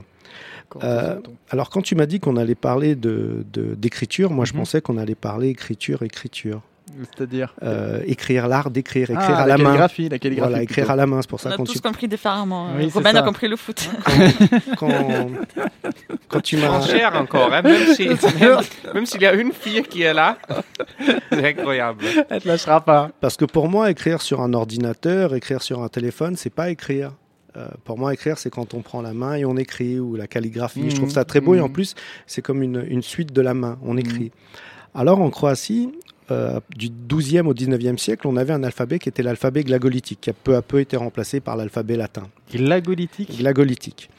Euh, 0.82 1.18
alors 1.50 1.68
quand 1.68 1.82
tu 1.82 1.94
m'as 1.94 2.06
dit 2.06 2.18
qu'on 2.18 2.36
allait 2.36 2.54
parler 2.54 2.94
de 2.96 3.44
de- 3.52 3.74
d'écriture, 3.74 4.30
moi 4.30 4.46
je 4.46 4.54
Mhm. 4.54 4.60
pensais 4.60 4.80
qu'on 4.80 4.96
allait 4.96 5.14
parler 5.14 5.48
écriture, 5.48 6.02
écriture. 6.02 6.62
C'est-à-dire 7.16 7.55
Euh, 7.62 8.01
écrire 8.07 8.49
l'art 8.49 8.71
d'écrire, 8.71 9.11
écrire 9.11 9.18
Ah, 9.37 9.42
à 9.42 9.47
la, 9.47 9.57
main. 9.57 9.64
calligraphie, 9.64 10.09
la 10.09 10.18
calligraphie. 10.18 10.49
Voilà, 10.51 10.62
écrire 10.62 10.85
plutôt. 10.85 10.92
à 10.92 10.97
la 10.97 11.07
main, 11.07 11.23
c'est 11.23 11.29
pour 11.31 11.38
On 11.40 11.42
ça 11.42 11.51
a 11.51 11.57
quand 11.57 11.64
tous 11.64 11.73
tu 11.75 11.81
compris 11.81 12.09
différemment. 12.09 12.68
Oui, 12.77 12.88
c'est 12.90 12.99
Robin 12.99 13.14
a 13.14 13.23
compris 13.23 13.49
le 13.49 13.57
foot. 13.57 13.88
quand, 14.77 14.90
quand 16.29 16.40
tu 16.40 16.57
m'as 16.57 16.66
Franchère 16.68 17.14
encore, 17.16 17.53
hein, 17.53 17.62
même 17.62 17.95
si- 17.95 18.09
même- 18.95 19.07
s'il 19.07 19.23
y 19.23 19.27
a 19.27 19.33
une 19.35 19.53
fille 19.53 19.83
qui 19.83 20.03
est 20.03 20.12
là. 20.14 20.37
C'est 21.31 21.45
incroyable. 21.47 22.05
Elle 22.29 22.42
te 22.42 22.49
lâchera 22.49 22.81
pas. 22.85 23.11
Parce 23.21 23.37
que 23.37 23.45
pour 23.45 23.68
moi, 23.68 23.90
écrire 23.90 24.21
sur 24.21 24.40
un 24.40 24.53
ordinateur, 24.53 25.35
écrire 25.35 25.62
sur 25.62 25.83
un 25.83 25.88
téléphone, 25.88 26.37
c'est 26.37 26.51
pas 26.51 26.71
écrire. 26.71 27.12
Euh, 27.57 27.68
pour 27.85 27.99
moi, 27.99 28.14
écrire, 28.14 28.38
c'est 28.38 28.51
quand 28.51 28.73
on 28.75 28.81
prend 28.81 29.03
la 29.03 29.12
main 29.12 29.35
et 29.35 29.45
on 29.45 29.57
écrit, 29.57 30.01
ou 30.01 30.16
la 30.16 30.27
calligraphie. 30.27 30.90
Je 30.90 30.97
trouve 30.97 31.11
ça 31.11 31.25
très 31.25 31.40
beau, 31.40 31.55
et 31.55 31.61
en 31.61 31.66
Mhm. 31.66 31.73
plus, 31.73 31.95
c'est 32.27 32.40
comme 32.42 32.62
une, 32.62 32.85
une 32.88 33.03
suite 33.03 33.33
de 33.33 33.40
la 33.42 33.53
main, 33.55 33.79
on 33.83 33.97
écrit. 33.99 34.33
Alors, 34.95 35.21
en 35.21 35.29
Croatie, 35.31 35.90
euh, 36.33 36.61
du 36.77 36.88
12e 36.88 37.47
au 37.47 37.55
19e 37.55 37.99
siècle, 37.99 38.27
on 38.27 38.37
avait 38.37 38.53
un 38.53 38.62
alphabet 38.64 38.99
qui 38.99 39.09
était 39.09 39.23
l'alphabet 39.23 39.62
glagolitique, 39.64 40.21
qui 40.21 40.31
a 40.31 40.33
peu 40.33 40.57
à 40.57 40.62
peu 40.62 40.81
été 40.81 40.97
remplacé 40.97 41.40
par 41.40 41.57
l'alphabet 41.57 41.97
latin. 41.97 42.29
Glagolitique? 42.53 43.38
glagolitique. 43.38 44.11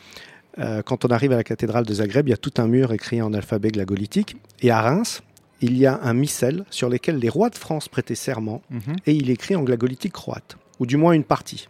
Euh, 0.59 0.81
quand 0.83 1.03
on 1.05 1.07
arrive 1.09 1.31
à 1.31 1.35
la 1.37 1.43
cathédrale 1.43 1.85
de 1.85 1.93
Zagreb, 1.93 2.27
il 2.27 2.31
y 2.31 2.33
a 2.33 2.37
tout 2.37 2.53
un 2.57 2.67
mur 2.67 2.93
écrit 2.93 3.21
en 3.21 3.33
alphabet 3.33 3.69
glagolitique. 3.71 4.35
Et 4.61 4.69
à 4.69 4.81
Reims, 4.81 5.21
il 5.61 5.77
y 5.77 5.85
a 5.85 5.99
un 6.03 6.13
missel 6.13 6.63
sur 6.69 6.89
lequel 6.89 7.17
les 7.17 7.29
rois 7.29 7.49
de 7.49 7.55
France 7.55 7.87
prêtaient 7.89 8.15
serment 8.15 8.61
Mhm. 8.69 8.95
et 9.07 9.13
il 9.13 9.29
est 9.29 9.33
écrit 9.33 9.55
en 9.55 9.63
glagolitique 9.63 10.13
croate, 10.13 10.57
ou 10.79 10.85
du 10.85 10.97
moins 10.97 11.13
une 11.13 11.23
partie. 11.23 11.67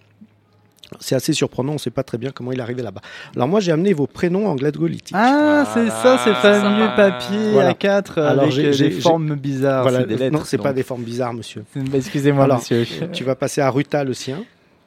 C'est 1.00 1.16
assez 1.16 1.34
surprenant, 1.34 1.72
on 1.72 1.76
ne 1.76 1.80
sait 1.80 1.90
pas 1.90 2.04
très 2.04 2.18
bien 2.18 2.32
comment 2.32 2.52
il 2.52 2.60
est 2.60 2.62
arrivé 2.62 2.82
là-bas. 2.82 3.02
Alors 3.36 3.48
moi 3.48 3.60
j'ai 3.60 3.72
amené 3.72 3.94
vos 3.94 4.08
prénoms 4.08 4.48
en 4.48 4.56
glagolitique. 4.56 5.16
Ah, 5.18 5.66
c'est 5.74 5.90
ça, 5.90 6.18
ces 6.18 6.34
fameux 6.34 6.88
papiers 6.96 7.52
Voilà. 7.52 7.72
A4 7.74 8.20
Alors, 8.22 8.44
avec 8.44 8.54
j'ai- 8.56 8.66
euh, 8.68 8.72
j'ai- 8.72 8.90
des 8.90 8.96
j'ai- 8.96 9.02
formes 9.02 9.36
bizarres. 9.36 9.84
voilà, 9.84 10.00
c'est 10.00 10.08
des 10.08 10.16
lettres. 10.18 10.38
non, 10.38 10.44
c'est 10.46 10.58
pas 10.58 10.74
des 10.74 10.84
formes 10.84 11.04
bizarres, 11.04 11.34
monsieur. 11.34 11.64
C'est- 11.74 11.96
Excusez-moi, 11.96 12.44
Alors, 12.46 12.58
monsieur. 12.60 12.86
Tu 13.12 13.24
vas 13.24 13.36
passer 13.36 13.62
à 13.62 13.70
Ruta 13.70 14.04
le 14.04 14.14
sien. 14.14 14.44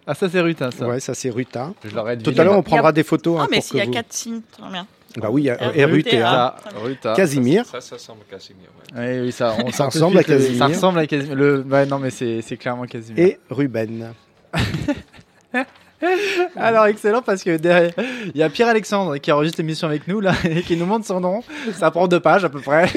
Ah, 0.08 0.14
ça, 0.14 0.28
c'est 0.28 0.40
Rutin, 0.40 0.70
ça. 0.70 0.86
Ouais, 0.86 1.00
ça 1.00 1.14
c'est 1.14 1.30
Ruta. 1.30 1.72
Je 1.84 1.90
Tout 1.90 2.34
à 2.38 2.44
l'heure 2.44 2.56
on 2.56 2.62
prendra 2.62 2.92
des 2.92 3.02
photos. 3.02 3.38
Ah, 3.40 3.42
hein, 3.44 3.48
mais 3.50 3.60
s'il 3.60 3.78
y 3.78 3.80
a 3.80 3.86
vous- 3.86 3.90
quatre 3.90 4.12
signes, 4.12 4.40
très 4.52 4.70
bien. 4.70 4.86
Bah 5.20 5.28
oui, 5.30 5.42
il 5.42 5.44
y 5.46 5.50
a 5.50 5.54
R-U-T-A. 5.54 5.86
RUTA, 5.86 6.56
Ruta. 6.66 6.78
Ruta. 6.84 7.12
Casimir. 7.14 7.64
Ça, 7.64 7.80
ça 7.80 7.96
semble 7.98 8.20
Casimir. 8.30 8.68
ouais. 8.94 9.16
Oui, 9.18 9.26
oui, 9.26 9.32
ça, 9.32 9.56
on 9.64 9.70
Ça 9.72 9.86
ressemble 9.86 10.18
à 10.18 10.22
Casimir. 10.24 10.58
Ça 10.58 10.66
ressemble 10.66 10.98
à 10.98 11.06
Casimir. 11.06 11.34
Le... 11.34 11.64
Non, 11.88 11.98
mais 11.98 12.10
c'est 12.10 12.42
c'est 12.42 12.56
clairement 12.58 12.84
Casimir. 12.84 13.18
et 13.24 13.38
Ruben. 13.50 14.12
Alors, 16.56 16.86
excellent, 16.86 17.22
parce 17.22 17.42
que 17.42 17.56
derrière, 17.56 17.92
il 18.34 18.36
y 18.36 18.42
a 18.42 18.50
Pierre-Alexandre 18.50 19.16
qui 19.18 19.32
enregistre 19.32 19.58
l'émission 19.58 19.88
avec 19.88 20.06
nous, 20.08 20.20
là, 20.20 20.34
et 20.44 20.62
qui 20.62 20.76
nous 20.76 20.86
montre 20.86 21.06
son 21.06 21.20
nom. 21.20 21.42
Ça 21.72 21.90
prend 21.90 22.08
deux 22.08 22.20
pages, 22.20 22.44
à 22.44 22.48
peu 22.48 22.60
près. 22.60 22.88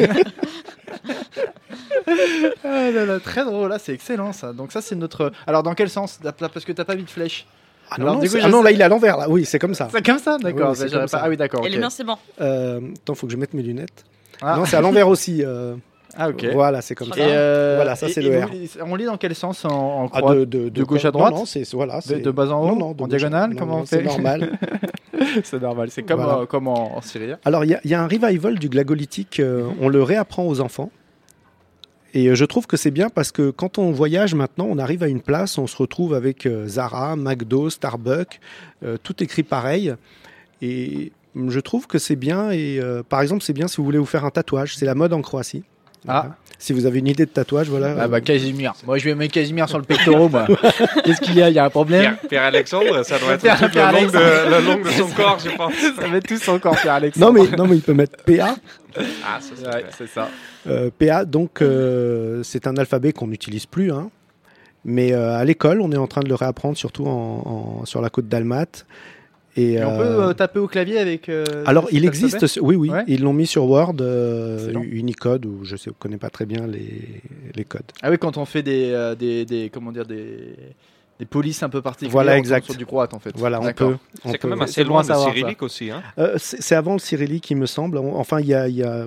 ah 2.63 2.91
là 2.91 3.05
là, 3.05 3.19
très 3.19 3.45
drôle, 3.45 3.69
là, 3.69 3.79
c'est 3.79 3.93
excellent, 3.93 4.33
ça. 4.33 4.53
Donc 4.53 4.71
ça, 4.71 4.81
c'est 4.81 4.95
notre... 4.95 5.31
Alors, 5.47 5.63
dans 5.63 5.73
quel 5.73 5.89
sens? 5.89 6.19
Parce 6.37 6.65
que 6.65 6.71
t'as 6.71 6.85
pas 6.85 6.95
mis 6.95 7.03
de 7.03 7.09
flèche. 7.09 7.45
Ah 7.91 7.95
non, 7.97 8.03
Alors, 8.03 8.15
non, 8.15 8.21
du 8.21 8.29
coup, 8.29 8.37
ah 8.41 8.49
non, 8.49 8.61
là 8.61 8.71
il 8.71 8.79
est 8.79 8.83
à 8.83 8.87
l'envers. 8.87 9.17
Là. 9.17 9.27
Oui, 9.29 9.45
c'est 9.45 9.57
comme 9.57 9.73
ça. 9.73 9.87
C'est 9.91 10.05
comme 10.05 10.19
ça? 10.19 10.37
D'accord. 10.37 10.75
Oui, 10.79 10.89
bah, 10.91 11.05
pas... 11.09 11.21
Ah 11.23 11.29
oui, 11.29 11.37
d'accord. 11.37 11.65
Et 11.65 11.69
ok. 11.69 11.73
le 11.73 11.79
mien, 11.81 11.89
c'est 11.89 12.03
bon. 12.03 12.17
Euh, 12.39 12.79
attends, 13.01 13.15
faut 13.15 13.25
que 13.25 13.33
je 13.33 13.37
mette 13.37 13.53
mes 13.55 13.63
lunettes. 13.63 14.05
Ah. 14.41 14.57
Non, 14.57 14.65
c'est 14.65 14.77
à 14.77 14.81
l'envers 14.81 15.07
aussi. 15.07 15.43
euh, 15.43 15.75
Ah, 16.19 16.29
ok. 16.29 16.45
Voilà, 16.51 16.81
c'est 16.81 16.95
comme 16.95 17.07
Et, 17.15 17.17
ça. 17.17 17.21
euh, 17.21 17.75
Voilà, 17.77 17.95
ça, 17.95 18.09
c'est 18.09 18.21
le 18.21 18.37
R. 18.43 18.49
On 18.85 18.95
lit 18.95 19.05
dans 19.05 19.17
quel 19.17 19.33
sens 19.33 19.63
en, 19.65 19.69
en 19.71 20.09
Ah, 20.13 20.19
croix 20.19 20.35
de, 20.35 20.43
de, 20.45 20.69
de 20.69 20.83
gauche 20.83 21.05
à 21.05 21.11
droite 21.11 21.31
Non, 21.31 21.39
non, 21.39 21.45
c'est 21.45 21.63
voilà, 21.73 22.01
c'est 22.01 22.19
de 22.19 22.31
bas 22.31 22.49
en 22.51 22.61
haut 22.63 22.67
non, 22.67 22.75
non, 22.75 22.91
de 22.93 23.03
En 23.03 23.07
diagonale 23.07 23.51
non, 23.51 23.55
Comment 23.57 23.75
non, 23.77 23.81
on 23.83 23.85
C'est 23.85 24.03
normal. 24.03 24.51
C'est 25.43 25.61
normal, 25.61 25.89
c'est 25.91 26.03
comme, 26.03 26.21
Voilà. 26.21 26.39
euh, 26.39 26.45
comme 26.45 26.67
en, 26.69 26.97
en 26.97 27.01
syrien. 27.01 27.37
Alors, 27.43 27.65
il 27.65 27.71
y, 27.71 27.73
a- 27.73 27.81
il 27.83 27.91
y 27.91 27.93
a 27.93 28.01
un 28.01 28.07
revival 28.07 28.57
du 28.57 28.69
glagolitique. 28.69 29.39
euh, 29.41 29.67
on 29.81 29.89
le 29.89 30.01
réapprend 30.01 30.45
aux 30.47 30.61
enfants. 30.61 30.91
Et 32.13 32.27
euh, 32.29 32.35
je 32.35 32.45
trouve 32.45 32.67
que 32.67 32.77
c'est 32.77 32.89
bien 32.91 33.09
parce 33.09 33.31
que 33.31 33.49
quand 33.51 33.77
on 33.77 33.91
voyage 33.91 34.33
maintenant, 34.33 34.65
on 34.69 34.77
arrive 34.77 35.03
à 35.03 35.07
une 35.07 35.21
place, 35.21 35.57
on 35.57 35.67
se 35.67 35.75
retrouve 35.77 36.13
avec 36.13 36.47
Zara, 36.67 37.15
McDo, 37.17 37.69
Starbucks, 37.69 38.39
euh, 38.83 38.97
tout 39.03 39.21
écrit 39.21 39.43
pareil. 39.43 39.93
Et 40.61 41.11
je 41.35 41.59
trouve 41.59 41.85
que 41.85 41.97
c'est 41.99 42.15
bien. 42.15 42.51
Et 42.51 42.79
euh, 42.79 43.03
par 43.07 43.21
exemple, 43.21 43.43
c'est 43.43 43.53
bien 43.53 43.67
si 43.67 43.77
vous 43.77 43.83
voulez 43.83 43.99
vous 43.99 44.05
faire 44.05 44.25
un 44.25 44.31
tatouage. 44.31 44.75
C'est 44.77 44.85
la 44.85 44.95
mode 44.95 45.13
en 45.13 45.21
Croatie. 45.21 45.63
Ah. 46.07 46.21
Voilà. 46.21 46.35
Si 46.61 46.73
vous 46.73 46.85
avez 46.85 46.99
une 46.99 47.07
idée 47.07 47.25
de 47.25 47.31
tatouage, 47.31 47.69
voilà. 47.69 47.95
Ah 47.97 48.07
bah 48.09 48.19
Casimir. 48.19 48.73
Moi 48.85 48.97
je 48.97 49.05
vais 49.05 49.15
mettre 49.15 49.33
Casimir 49.33 49.69
sur 49.69 49.77
le 49.77 49.85
pectoral 49.85 50.29
moi. 50.29 50.45
Qu'est-ce 51.05 51.21
qu'il 51.21 51.35
y 51.35 51.41
a? 51.41 51.49
Il 51.49 51.55
y 51.55 51.59
a 51.59 51.63
un 51.63 51.69
problème? 51.69 52.01
Pierre, 52.01 52.17
Pierre-Alexandre, 52.29 53.03
ça 53.03 53.17
doit 53.17 53.33
être 53.35 53.41
Pierre- 53.41 53.57
tout 53.57 53.63
le, 53.65 53.69
Pierre 53.71 53.91
long 53.93 54.01
de, 54.07 54.11
le 54.11 54.65
long 54.65 54.83
de 54.83 54.89
son 54.89 55.07
corps, 55.07 55.39
je 55.39 55.55
pense. 55.55 55.73
Ça 55.99 56.07
va 56.07 56.17
être 56.17 56.27
tous 56.27 56.49
encore 56.49 56.73
Pierre 56.75 56.93
Non 56.93 56.97
Alexandre. 56.97 57.33
mais, 57.51 57.55
non, 57.57 57.65
mais 57.67 57.75
il 57.77 57.81
peut 57.81 57.93
mettre 57.93 58.21
PA. 58.25 58.55
Ah, 58.97 59.39
ça, 59.39 59.53
c'est 59.55 59.65
Ouais, 60.03 60.07
ça. 60.13 60.27
Euh, 60.67 60.89
PA, 60.97 61.23
donc 61.23 61.61
euh, 61.61 62.43
c'est 62.43 62.67
un 62.67 62.75
alphabet 62.75 63.13
qu'on 63.13 63.27
n'utilise 63.27 63.65
plus. 63.65 63.93
hein. 63.93 64.09
Mais 64.83 65.13
euh, 65.13 65.37
à 65.37 65.45
l'école, 65.45 65.79
on 65.81 65.91
est 65.93 65.97
en 65.97 66.07
train 66.07 66.21
de 66.21 66.29
le 66.29 66.35
réapprendre, 66.35 66.75
surtout 66.77 67.05
en, 67.05 67.79
en- 67.81 67.85
sur 67.85 68.01
la 68.01 68.09
côte 68.09 68.27
d'Almat. 68.27 68.65
Et, 69.59 69.73
Et 69.73 69.83
on 69.83 69.91
euh, 69.91 69.97
peut 69.97 70.23
euh, 70.29 70.33
taper 70.33 70.59
au 70.59 70.67
clavier 70.67 70.99
avec. 70.99 71.27
euh, 71.29 71.43
alors, 71.65 71.87
il 71.91 72.05
existe, 72.05 72.59
oui, 72.61 72.75
oui, 72.75 72.89
Ouais. 72.89 73.03
ils 73.07 73.21
l'ont 73.21 73.33
mis 73.33 73.47
sur 73.47 73.65
Word, 73.65 73.95
euh. 74.01 74.71
Unicode, 74.91 75.45
ou 75.45 75.65
je 75.65 75.75
ne 75.75 75.91
connais 75.93 76.17
pas 76.17 76.29
très 76.29 76.45
bien 76.45 76.65
les, 76.67 77.21
les 77.55 77.63
codes. 77.65 77.81
Ah 78.01 78.09
oui, 78.09 78.17
quand 78.17 78.37
on 78.37 78.45
fait 78.45 78.63
des, 78.63 78.91
euh, 78.93 79.15
des, 79.15 79.45
des 79.45 79.69
comment 79.69 79.91
dire 79.91 80.05
des 80.05 80.55
des 81.19 81.25
polices 81.25 81.61
un 81.63 81.67
peu 81.69 81.81
particulières. 81.81 82.13
Voilà, 82.13 82.37
exact. 82.37 82.63
sur 82.63 82.75
du 82.75 82.85
croate 82.85 83.13
en 83.13 83.19
fait. 83.19 83.31
Voilà, 83.35 83.59
on 83.59 83.73
peut. 83.73 83.97
C'est 84.23 84.37
quand 84.37 84.47
même 84.47 84.61
assez 84.61 84.85
loin 84.85 84.99
à 84.99 85.03
de 85.03 85.07
savoir, 85.07 85.27
ça. 85.27 85.33
cyrillique 85.35 85.61
aussi. 85.61 85.91
Hein. 85.91 86.01
Euh, 86.17 86.35
c'est 86.37 86.75
avant 86.75 86.93
le 86.93 86.99
cyrillique, 86.99 87.51
il 87.51 87.57
me 87.57 87.65
semble. 87.65 87.97
Enfin, 87.97 88.39
il 88.39 88.45
y 88.47 88.53
a, 88.53 88.69
il 88.69 88.75
y 88.77 88.83
a, 88.83 89.05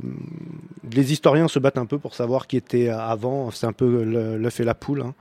les 0.92 1.12
historiens 1.14 1.48
se 1.48 1.58
battent 1.58 1.78
un 1.78 1.86
peu 1.86 1.96
pour 1.98 2.14
savoir 2.14 2.46
qui 2.46 2.58
était 2.58 2.90
avant. 2.90 3.50
C'est 3.50 3.64
un 3.66 3.72
peu 3.72 4.04
le- 4.04 4.36
l'œuf 4.36 4.60
et 4.60 4.64
la 4.64 4.74
poule. 4.74 5.00
hein. 5.00 5.14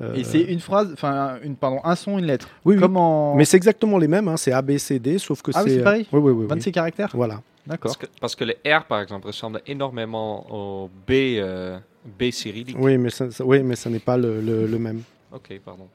Euh, 0.00 0.14
Et 0.14 0.22
c'est 0.24 0.42
une 0.42 0.60
phrase, 0.60 0.90
enfin 0.92 1.38
une 1.42 1.56
pardon, 1.56 1.80
un 1.82 1.96
son, 1.96 2.18
une 2.18 2.26
lettre. 2.26 2.48
Oui, 2.64 2.76
oui. 2.76 2.80
Comme 2.80 2.96
en 2.96 3.34
Mais 3.34 3.44
c'est 3.44 3.56
exactement 3.56 3.98
les 3.98 4.06
mêmes. 4.08 4.28
hein. 4.28 4.36
C'est 4.36 4.52
A, 4.52 4.62
B, 4.62 4.76
C, 4.78 4.98
D, 4.98 5.18
sauf 5.18 5.42
que 5.42 5.50
Ah 5.54 5.62
oui, 5.64 5.70
c'est. 5.70 5.76
c'est 5.78 5.82
pareil 5.82 6.06
Oui, 6.12 6.20
oui, 6.20 6.30
oui. 6.32 6.42
oui. 6.42 6.46
26 6.48 6.70
caractères. 6.72 7.10
Voilà. 7.14 7.40
D'accord. 7.66 7.90
Parce 7.90 7.96
que, 7.96 8.06
parce 8.20 8.34
que 8.36 8.44
le 8.44 8.54
R, 8.66 8.84
par 8.84 9.00
exemple, 9.00 9.26
ressemble 9.26 9.60
énormément 9.66 10.46
au 10.50 10.88
B, 11.06 11.10
euh, 11.38 11.78
B 12.18 12.30
cyrillique. 12.30 12.76
Oui, 12.78 12.96
mais 12.96 13.10
ça, 13.10 13.30
ça- 13.30 13.44
oui, 13.44 13.62
mais 13.62 13.76
ça 13.76 13.90
n'est 13.90 13.98
pas 13.98 14.16
le, 14.16 14.40
le- 14.40 14.66
le 14.66 14.78
même. 14.78 15.02
Ok, 15.32 15.60
pardon. 15.64 15.86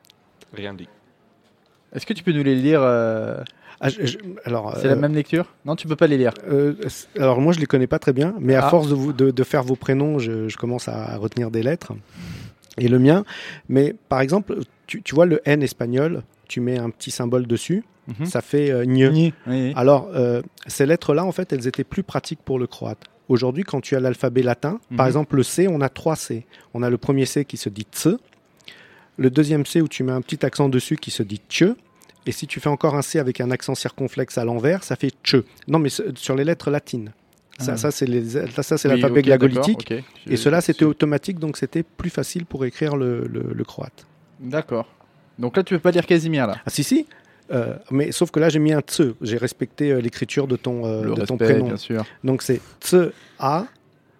Rien 0.53 0.73
dit. 0.73 0.88
Est-ce 1.95 2.05
que 2.05 2.13
tu 2.13 2.23
peux 2.23 2.32
nous 2.34 2.43
les 2.43 2.55
lire 2.55 2.82
euh, 2.84 3.38
Ah, 3.80 3.89
je- 3.89 4.05
je- 4.05 4.17
alors, 4.45 4.75
C'est 4.77 4.88
la 4.88 4.93
euh, 4.93 4.95
même 4.99 5.13
lecture? 5.15 5.45
Non, 5.65 5.75
tu 5.75 5.88
peux 5.88 5.95
pas 5.95 6.07
les 6.07 6.17
lire. 6.17 6.34
euh, 6.49 6.73
alors 7.17 7.41
moi 7.41 7.53
je 7.53 7.59
les 7.59 7.65
connais 7.65 7.88
pas 7.88 7.99
très 7.99 8.13
bien, 8.13 8.34
mais 8.39 8.55
à 8.55 8.65
Ah. 8.65 8.69
force 8.69 8.88
de, 8.89 8.93
vous, 8.95 9.11
de, 9.13 9.32
de 9.32 9.43
faire 9.43 9.63
vos 9.63 9.75
prénoms, 9.75 10.19
je, 10.19 10.47
je 10.47 10.57
commence 10.57 10.88
à 10.88 11.17
retenir 11.17 11.49
des 11.51 11.63
lettres. 11.63 11.93
Et 12.80 12.88
le 12.88 12.99
mien, 12.99 13.24
mais 13.69 13.95
par 14.09 14.21
exemple, 14.21 14.57
tu, 14.88 15.01
tu 15.01 15.13
vois 15.15 15.26
le 15.26 15.41
N 15.45 15.61
espagnol, 15.63 16.24
tu 16.47 16.59
mets 16.59 16.78
un 16.78 16.89
petit 16.89 17.11
symbole 17.11 17.45
dessus, 17.47 17.84
Mhm. 18.07 18.26
ça 18.26 18.41
fait 18.41 18.69
euh, 18.71 18.84
gne. 18.84 19.09
Oui, 19.13 19.34
oui. 19.47 19.74
Alors, 19.78 20.09
euh, 20.13 20.41
ces 20.67 20.86
lettres-là, 20.86 21.24
en 21.24 21.32
fait, 21.32 21.53
elles 21.53 21.67
étaient 21.67 21.86
plus 21.86 22.03
pratiques 22.03 22.41
pour 22.43 22.59
le 22.59 22.67
croate. 22.67 22.99
Aujourd'hui, 23.30 23.63
quand 23.63 23.80
tu 23.80 23.95
as 23.95 24.01
l'alphabet 24.01 24.43
latin, 24.43 24.80
par 24.97 25.05
Mhm. 25.05 25.09
exemple, 25.09 25.36
le 25.38 25.43
C, 25.43 25.67
on 25.69 25.80
a 25.80 25.88
trois 25.88 26.17
C. 26.17 26.45
On 26.74 26.84
a 26.84 26.89
le 26.89 26.97
premier 26.97 27.26
C 27.26 27.45
qui 27.45 27.55
se 27.55 27.69
dit 27.69 27.86
tse, 27.86 28.09
le 29.17 29.30
deuxième 29.30 29.65
C 29.65 29.80
où 29.82 29.88
tu 29.88 30.03
mets 30.03 30.11
un 30.11 30.21
petit 30.21 30.45
accent 30.45 30.67
dessus 30.67 30.97
qui 30.97 31.11
se 31.11 31.24
dit 31.24 31.39
tche, 31.47 31.63
et 32.26 32.32
si 32.32 32.47
tu 32.47 32.59
fais 32.59 32.69
encore 32.69 32.95
un 32.95 33.01
C 33.01 33.19
avec 33.19 33.39
un 33.39 33.51
accent 33.51 33.76
circonflexe 33.76 34.38
à 34.38 34.43
l'envers, 34.45 34.84
ça 34.84 34.95
fait 34.95 35.11
tche. 35.24 35.36
Non, 35.67 35.80
mais 35.80 35.89
sur 35.89 36.36
les 36.36 36.43
lettres 36.43 36.71
latines. 36.71 37.11
Ça, 37.59 37.73
Ah. 37.73 37.77
ça 37.77 37.91
c'est 37.91 38.07
ça, 38.63 38.77
c'est 38.77 38.87
Oui, 38.87 38.93
l'alphabet 38.95 39.19
ok, 39.19 39.25
glagolitique. 39.25 39.87
d'accord, 39.89 40.03
ok. 40.25 40.31
Et 40.33 40.37
cela, 40.37 40.59
c'était 40.61 40.85
automatique, 40.85 41.37
donc 41.39 41.57
c'était 41.57 41.83
plus 41.83 42.09
facile 42.09 42.45
pour 42.45 42.65
écrire 42.65 42.95
le, 42.95 43.27
le- 43.27 43.53
le 43.53 43.63
croate. 43.63 44.05
D'accord. 44.39 44.87
Donc 45.37 45.55
là, 45.57 45.63
tu 45.63 45.73
peux 45.75 45.79
pas 45.79 45.91
lire 45.91 46.05
Casimir, 46.05 46.47
là? 46.47 46.55
Ah 46.65 46.69
si, 46.69 46.83
si 46.83 47.05
Euh, 47.51 47.75
mais 47.91 48.11
sauf 48.13 48.31
que 48.31 48.39
là, 48.39 48.47
j'ai 48.49 48.57
mis 48.59 48.71
un 48.71 48.79
tse. 48.81 49.13
J'ai 49.21 49.37
respecté 49.37 49.91
euh, 49.91 49.99
l'écriture 49.99 50.47
de 50.47 50.55
ton, 50.55 50.85
euh, 50.85 51.03
Le 51.03 51.13
de 51.13 51.25
ton 51.25 51.37
prénom. 51.37 51.67
bien 51.67 51.77
sûr. 51.77 52.05
Donc 52.23 52.41
c'est 52.41 52.61
tse 52.79 53.11
a 53.37 53.65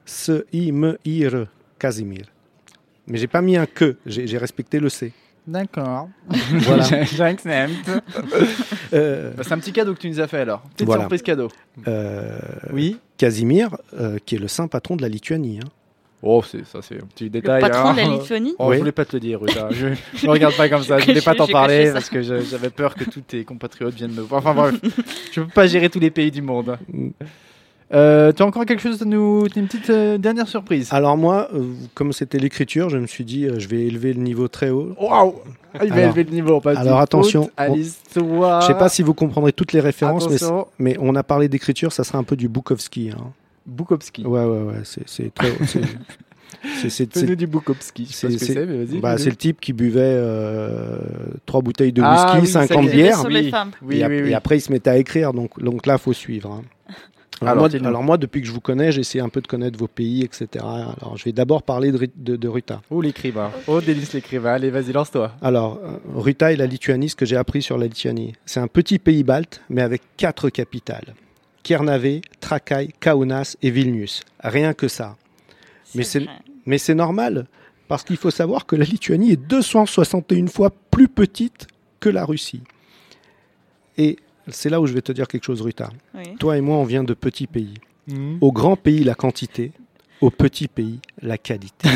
se 0.06 0.46
i 0.52 0.72
me 0.74 0.98
i 1.06 1.26
re 1.26 1.48
Casimir. 1.80 2.26
Mais 3.08 3.18
j'ai 3.18 3.28
pas 3.28 3.42
mis 3.42 3.56
un 3.58 3.66
que, 3.66 3.96
j'ai 4.06 4.38
respecté 4.38 4.80
le 4.80 4.90
c. 4.90 5.14
D'accord. 5.48 6.10
Voilà. 6.52 6.84
J'accepte. 7.04 7.90
Euh, 8.94 9.32
Bah, 9.36 9.44
c'est 9.44 9.54
un 9.54 9.58
petit 9.60 9.72
cadeau 9.74 9.94
que 9.96 10.00
tu 10.00 10.10
nous 10.10 10.20
as 10.20 10.28
fait 10.28 10.40
alors. 10.40 10.62
Petite 10.74 10.86
Voilà. 10.86 11.02
surprise 11.04 11.22
cadeau. 11.24 11.48
euh, 11.88 12.38
Oui. 12.72 12.98
Casimir, 13.18 13.76
euh, 14.00 14.18
qui 14.24 14.36
est 14.36 14.40
le 14.40 14.48
saint 14.48 14.68
patron 14.68 14.96
de 14.96 15.02
la 15.02 15.10
Lituanie. 15.10 15.60
hein. 15.64 15.68
Oh, 16.22 16.42
c'est 16.50 16.66
ça, 16.66 16.80
c'est 16.82 16.96
un 17.02 17.06
petit 17.08 17.26
Le 17.26 17.30
détail. 17.32 17.60
patron 17.62 17.90
hein. 17.90 17.94
de 17.94 17.98
la 17.98 18.08
Lituanie 18.08 18.54
Oh, 18.60 18.68
Oui. 18.70 18.76
Je 18.76 18.80
voulais 18.80 18.92
pas 18.92 19.04
te 19.06 19.16
le 19.16 19.20
dire, 19.20 19.42
Ruta. 19.42 19.70
Je 19.72 19.88
ne 19.88 20.30
regarde 20.30 20.56
pas 20.56 20.70
comme 20.70 20.84
ça. 20.84 21.00
Je 21.00 21.06
voulais 21.08 21.22
pas 21.22 21.34
t'en 21.36 21.48
parler 21.48 21.92
parce 21.92 22.10
que 22.10 22.22
j'avais 22.22 22.70
peur 22.70 22.94
que 22.96 23.04
tous 23.06 23.22
tes 23.22 23.44
compatriotes 23.44 23.96
viennent 23.96 24.14
me 24.14 24.22
voir. 24.22 24.40
Enfin 24.46 24.54
bref, 24.54 24.76
je 25.32 25.42
peux 25.42 25.48
pas 25.48 25.66
gérer 25.68 25.90
tous 25.90 26.00
les 26.00 26.12
pays 26.12 26.30
du 26.32 26.42
monde. 26.44 26.78
Euh, 27.94 28.32
tu 28.32 28.42
as 28.42 28.46
encore 28.46 28.66
quelque 28.66 28.82
chose 28.82 29.02
à 29.02 29.06
nous. 29.06 29.46
Une 29.56 29.68
petite 29.68 29.90
euh, 29.90 30.18
dernière 30.18 30.48
surprise. 30.48 30.90
Alors 30.92 31.16
moi, 31.16 31.48
euh, 31.54 31.64
comme 31.94 32.12
c'était 32.12 32.40
l'écriture, 32.40 32.90
je 32.90 32.98
me 32.98 33.06
suis 33.08 33.24
dit, 33.24 33.46
euh, 33.46 33.60
je 33.60 33.68
vais 33.68 33.84
élever 33.86 34.14
le 34.14 34.22
niveau 34.22 34.48
très 34.48 34.70
haut. 34.72 34.96
Waouh 35.00 35.36
Ah, 35.76 35.80
Il 35.84 35.90
va 35.90 35.96
Alors- 35.98 36.06
élever 36.08 36.24
le 36.24 36.32
niveau. 36.32 36.60
Pas 36.60 36.78
alors 36.78 37.00
attention, 37.00 37.50
à 37.58 37.70
on- 37.70 37.76
l'histoire. 37.76 38.62
Je 38.62 38.68
sais 38.68 38.74
pas 38.78 38.90
si 38.90 39.04
vous 39.04 39.14
comprendrez 39.14 39.54
toutes 39.54 39.74
les 39.74 39.80
références, 39.80 40.28
mais, 40.80 40.96
on 41.00 41.16
a 41.16 41.24
parlé 41.24 41.48
d'écriture, 41.50 41.92
ça 41.92 42.04
sera 42.04 42.18
un 42.18 42.24
peu 42.24 42.36
du 42.36 42.48
Bukowski. 42.50 43.12
hein. 43.12 43.32
Bukowski. 43.66 44.26
Ouais, 44.26 44.44
ouais, 44.44 44.62
ouais, 44.64 44.74
c'est 44.84 45.34
très... 45.34 45.52
c'est- 46.82 46.90
c'est- 46.90 47.14
Fais-nous 47.14 47.36
du 47.36 47.48
Bukowski. 47.48 48.08
C'est- 48.12 49.00
bah, 49.00 49.18
c'est 49.18 49.30
le 49.30 49.36
type 49.36 49.60
qui 49.62 49.72
buvait 49.74 50.02
euh, 50.04 50.98
trois 51.46 51.62
bouteilles 51.62 51.94
de 51.94 52.02
Ah 52.04 52.14
whisky, 52.34 52.42
oui, 52.42 52.48
ça 52.48 52.68
50 52.68 52.86
y 52.86 52.90
est. 52.90 52.94
bières. 52.94 53.20
sur 53.20 53.30
les 53.30 53.50
femmes. 53.50 53.72
Oui, 53.82 54.02
et, 54.02 54.06
oui, 54.08 54.22
oui. 54.24 54.30
et 54.32 54.34
après, 54.34 54.58
il 54.58 54.62
se 54.62 54.72
mettait 54.72 54.90
à 54.90 54.98
écrire. 54.98 55.34
Donc, 55.34 55.62
donc 55.62 55.86
là, 55.86 55.98
faut 55.98 56.14
suivre. 56.14 56.52
hein. 56.52 56.64
Alors, 57.48 57.62
moi, 57.62 57.70
dis-nous. 57.70 57.88
alors 57.88 58.04
moi, 58.04 58.18
depuis 58.18 58.42
que 58.42 58.48
je 58.48 58.52
vous 58.52 58.60
connais, 58.62 58.92
j'essaie 58.92 59.20
un 59.20 59.30
peu 59.30 59.42
de 59.42 59.48
connaître 59.48 59.78
vos 59.78 59.88
pays, 59.88 60.24
etc. 60.24 60.48
Alors, 60.64 61.14
je 61.18 61.24
vais 61.26 61.32
d'abord 61.32 61.64
parler 61.64 61.92
de, 61.92 62.10
de- 62.16 62.36
de 62.36 62.48
Ruta. 62.48 62.82
Oh, 62.90 63.02
l'écrivain. 63.02 63.52
Oh, 63.68 63.82
délice 63.82 64.14
l'écrivain. 64.14 64.54
Allez, 64.54 64.70
vas-y, 64.70 64.92
lance-toi. 64.92 65.32
Alors, 65.42 65.80
euh, 65.84 65.98
Ruta 66.16 66.52
et 66.52 66.56
la 66.56 66.66
Lituanie, 66.66 67.10
ce 67.10 67.16
que 67.16 67.26
j'ai 67.26 67.38
appris 67.38 67.62
sur 67.62 67.78
la 67.78 67.86
Lituanie, 67.88 68.34
c'est 68.46 68.60
un 68.60 68.68
petit 68.68 69.00
pays 69.00 69.24
balte, 69.24 69.62
mais 69.70 69.82
avec 69.82 70.02
quatre 70.18 70.50
capitales. 70.50 71.14
Kernavė, 71.64 72.22
Trakai, 72.42 72.90
Kaunas 73.00 73.56
et 73.62 73.72
Vilnius. 73.72 74.22
Rien 74.44 74.74
que 74.74 74.88
ça. 74.88 75.16
Mais 75.96 76.04
c'est- 76.04 76.20
vrai. 76.20 76.30
Mais 76.66 76.78
c'est 76.78 76.96
normal, 76.96 77.48
parce 77.88 78.04
qu'il 78.04 78.18
faut 78.18 78.32
savoir 78.32 78.66
que 78.66 78.76
la 78.76 78.86
Lituanie 78.86 79.32
est 79.32 79.38
261 79.38 80.48
fois 80.48 80.72
plus 80.92 81.08
petite 81.08 81.68
que 82.00 82.10
la 82.10 82.26
Russie. 82.26 82.62
Et 83.98 84.18
c'est 84.50 84.70
là 84.70 84.80
où 84.82 84.88
je 84.88 84.94
vais 84.94 85.02
te 85.02 85.12
dire 85.12 85.28
quelque 85.28 85.44
chose, 85.46 85.62
Ruta. 85.62 85.90
Oui. 86.16 86.36
Toi 86.40 86.58
et 86.58 86.62
moi, 86.62 86.78
on 86.78 86.84
vient 86.84 87.04
de 87.04 87.14
petits 87.14 87.48
pays. 87.48 87.74
Au 88.42 88.52
grand 88.52 88.76
pays, 88.76 89.04
la 89.04 89.16
quantité. 89.16 89.72
Au 90.22 90.30
petit 90.30 90.68
pays, 90.68 91.00
la 91.22 91.38
qualité. 91.38 91.90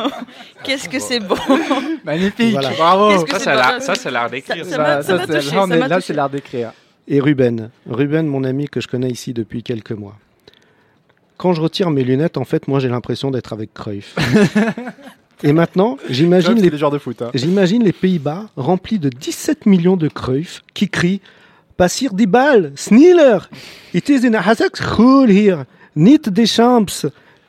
Qu'est-ce 0.64 0.88
que 0.88 0.98
c'est 0.98 1.20
beau 1.20 1.36
Magnifique. 2.04 2.52
Voilà. 2.52 2.70
Bravo. 2.70 3.26
Ça, 3.26 3.38
c'est 3.94 4.10
l'art- 4.10 4.30
d'écrire. 4.30 4.64
ça- 4.64 5.02
ça. 5.02 5.02
ça 5.02 5.26
là, 5.76 5.88
ça 5.88 6.00
c'est 6.00 6.12
l'art 6.14 6.30
d'écrire. 6.30 6.72
Et 7.08 7.20
Ruben, 7.20 7.70
Ruben, 7.86 8.26
mon 8.26 8.44
ami 8.44 8.68
que 8.68 8.80
je 8.80 8.88
connais 8.88 9.10
ici 9.10 9.34
depuis 9.34 9.62
quelques 9.62 9.92
mois. 9.92 10.16
Quand 11.36 11.52
je 11.52 11.60
retire 11.60 11.90
mes 11.90 12.04
lunettes, 12.04 12.38
en 12.38 12.44
fait, 12.44 12.68
moi, 12.68 12.78
j'ai 12.80 12.88
l'impression 12.88 13.30
d'être 13.30 13.52
avec 13.52 13.74
Cruyff. 13.74 14.14
Et 15.42 15.52
maintenant, 15.52 15.98
j'imagine 16.08 16.54
les 16.54 16.70
les 16.70 16.78
joueurs 16.78 16.90
de 16.92 16.98
foot. 16.98 17.20
hein. 17.20 17.30
J'imagine 17.34 17.82
les 17.84 17.92
Pays-Bas 17.92 18.46
remplis 18.56 18.98
de 18.98 19.10
17 19.10 19.66
millions 19.66 19.96
de 19.96 20.08
Cruyff 20.08 20.62
qui 20.72 20.88
crient 20.88 21.20
Passir 21.76 22.12
die 22.12 22.26
Ball, 22.26 22.72
Sneller, 22.76 23.48
it 23.92 24.08
is 24.08 24.24
in 24.24 24.34
a 24.34 24.40
hazak 24.40 24.76
school 24.76 25.28
here, 25.28 25.64
niet 25.96 26.28
des 26.28 26.46
champs. 26.46 27.06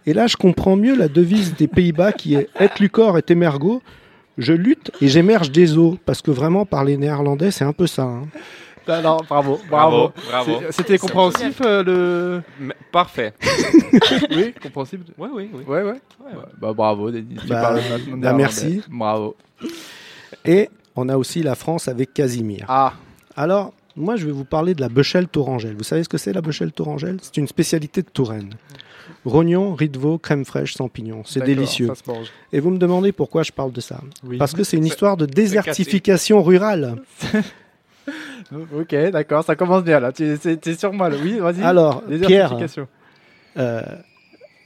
Et 0.08 0.14
là, 0.14 0.28
je 0.28 0.36
comprends 0.36 0.76
mieux 0.76 0.96
la 0.96 1.08
devise 1.08 1.56
des 1.56 1.68
Pays-Bas 1.68 2.12
qui 2.12 2.36
est 2.36 2.50
Et 2.60 2.70
lucor 2.80 3.18
et 3.18 3.24
emergo. 3.32 3.82
Je 4.38 4.54
lutte 4.54 4.92
et 5.02 5.08
j'émerge 5.08 5.52
des 5.52 5.78
eaux. 5.78 5.98
Parce 6.06 6.22
que 6.22 6.30
vraiment, 6.32 6.66
parler 6.66 6.98
néerlandais, 6.98 7.52
c'est 7.52 7.64
un 7.64 7.74
peu 7.74 7.88
ça. 7.88 8.04
hein. 8.04 8.28
Non, 8.88 9.02
non, 9.02 9.18
bravo, 9.28 9.60
Bravo, 9.68 10.12
bravo. 10.30 10.60
C'était 10.70 11.00
compréhensif 11.00 11.60
euh, 11.66 11.84
le. 11.84 12.42
Mais- 12.60 12.76
Parfait. 12.92 13.34
Oui, 14.30 14.54
compréhensible. 14.62 15.06
Oui, 15.18 15.30
oui, 15.34 15.50
oui. 15.54 15.64
Ouais, 15.68 15.82
ouais. 15.82 16.00
Bah 16.62 16.74
bravo, 16.74 17.10
Denis. 17.10 17.38
Bah, 17.48 17.76
bah, 18.16 18.34
merci. 18.34 18.82
Bravo. 18.90 19.36
Et 20.44 20.70
on 20.96 21.10
a 21.10 21.18
aussi 21.18 21.42
la 21.42 21.56
France 21.56 21.88
avec 21.88 22.14
Casimir. 22.14 22.66
Ah, 22.68 22.94
Alors, 23.36 23.74
moi, 23.96 24.16
je 24.16 24.26
vais 24.26 24.32
vous 24.32 24.46
parler 24.46 24.74
de 24.74 24.82
la 24.82 24.90
Bechelle 24.90 25.28
Tourangelle. 25.28 25.76
Vous 25.76 25.84
savez 25.84 26.04
ce 26.04 26.10
que 26.10 26.18
c'est 26.18 26.34
la 26.34 26.42
Bechelle 26.42 26.72
Tourangelle? 26.72 27.18
C'est 27.22 27.38
une 27.38 27.48
spécialité 27.48 28.02
de 28.02 28.10
Touraine. 28.10 28.54
Rognon, 29.24 29.74
riz 29.74 29.90
de 29.90 29.98
veau, 29.98 30.18
crème 30.18 30.46
fraîche, 30.46 30.76
champignons. 30.78 31.24
C'est 31.26 31.44
délicieux. 31.44 31.90
Et 32.52 32.60
vous 32.60 32.70
me 32.70 32.78
demandez 32.78 33.12
pourquoi 33.12 33.44
je 33.44 33.52
parle 33.52 33.72
de 33.72 33.82
ça 33.82 34.02
Oui. 34.24 34.38
Parce 34.38 34.54
que 34.54 34.64
c'est 34.64 34.78
une 34.78 34.86
histoire 34.86 35.18
de 35.18 35.26
désertification 35.26 36.44
rurale. 36.44 36.96
Ok, 38.78 38.94
d'accord, 39.12 39.44
ça 39.44 39.56
commence 39.56 39.84
bien 39.84 40.00
là. 40.00 40.12
Tu 40.12 40.24
es, 40.24 40.76
sur 40.76 40.94
moi 40.94 41.10
là. 41.10 41.18
Oui, 41.20 41.40
vas-y. 41.40 41.64
Alors, 41.64 42.04
Pierre, 42.04 42.56
euh, 43.58 43.82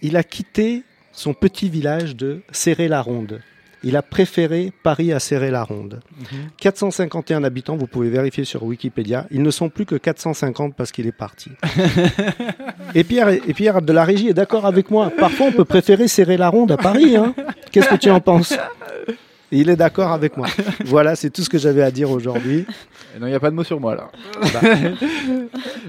il 0.01 0.17
a 0.17 0.23
quitté 0.23 0.83
son 1.13 1.33
petit 1.33 1.69
village 1.69 2.15
de 2.15 2.41
Serré-la-Ronde. 2.51 3.41
Il 3.83 3.95
a 3.95 4.01
préféré 4.01 4.73
Paris 4.83 5.13
à 5.13 5.19
Serré-la-Ronde. 5.19 6.01
Mhm. 6.19 6.49
451 6.57 7.43
habitants, 7.43 7.77
vous 7.77 7.87
pouvez 7.87 8.09
vérifier 8.09 8.43
sur 8.43 8.63
Wikipédia. 8.63 9.25
Ils 9.31 9.41
ne 9.41 9.51
sont 9.51 9.69
plus 9.69 9.85
que 9.85 9.95
450 9.95 10.75
parce 10.75 10.91
qu'il 10.91 11.07
est 11.07 11.11
parti. 11.13 11.51
et, 12.95 13.03
Pierre, 13.03 13.29
et 13.29 13.53
Pierre 13.53 13.81
de 13.81 13.93
la 13.93 14.03
régie 14.03 14.27
est 14.29 14.33
d'accord 14.33 14.65
avec 14.65 14.91
moi. 14.91 15.11
Parfois, 15.17 15.47
on 15.47 15.51
peut 15.51 15.65
préférer 15.65 16.07
Serré-la-Ronde 16.07 16.71
à 16.73 16.77
Paris. 16.77 17.15
hein. 17.15 17.33
Qu'est-ce 17.71 17.89
que 17.89 17.95
tu 17.95 18.09
en 18.09 18.19
penses? 18.19 18.53
Il 19.51 19.69
est 19.69 19.75
d'accord 19.75 20.11
avec 20.11 20.37
moi. 20.37 20.47
Voilà, 20.85 21.15
c'est 21.15 21.29
tout 21.29 21.41
ce 21.41 21.49
que 21.49 21.57
j'avais 21.57 21.81
à 21.81 21.89
dire 21.89 22.11
aujourd'hui. 22.11 22.65
Et 23.15 23.19
Non, 23.19 23.25
il 23.27 23.29
n'y 23.31 23.35
a 23.35 23.39
pas 23.39 23.49
de 23.49 23.55
mot 23.55 23.63
sur 23.63 23.79
moi 23.79 23.95
là. 23.95 24.11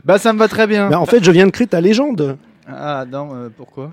bah, 0.05 0.19
ça 0.19 0.33
me 0.33 0.39
va 0.39 0.49
très 0.49 0.67
bien. 0.67 0.89
Mais 0.89 0.95
en 0.97 1.07
fait, 1.07 1.23
je 1.23 1.31
viens 1.31 1.45
de 1.47 1.51
créer 1.51 1.67
ta 1.67 1.81
légende. 1.81 2.39
Ah, 2.67 3.05
non, 3.11 3.29
euh, 3.35 3.49
pourquoi? 3.55 3.91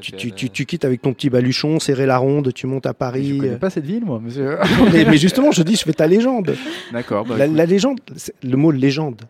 Tu, 0.00 0.12
tu- 0.16 0.32
tu- 0.32 0.50
tu 0.50 0.64
quittes 0.66 0.84
avec 0.84 1.02
ton 1.02 1.12
petit 1.12 1.28
baluchon, 1.28 1.78
serrer 1.78 2.06
la 2.06 2.16
ronde, 2.16 2.52
tu 2.54 2.66
montes 2.66 2.86
à 2.86 2.90
Je 2.90 2.94
Paris. 2.94 3.38
connais 3.38 3.56
pas 3.56 3.68
cette 3.70 3.84
ville, 3.84 4.04
moi, 4.04 4.18
monsieur. 4.18 4.56
mais, 4.92 5.04
mais 5.04 5.18
justement, 5.18 5.52
je 5.52 5.62
dis, 5.62 5.76
je 5.76 5.82
fais 5.84 5.92
ta 5.92 6.06
légende. 6.06 6.54
D'accord. 6.92 7.26
Bah, 7.26 7.36
La, 7.46 7.66
légende, 7.66 8.00
le 8.42 8.56
mot 8.56 8.70
légende. 8.70 9.22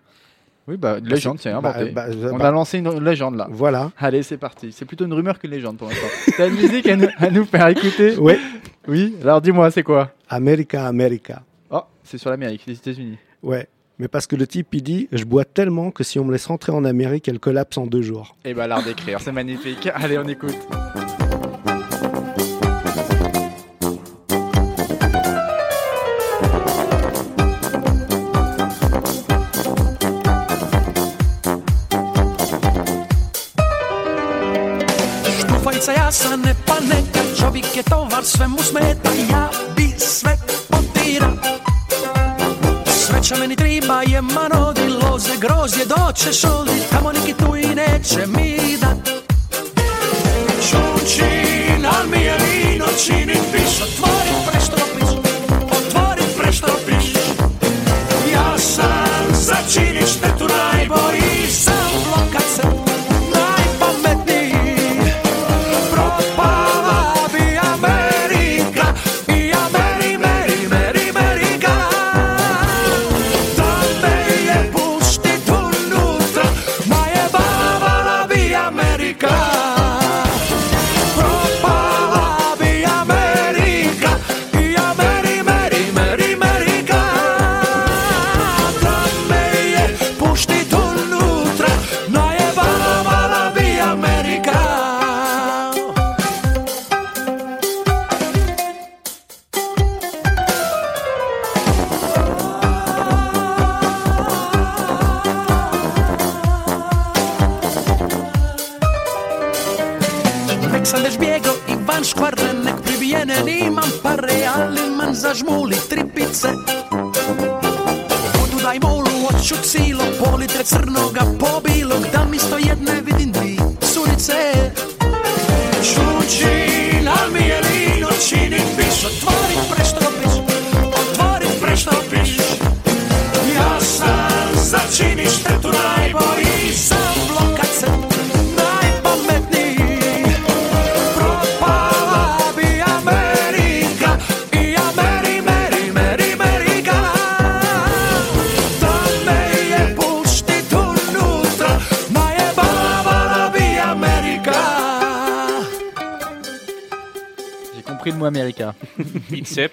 Oui, 0.69 0.77
bah, 0.77 0.99
une 0.99 1.09
légende, 1.09 1.41
c'est 1.41 1.51
Bah, 1.51 1.59
inventé. 1.59 1.91
bah, 1.91 2.07
On 2.33 2.37
bah, 2.39 2.49
a 2.49 2.51
lancé 2.53 2.79
une 2.79 3.03
légende 3.05 3.35
là. 3.37 3.49
Voilà. 3.51 3.91
Allez, 3.99 4.23
c'est 4.23 4.37
parti. 4.39 4.71
C'est 4.71 4.85
plutôt 4.85 5.07
une 5.07 5.13
rumeur 5.13 5.41
qu'une 5.41 5.51
légende 5.51 5.77
pour 5.77 5.89
l'instant. 5.89 6.07
T'as 6.37 6.47
une 6.49 6.55
musique 6.55 6.87
à 6.89 6.95
nous, 6.97 7.09
à 7.19 7.31
nous 7.31 7.45
faire 7.45 7.67
écouter 7.69 8.17
Ouais. 8.17 8.39
Oui, 8.87 9.17
alors 9.23 9.41
dis-moi, 9.41 9.71
c'est 9.73 9.83
quoi? 9.83 10.13
America, 10.29 10.87
America. 10.87 11.43
Oh, 11.71 11.81
c'est 12.05 12.19
sur 12.19 12.31
l'Amérique, 12.31 12.63
les 12.69 12.75
États-Unis. 12.75 13.19
Ouais. 13.43 13.67
Mais 13.99 14.09
parce 14.09 14.27
que 14.27 14.37
le 14.37 14.47
type, 14.47 14.69
il 14.73 14.83
dit, 14.83 15.09
je 15.13 15.25
bois 15.25 15.45
tellement 15.45 15.91
que 15.91 16.03
si 16.05 16.19
on 16.19 16.25
me 16.25 16.33
laisse 16.33 16.47
rentrer 16.47 16.73
en 16.73 16.85
Amérique, 16.85 17.29
elle 17.29 17.39
collapse 17.39 17.79
en 17.79 17.87
deux 17.87 18.03
jours. 18.03 18.37
Et 18.45 18.55
bah, 18.55 18.67
l'art 18.67 18.83
d'écrire, 18.83 19.21
c'est 19.21 19.33
magnifique. 19.33 19.89
Allez, 19.95 20.19
on 20.19 20.27
écoute. 20.27 20.59
Štufajca 35.39 35.93
ja 35.93 36.11
sa 36.11 36.37
ne 36.37 36.55
paneka, 36.67 37.21
čovjek 37.39 37.67
je 37.77 37.83
tovar, 37.83 38.25
sve 38.25 38.49
mu 38.49 38.63
smeta, 38.63 39.11
ja 39.31 39.51
bi 39.77 39.93
sve 39.99 40.37
potira. 40.71 41.33
Sreća 43.13 43.37
meni 43.41 43.57
triba 43.57 44.03
je 44.03 44.23
mano 44.23 44.73
di 44.73 44.89
loze 44.89 45.37
grožje 45.41 45.85
doće 45.85 46.33
šoldi 46.33 46.73
Tamo 46.91 47.13
neki 47.13 47.35
tu 47.35 47.57
i 47.57 47.75
neće 47.75 48.27
mi 48.27 48.77
dat. 48.81 49.09
Šućin, 50.63 51.87
al 51.87 52.07
mi 52.11 52.25
je 52.25 52.37
vino 52.39 52.87
čini 53.05 53.35
piš 53.53 53.83
Otvori 53.83 54.35
preštopis, 54.47 55.11
otvori 55.71 56.23
preštopis 56.39 57.15
Ja 58.33 58.59
sam 58.59 59.27
začini 59.33 60.07
štetu 60.07 60.49
najbolji 60.49 61.51
Sam 61.51 61.82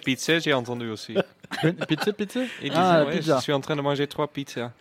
Pizza, 0.09 0.39
j'ai 0.39 0.53
entendu 0.55 0.89
aussi. 0.89 1.13
pizza, 1.87 2.11
pizza? 2.13 2.39
Il 2.63 2.71
Ah, 2.73 3.01
disait, 3.01 3.05
ouais, 3.11 3.17
pizza. 3.19 3.35
je 3.37 3.41
suis 3.43 3.53
en 3.53 3.59
train 3.61 3.75
de 3.75 3.81
manger 3.81 4.07
trois 4.07 4.27
pizzas. 4.27 4.71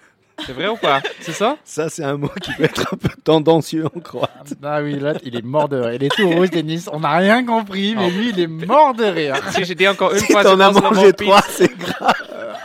C'est 0.46 0.52
vrai 0.52 0.68
ou 0.68 0.76
pas? 0.76 1.02
C'est 1.20 1.32
ça? 1.32 1.58
Ça, 1.64 1.90
c'est 1.90 2.02
un 2.04 2.16
mot 2.16 2.30
qui 2.40 2.50
peut 2.54 2.64
être 2.64 2.94
un 2.94 2.96
peu 2.96 3.10
tendancieux 3.22 3.84
en 3.94 4.00
croate. 4.00 4.54
Ah 4.62 4.80
oui, 4.82 4.98
là, 4.98 5.12
il 5.24 5.36
est 5.36 5.44
mort 5.44 5.68
de 5.68 5.76
rire. 5.78 5.92
Il 6.00 6.04
est 6.04 6.08
tout 6.16 6.30
rouge, 6.30 6.48
Denis. 6.48 6.84
On 6.92 7.00
n'a 7.00 7.16
rien 7.18 7.44
compris, 7.44 7.94
mais 7.94 8.08
lui, 8.10 8.30
il 8.30 8.40
est 8.40 8.46
mort 8.46 8.94
de 8.94 9.04
rire. 9.04 9.34
Si 9.50 9.64
je 9.66 9.74
dis 9.74 9.86
encore 9.86 10.12
une 10.14 10.20
Si 10.20 10.32
fois, 10.32 10.44
t'en 10.44 10.58
as 10.60 10.70
mangé 10.70 11.12
trois, 11.12 11.42
c'est 11.42 11.76
grave. 11.76 12.14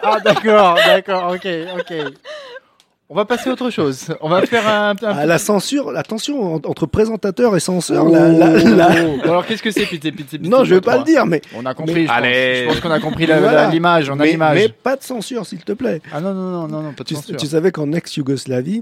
Ah, 0.02 0.20
d'accord, 0.24 0.76
d'accord, 0.76 1.34
ok, 1.34 1.48
ok. 1.80 1.94
On 3.14 3.16
va 3.16 3.26
passer 3.26 3.48
à 3.52 3.54
autre 3.54 3.70
chose. 3.70 4.08
On 4.22 4.28
va 4.30 4.44
faire 4.48 4.68
un. 4.68 4.90
un 4.92 4.96
Ah, 5.04 5.26
la 5.28 5.38
censure, 5.38 5.96
attention, 5.96 6.56
en- 6.56 6.62
entre 6.66 6.88
présentateur 6.88 7.56
et 7.56 7.60
censeur, 7.60 8.08
Oh. 8.08 8.12
la- 8.12 8.28
la- 8.30 8.54
la- 8.58 8.90
Bon, 9.04 9.20
alors, 9.22 9.46
qu'est-ce 9.46 9.62
que 9.62 9.70
c'est, 9.70 9.86
pizza, 9.86 10.10
pizza, 10.10 10.36
pizza, 10.40 10.50
Non, 10.50 10.64
je 10.64 10.74
vais 10.74 10.82
pas 10.82 10.98
le 10.98 11.04
dire, 11.04 11.24
mais. 11.28 11.40
On 11.56 11.64
a 11.68 11.76
compris, 11.76 11.94
Mais- 11.94 12.02
je 12.02 12.08
pense. 12.08 12.18
Allez. 12.18 12.62
Je 12.64 12.68
pense 12.70 12.80
qu'on 12.80 12.90
a 12.92 13.00
compris 13.00 13.28
la- 13.28 13.40
Voilà. 13.40 13.66
la- 13.66 13.70
l'image, 13.70 14.10
on 14.10 14.14
a 14.14 14.16
mais, 14.24 14.32
l'image. 14.32 14.56
mais 14.58 14.70
pas 14.70 14.96
de 14.96 15.04
censure, 15.04 15.46
s'il 15.46 15.60
te 15.64 15.74
plaît. 15.74 16.02
Ah 16.12 16.22
non, 16.22 16.34
non, 16.34 16.50
non, 16.50 16.68
non, 16.68 16.82
non, 16.82 16.94
pas 16.94 17.04
de 17.04 17.10
Tu, 17.10 17.14
censure. 17.14 17.38
tu 17.38 17.46
savais 17.46 17.72
qu'en 17.72 17.92
ex-Yougoslavie, 17.92 18.82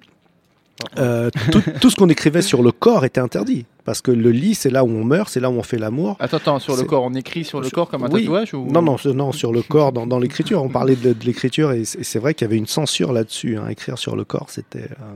euh, 0.98 1.30
tout, 1.52 1.62
tout 1.82 1.90
ce 1.90 1.96
qu'on 1.98 2.08
écrivait 2.10 2.42
sur 2.42 2.64
le 2.64 2.72
corps 2.72 3.04
était 3.04 3.20
interdit. 3.20 3.66
Parce 3.84 4.02
que 4.02 4.12
le 4.12 4.30
lit, 4.32 4.54
c'est 4.54 4.70
là 4.70 4.84
où 4.84 4.90
on 4.90 5.04
meurt, 5.04 5.28
c'est 5.30 5.40
là 5.40 5.50
où 5.50 5.54
on 5.54 5.64
fait 5.64 5.80
l'amour. 5.80 6.16
Attends, 6.20 6.38
attends, 6.38 6.60
sur 6.60 6.76
le 6.78 6.84
corps, 6.84 7.04
on 7.04 7.14
écrit 7.16 7.44
sur 7.44 7.62
le 7.62 7.70
corps 7.70 7.90
comme 7.90 8.04
un 8.04 8.10
Oui. 8.12 8.22
tatouage 8.22 8.54
ou... 8.54 8.68
Non, 8.72 8.82
non, 8.82 9.32
sur 9.32 9.52
le 9.52 9.62
corps, 9.64 9.92
dans, 9.92 10.06
dans 10.06 10.20
l'écriture. 10.20 10.62
On 10.64 10.70
parlait 10.70 10.96
de, 10.96 11.14
de 11.14 11.26
l'écriture 11.26 11.72
et 11.72 11.84
c'est 11.86 12.00
et 12.00 12.04
c'est 12.04 12.20
vrai 12.20 12.34
qu'il 12.36 12.46
y 12.46 12.50
avait 12.50 12.58
une 12.58 12.68
censure 12.68 13.12
là-dessus. 13.12 13.58
hein. 13.58 13.68
Écrire 13.70 13.98
sur 13.98 14.16
le 14.16 14.24
corps, 14.24 14.48
c'était 14.50 14.84
euh, 14.92 15.16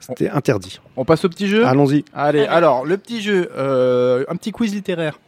c'était 0.00 0.28
interdit. 0.30 0.80
On 0.96 1.04
passe 1.04 1.24
au 1.24 1.28
petit 1.28 1.46
jeu 1.46 1.64
Allons-y. 1.66 2.04
Allez, 2.14 2.44
alors, 2.46 2.84
le 2.84 2.96
petit 2.96 3.20
jeu, 3.20 3.50
euh, 3.56 4.24
un 4.28 4.36
petit 4.36 4.50
quiz 4.50 4.74
littéraire. 4.74 5.18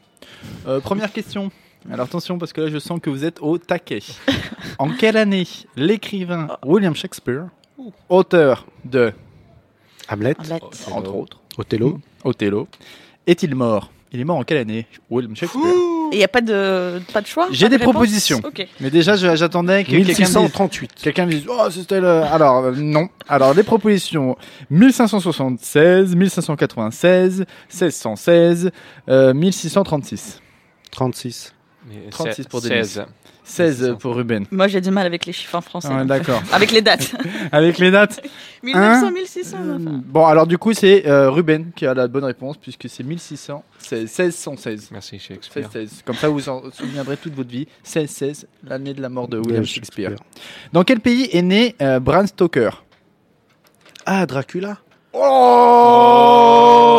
Euh, 0.67 0.81
première 0.81 1.13
question. 1.13 1.51
Alors 1.91 2.07
attention, 2.07 2.39
parce 2.39 2.53
que 2.53 2.61
là, 2.63 2.69
je 2.71 2.79
sens 2.79 3.01
que 3.01 3.11
vous 3.11 3.25
êtes 3.25 3.39
au 3.41 3.59
taquet. 3.59 4.01
En 4.79 4.89
quelle 4.91 5.17
année 5.17 5.47
l'écrivain 5.77 6.49
William 6.65 6.95
Shakespeare, 6.95 7.47
auteur 8.09 8.67
de, 8.85 9.13
Hamlet, 10.09 10.35
Hamlet. 10.39 10.61
entre 10.93 11.15
autres, 11.17 11.41
Othello. 11.59 12.01
Othello, 12.25 12.69
est-il 13.27 13.55
mort? 13.55 13.91
Il 14.15 14.21
est 14.21 14.25
mort 14.25 14.37
en 14.37 14.43
quelle 14.45 14.59
année? 14.59 14.87
William 15.11 15.35
Shakespeare. 15.35 15.63
Il 16.13 16.19
n'y 16.19 16.25
a 16.25 16.29
pas 16.29 16.43
de, 16.43 17.01
pas 17.15 17.23
de 17.23 17.27
choix 17.27 17.49
J'ai 17.51 17.65
pas 17.65 17.71
de 17.71 17.71
des 17.71 17.77
réponse 17.79 17.95
propositions. 17.95 18.41
Ok. 18.45 18.67
Mais 18.81 18.91
déjà, 18.91 19.17
je- 19.17 19.35
j'attendais 19.35 19.85
que 19.85 19.91
quelqu'un 19.91 20.03
me 20.03 20.05
dise... 20.09 20.19
1638. 20.19 20.91
Quelqu'un 21.03 21.25
me 21.27 21.31
dise, 21.31 21.45
oh, 21.49 21.71
c'était 21.71 22.01
le... 22.03 22.09
Alors, 22.23 22.65
euh, 22.65 22.73
non. 22.77 23.09
Alors, 23.29 23.55
les 23.55 23.63
propositions, 23.63 24.37
1576, 24.69 26.15
1596, 26.15 27.47
1616, 27.71 28.71
euh, 29.09 29.33
1636. 29.33 30.41
36. 30.91 31.55
Mais 31.89 32.11
36 32.11 32.47
pour 32.47 32.61
Denis. 32.61 32.85
16. 32.85 33.05
16 33.45 33.97
pour 33.99 34.15
Ruben. 34.15 34.47
Moi, 34.51 34.69
j'ai 34.69 34.81
du 34.81 34.91
mal 34.91 35.05
avec 35.05 35.27
les 35.27 35.33
chiffres 35.33 35.57
en 35.57 35.61
français. 35.61 35.89
Ah. 35.91 36.05
D'accord. 36.05 36.41
Avec 36.53 36.71
les 36.71 36.81
dates. 36.81 37.13
Avec 37.53 37.79
les 37.79 37.91
dates 37.91 38.21
1900, 38.63 39.07
Hein 39.07 39.11
1600. 39.11 39.57
Euh, 39.57 39.77
enfin. 39.81 40.01
Bon, 40.07 40.27
alors 40.27 40.47
du 40.47 40.59
coup, 40.59 40.73
c'est 40.73 41.07
euh, 41.07 41.29
Ruben 41.29 41.73
qui 41.75 41.85
a 41.87 41.93
la 41.93 42.07
bonne 42.07 42.25
réponse, 42.25 42.57
puisque 42.57 42.89
c'est 42.89 43.03
1600, 43.03 43.65
c'est 43.79 44.03
1616. 44.03 44.91
Merci 44.93 45.19
Shakespeare. 45.19 45.65
1616. 45.65 46.03
Comme 46.05 46.15
ça, 46.15 46.29
vous 46.29 46.49
en 46.49 46.63
souviendrez 46.71 47.17
toute 47.17 47.35
votre 47.35 47.51
vie. 47.51 47.67
1616, 47.85 48.47
l'année 48.65 48.95
de 48.95 49.03
la 49.03 49.09
mort 49.09 49.27
de 49.27 49.39
William 49.39 49.65
Shakespeare. 49.65 50.13
Dans 50.73 50.85
quel 50.85 51.01
pays 51.01 51.29
est 51.33 51.43
né 51.43 51.75
euh, 51.83 51.99
Bram 51.99 52.27
Stoker? 52.27 52.85
Ah, 54.07 54.25
Dracula. 54.27 54.79
Oh 55.15 56.99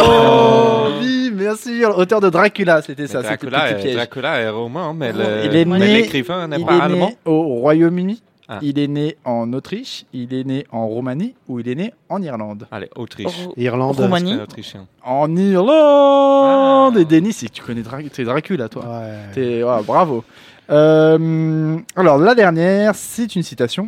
Oui, 1.01 1.12
bien 1.43 1.55
sûr, 1.55 1.97
auteur 1.97 2.19
de 2.21 2.29
Dracula, 2.29 2.81
c'était 2.81 3.07
ça, 3.07 3.21
Dracula, 3.21 3.61
petit 3.61 3.73
est, 3.73 3.81
piège. 3.83 3.95
Dracula 3.95 4.39
est 4.39 4.49
romain, 4.49 4.93
mais 4.93 5.11
l'écrivain 5.13 6.47
n'est 6.47 6.59
Il 6.59 6.65
pas 6.65 6.77
est 6.77 6.81
allemand. 6.81 7.07
né 7.09 7.17
au 7.25 7.43
Royaume-Uni, 7.59 8.21
Ah. 8.49 8.59
il 8.61 8.77
est 8.77 8.87
né 8.87 9.15
en 9.23 9.53
Autriche, 9.53 10.05
il 10.13 10.33
est 10.33 10.43
né 10.43 10.65
en 10.71 10.85
Roumanie 10.87 11.33
ou 11.47 11.59
il 11.61 11.69
est 11.69 11.75
né 11.75 11.93
en 12.09 12.21
Irlande 12.21 12.67
Allez, 12.71 12.89
Autriche. 12.95 13.47
Irlande. 13.55 13.95
Roumanie. 13.95 14.35
Autrichien. 14.35 14.85
En 15.03 15.33
Irlande 15.35 16.93
Ah. 16.97 16.99
Et 16.99 17.05
Denis, 17.05 17.33
tu 17.53 17.61
connais 17.63 17.81
Dra- 17.83 18.01
Dracula, 18.25 18.67
toi. 18.69 18.83
Ouais. 18.85 19.17
T'es- 19.33 19.63
ouais, 19.63 19.83
bravo. 19.85 20.23
Euh, 20.69 21.77
alors, 21.95 22.17
la 22.17 22.35
dernière, 22.35 22.95
c'est 22.95 23.35
une 23.35 23.43
citation. 23.43 23.87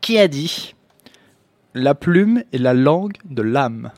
Qui 0.00 0.18
a 0.18 0.28
dit 0.28 0.74
La 1.74 1.94
plume 1.94 2.42
est 2.52 2.58
la 2.58 2.74
langue 2.74 3.14
de 3.28 3.42
l'âme 3.42 3.90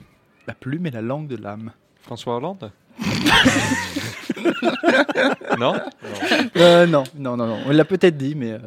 La 0.47 0.55
plume 0.55 0.87
est 0.87 0.91
la 0.93 1.03
langue 1.03 1.27
de 1.29 1.37
l'âme. 1.37 1.72
François 2.07 2.37
Hollande 2.37 2.71
Non 5.59 5.75
Euh, 6.57 6.87
non, 6.87 7.03
non, 7.17 7.37
non, 7.37 7.47
non. 7.47 7.59
On 7.67 7.73
l'a 7.73 7.85
peut-être 7.85 8.17
dit, 8.17 8.35
mais 8.37 8.53
euh, 8.53 8.59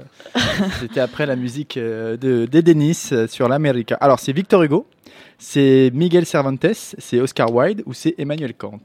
c'était 0.80 1.00
après 1.00 1.26
la 1.26 1.36
musique 1.38 1.78
euh, 1.78 2.18
de, 2.18 2.46
des 2.46 2.62
Denis 2.62 3.10
euh, 3.12 3.28
sur 3.28 3.48
l'Amérique. 3.48 3.94
Alors, 4.02 4.20
c'est 4.20 4.34
Victor 4.34 4.62
Hugo, 4.64 4.86
c'est 5.38 5.90
Miguel 5.94 6.26
Cervantes, 6.26 6.66
c'est 6.74 7.22
Oscar 7.22 7.54
Wilde 7.54 7.84
ou 7.86 7.94
c'est 7.94 8.14
Emmanuel 8.18 8.54
Kant? 8.54 8.80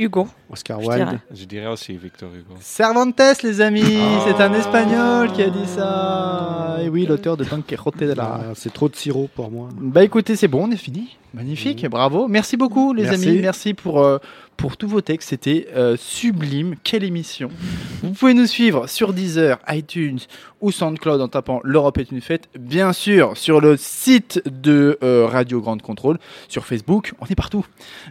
Hugo. 0.00 0.26
Oscar 0.50 0.80
Je 0.80 0.86
Wilde. 0.88 1.04
dirais. 1.04 1.18
Je 1.34 1.44
dirais 1.44 1.66
aussi 1.66 1.92
Victor 1.96 2.30
Hugo. 2.34 2.54
Cervantes, 2.60 3.20
les 3.44 3.60
amis, 3.60 3.82
Oh. 4.00 4.22
c'est 4.26 4.42
un 4.42 4.52
Espagnol 4.54 5.30
qui 5.32 5.42
a 5.42 5.50
dit 5.50 5.66
ça. 5.66 6.78
Et 6.82 6.88
oui, 6.88 7.04
l'auteur 7.06 7.36
de 7.36 7.44
Don 7.44 7.60
Quixote 7.62 7.98
de 8.04 8.12
la. 8.14 8.24
Ah, 8.24 8.40
c'est 8.54 8.72
trop 8.72 8.88
de 8.88 8.96
sirop 8.96 9.28
pour 9.34 9.50
moi. 9.50 9.68
Bah 9.78 10.02
écoutez, 10.02 10.34
c'est 10.36 10.48
bon, 10.48 10.66
on 10.66 10.70
est 10.70 10.76
fini. 10.76 11.16
Magnifique, 11.34 11.86
bravo. 11.88 12.26
Merci 12.28 12.56
beaucoup, 12.56 12.92
les 12.94 13.04
Merci. 13.04 13.28
amis. 13.28 13.38
Merci 13.40 13.74
pour, 13.74 14.00
euh, 14.02 14.18
pour 14.60 14.76
tous 14.76 14.88
vos 14.88 15.00
textes. 15.00 15.30
C'était 15.30 15.68
euh, 15.74 15.96
sublime. 15.96 16.74
Quelle 16.84 17.02
émission. 17.02 17.50
Vous 18.02 18.10
pouvez 18.10 18.34
nous 18.34 18.46
suivre 18.46 18.86
sur 18.88 19.14
Deezer, 19.14 19.58
iTunes 19.68 20.18
ou 20.60 20.70
SoundCloud 20.70 21.20
en 21.20 21.28
tapant 21.28 21.60
L'Europe 21.64 21.96
est 21.98 22.10
une 22.10 22.20
fête. 22.20 22.48
Bien 22.58 22.92
sûr, 22.92 23.36
sur 23.36 23.60
le 23.60 23.76
site 23.78 24.42
de 24.46 24.98
euh, 25.02 25.26
Radio 25.26 25.62
Grande 25.62 25.80
Contrôle, 25.80 26.18
sur 26.48 26.66
Facebook, 26.66 27.12
on 27.20 27.26
est 27.26 27.34
partout. 27.34 27.64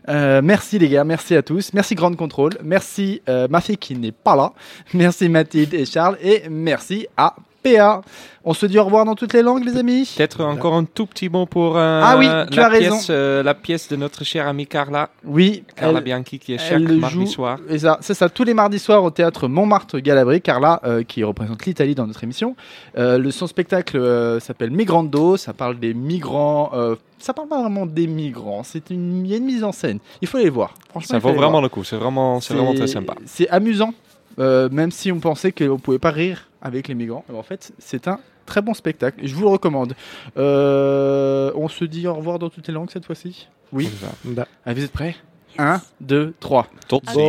Euh, 0.08 0.42
merci 0.44 0.80
les 0.80 0.90
gars, 0.90 1.04
merci 1.04 1.36
à 1.36 1.44
tous. 1.44 1.72
Merci 1.74 1.94
Grande 1.94 2.18
Contrôle. 2.18 2.54
Merci 2.64 3.22
ma 3.28 3.62
qui 3.62 3.96
n'est 3.96 4.12
pas 4.12 4.36
là. 4.36 4.54
Merci 4.94 5.30
Mathilde 5.30 5.76
et 5.76 5.86
Charles. 5.86 6.18
Et 6.22 6.44
merci 6.50 7.06
à 7.16 7.36
PA. 7.64 8.02
On 8.46 8.54
se 8.54 8.66
dit 8.66 8.80
au 8.80 8.86
revoir 8.86 9.04
dans 9.06 9.16
toutes 9.16 9.34
les 9.34 9.42
langues, 9.42 9.66
les 9.66 9.78
amis. 9.78 10.12
Peut-être 10.16 10.44
encore 10.46 10.74
un 10.74 10.86
tout 10.86 11.06
petit 11.06 11.28
mot 11.28 11.46
pour 11.46 11.78
euh, 11.78 12.02
Ah 12.04 12.16
oui, 12.18 12.26
tu 12.50 12.58
la 12.58 12.66
as 12.66 12.70
raison. 12.70 12.96
pièce, 12.96 13.08
euh, 13.10 13.44
la 13.44 13.54
pièce 13.54 13.90
de 13.90 13.96
notre 13.98 14.24
chère 14.24 14.48
amie 14.48 14.66
Carla, 14.66 15.10
Oui, 15.26 15.64
Carla 15.76 15.98
elle- 16.00 16.04
Bianchi, 16.06 16.40
qui 16.40 16.54
est 16.54 16.58
chaque 16.58 16.82
mardi 16.82 17.16
joue- 17.16 17.28
soir. 17.28 17.58
C'est 18.00 18.14
ça, 18.14 18.30
tous 18.30 18.46
les 18.46 18.54
mardis 18.54 18.80
soirs 18.80 19.04
au 19.04 19.12
théâtre 19.12 19.48
Montmartre 19.50 20.00
Galabri, 20.00 20.42
Carla, 20.42 20.80
euh, 20.86 21.04
qui 21.04 21.24
représente 21.24 21.66
l'Italie 21.66 21.96
dans 21.96 22.08
notre 22.08 22.24
émission. 22.24 22.56
Euh, 22.98 23.18
le, 23.18 23.30
son 23.30 23.46
spectacle 23.46 23.98
euh, 23.98 24.40
s'appelle 24.40 24.72
Migrando, 24.72 25.36
ça 25.36 25.52
parle 25.54 25.78
des 25.78 25.94
migrants. 25.94 26.72
ça 27.20 27.34
parle 27.34 27.50
pas 27.50 27.60
vraiment 27.62 27.86
des 27.86 28.08
migrants, 28.08 28.64
c'est 28.64 28.90
une, 28.90 29.26
il 29.26 29.32
y 29.32 29.34
a 29.34 29.38
une 29.38 29.44
mise 29.46 29.64
en 29.66 29.74
scène. 29.74 30.00
Il 30.22 30.28
faut 30.30 30.38
aller 30.38 30.50
voir. 30.50 30.74
Franchement, 30.90 31.10
Ça 31.10 31.20
vaut 31.20 31.34
vraiment 31.34 31.50
voir. 31.52 31.62
le 31.62 31.70
coup, 31.70 31.84
c'est 31.84 31.98
vraiment, 31.98 32.40
c'est 32.40 32.54
vraiment 32.54 32.74
très 32.74 32.88
sympa. 32.88 33.16
C'est 33.26 33.50
amusant, 33.50 33.94
euh, 34.40 34.70
même 34.72 34.92
si 34.92 35.12
on 35.12 35.20
pensait 35.20 35.52
qu'on 35.52 35.78
pouvait 35.80 36.00
pas 36.00 36.12
rire 36.12 36.48
avec 36.62 36.88
les 36.88 36.96
migrants. 36.96 37.26
En 37.34 37.44
fait, 37.44 37.72
c'est 37.80 38.08
un 38.08 38.20
très 38.46 38.62
bon 38.62 38.74
spectacle. 38.74 39.20
Je 39.24 39.34
vous 39.36 39.42
le 39.44 39.50
recommande. 39.50 39.94
Euh, 40.38 41.52
on 41.56 41.68
se 41.68 41.86
dit 41.86 42.08
au 42.08 42.14
revoir 42.16 42.40
dans 42.40 42.50
toutes 42.50 42.68
les 42.68 42.74
langues 42.74 42.90
cette 42.92 43.06
fois-ci. 43.06 43.48
Oui. 43.72 43.90
Da. 44.26 44.48
Allez, 44.66 44.80
vous 44.80 44.86
êtes 44.86 44.92
prêts? 44.92 45.16
1, 45.58 45.82
2, 46.02 46.34
3. 46.40 46.68
Tot 46.88 47.02
À 47.08 47.14
ziens. 47.14 47.22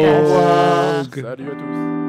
bientôt. 1.02 1.20
Salut 1.20 1.50
à 1.50 1.54
tous. 1.54 1.99